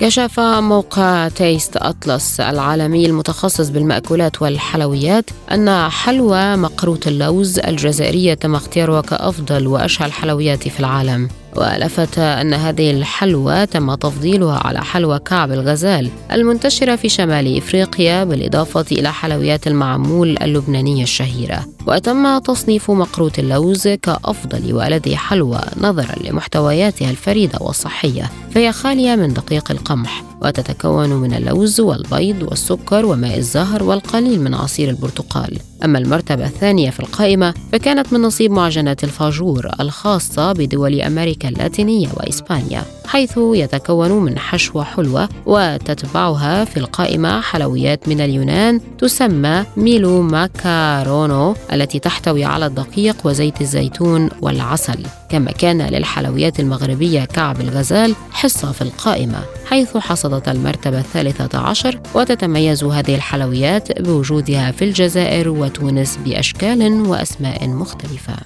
كشف 0.00 0.40
موقع 0.40 1.28
تيست 1.28 1.76
أطلس 1.76 2.40
العالمي 2.40 3.06
المتخصص 3.06 3.68
بالمأكولات 3.68 4.42
والحلويات 4.42 5.24
أن 5.52 5.88
حلوى 5.88 6.56
مقروط 6.56 7.06
اللوز 7.06 7.58
الجزائرية 7.58 8.34
تم 8.34 8.54
اختيارها 8.54 9.00
كأفضل 9.00 9.66
وأشهى 9.66 10.06
الحلويات 10.06 10.68
في 10.68 10.80
العالم. 10.80 11.28
ولفت 11.56 12.18
أن 12.18 12.54
هذه 12.54 12.90
الحلوى 12.90 13.66
تم 13.66 13.94
تفضيلها 13.94 14.60
على 14.64 14.84
حلوى 14.84 15.18
كعب 15.18 15.52
الغزال 15.52 16.10
المنتشرة 16.32 16.96
في 16.96 17.08
شمال 17.08 17.56
إفريقيا 17.56 18.24
بالإضافة 18.24 18.84
إلى 18.92 19.12
حلويات 19.12 19.66
المعمول 19.66 20.36
اللبنانية 20.42 21.02
الشهيرة. 21.02 21.66
وتم 21.86 22.38
تصنيف 22.38 22.90
مقروط 22.90 23.38
اللوز 23.38 23.88
كأفضل 23.88 24.74
وألذ 24.74 25.14
حلوى 25.14 25.60
نظرا 25.80 26.14
لمحتوياتها 26.24 27.10
الفريدة 27.10 27.58
والصحية. 27.60 28.30
فهي 28.54 28.72
خالية 28.72 29.14
من 29.14 29.34
دقيق 29.34 29.70
القمح. 29.70 30.29
وتتكون 30.42 31.12
من 31.12 31.34
اللوز 31.34 31.80
والبيض 31.80 32.42
والسكر 32.42 33.06
وماء 33.06 33.38
الزهر 33.38 33.82
والقليل 33.82 34.40
من 34.40 34.54
عصير 34.54 34.90
البرتقال. 34.90 35.58
أما 35.84 35.98
المرتبة 35.98 36.46
الثانية 36.46 36.90
في 36.90 37.00
القائمة 37.00 37.54
فكانت 37.72 38.12
من 38.12 38.22
نصيب 38.22 38.50
معجنات 38.50 39.04
الفاجور 39.04 39.70
الخاصة 39.80 40.52
بدول 40.52 41.00
أمريكا 41.00 41.48
اللاتينية 41.48 42.08
وإسبانيا 42.16 42.84
حيث 43.06 43.32
يتكون 43.36 44.10
من 44.12 44.38
حشوة 44.38 44.84
حلوة 44.84 45.28
وتتبعها 45.46 46.64
في 46.64 46.76
القائمة 46.76 47.40
حلويات 47.40 48.08
من 48.08 48.20
اليونان 48.20 48.80
تسمى 48.98 49.64
ميلو 49.76 50.22
ماكارونو 50.22 51.54
التي 51.72 51.98
تحتوي 51.98 52.44
على 52.44 52.66
الدقيق 52.66 53.16
وزيت 53.24 53.60
الزيتون 53.60 54.28
والعسل. 54.40 54.98
كما 55.30 55.52
كان 55.52 55.82
للحلويات 55.82 56.60
المغربية 56.60 57.24
كعب 57.24 57.60
الغزال 57.60 58.14
حصة 58.30 58.72
في 58.72 58.82
القائمة. 58.82 59.59
حيث 59.70 59.96
حصدت 59.96 60.48
المرتبة 60.48 60.98
الثالثة 60.98 61.58
عشر 61.58 62.00
وتتميز 62.14 62.84
هذه 62.84 63.14
الحلويات 63.14 64.00
بوجودها 64.02 64.70
في 64.70 64.84
الجزائر 64.84 65.48
وتونس 65.48 66.16
بأشكال 66.16 66.92
وأسماء 66.92 67.68
مختلفة. 67.68 68.36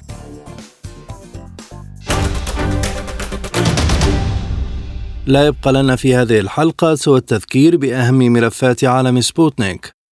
لا 5.26 5.46
يبقى 5.46 5.72
لنا 5.72 5.96
في 5.96 6.14
هذه 6.14 6.40
الحلقة 6.40 6.94
سوى 6.94 7.18
التذكير 7.18 7.76
بأهم 7.76 8.14
ملفات 8.14 8.84
عالم 8.84 9.20
سبوتنيك. 9.20 10.03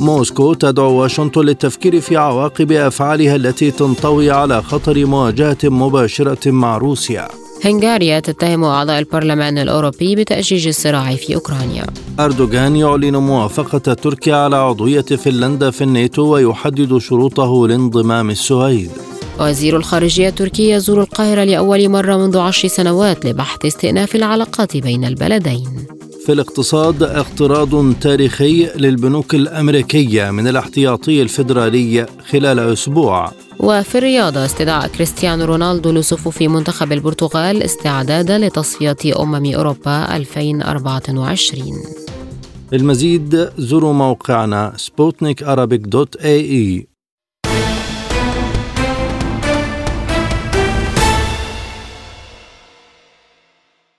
موسكو 0.00 0.54
تدعو 0.54 0.92
واشنطن 0.92 1.40
للتفكير 1.40 2.00
في 2.00 2.16
عواقب 2.16 2.72
أفعالها 2.72 3.36
التي 3.36 3.70
تنطوي 3.70 4.30
على 4.30 4.62
خطر 4.62 5.06
مواجهة 5.06 5.58
مباشرة 5.64 6.50
مع 6.50 6.78
روسيا. 6.78 7.28
هنغاريا 7.64 8.20
تتهم 8.20 8.64
أعضاء 8.64 8.98
البرلمان 8.98 9.58
الأوروبي 9.58 10.16
بتأجيج 10.16 10.66
الصراع 10.66 11.14
في 11.14 11.34
أوكرانيا. 11.34 11.86
أردوغان 12.20 12.76
يعلن 12.76 13.16
موافقة 13.16 13.94
تركيا 13.94 14.36
على 14.36 14.56
عضوية 14.56 15.02
فنلندا 15.02 15.70
في 15.70 15.84
الناتو 15.84 16.22
ويحدد 16.22 16.98
شروطه 16.98 17.68
لانضمام 17.68 18.30
السويد 18.30 18.90
وزير 19.40 19.76
الخارجية 19.76 20.28
التركي 20.28 20.70
يزور 20.70 21.00
القاهرة 21.00 21.44
لأول 21.44 21.88
مرة 21.88 22.16
منذ 22.16 22.38
عشر 22.38 22.68
سنوات 22.68 23.26
لبحث 23.26 23.64
استئناف 23.64 24.16
العلاقات 24.16 24.76
بين 24.76 25.04
البلدين. 25.04 25.95
في 26.26 26.32
الاقتصاد 26.32 27.02
اقتراض 27.02 27.92
تاريخي 28.00 28.66
للبنوك 28.76 29.34
الأمريكية 29.34 30.30
من 30.30 30.48
الاحتياطي 30.48 31.22
الفيدرالي 31.22 32.06
خلال 32.30 32.58
أسبوع. 32.58 33.32
وفي 33.60 33.98
الرياضة 33.98 34.44
استدعاء 34.44 34.88
كريستيانو 34.88 35.44
رونالدو 35.44 35.90
لصفوف 35.90 36.42
منتخب 36.42 36.92
البرتغال 36.92 37.62
استعدادا 37.62 38.38
لتصفية 38.38 38.96
أمم 39.22 39.54
أوروبا 39.54 40.16
2024 40.16 41.72
للمزيد 42.72 43.48
زوروا 43.58 43.92
موقعنا 43.92 44.72
سبوتنيك 44.76 45.42
دوت 45.88 46.16
إي 46.16 46.40
إي. 46.40 46.95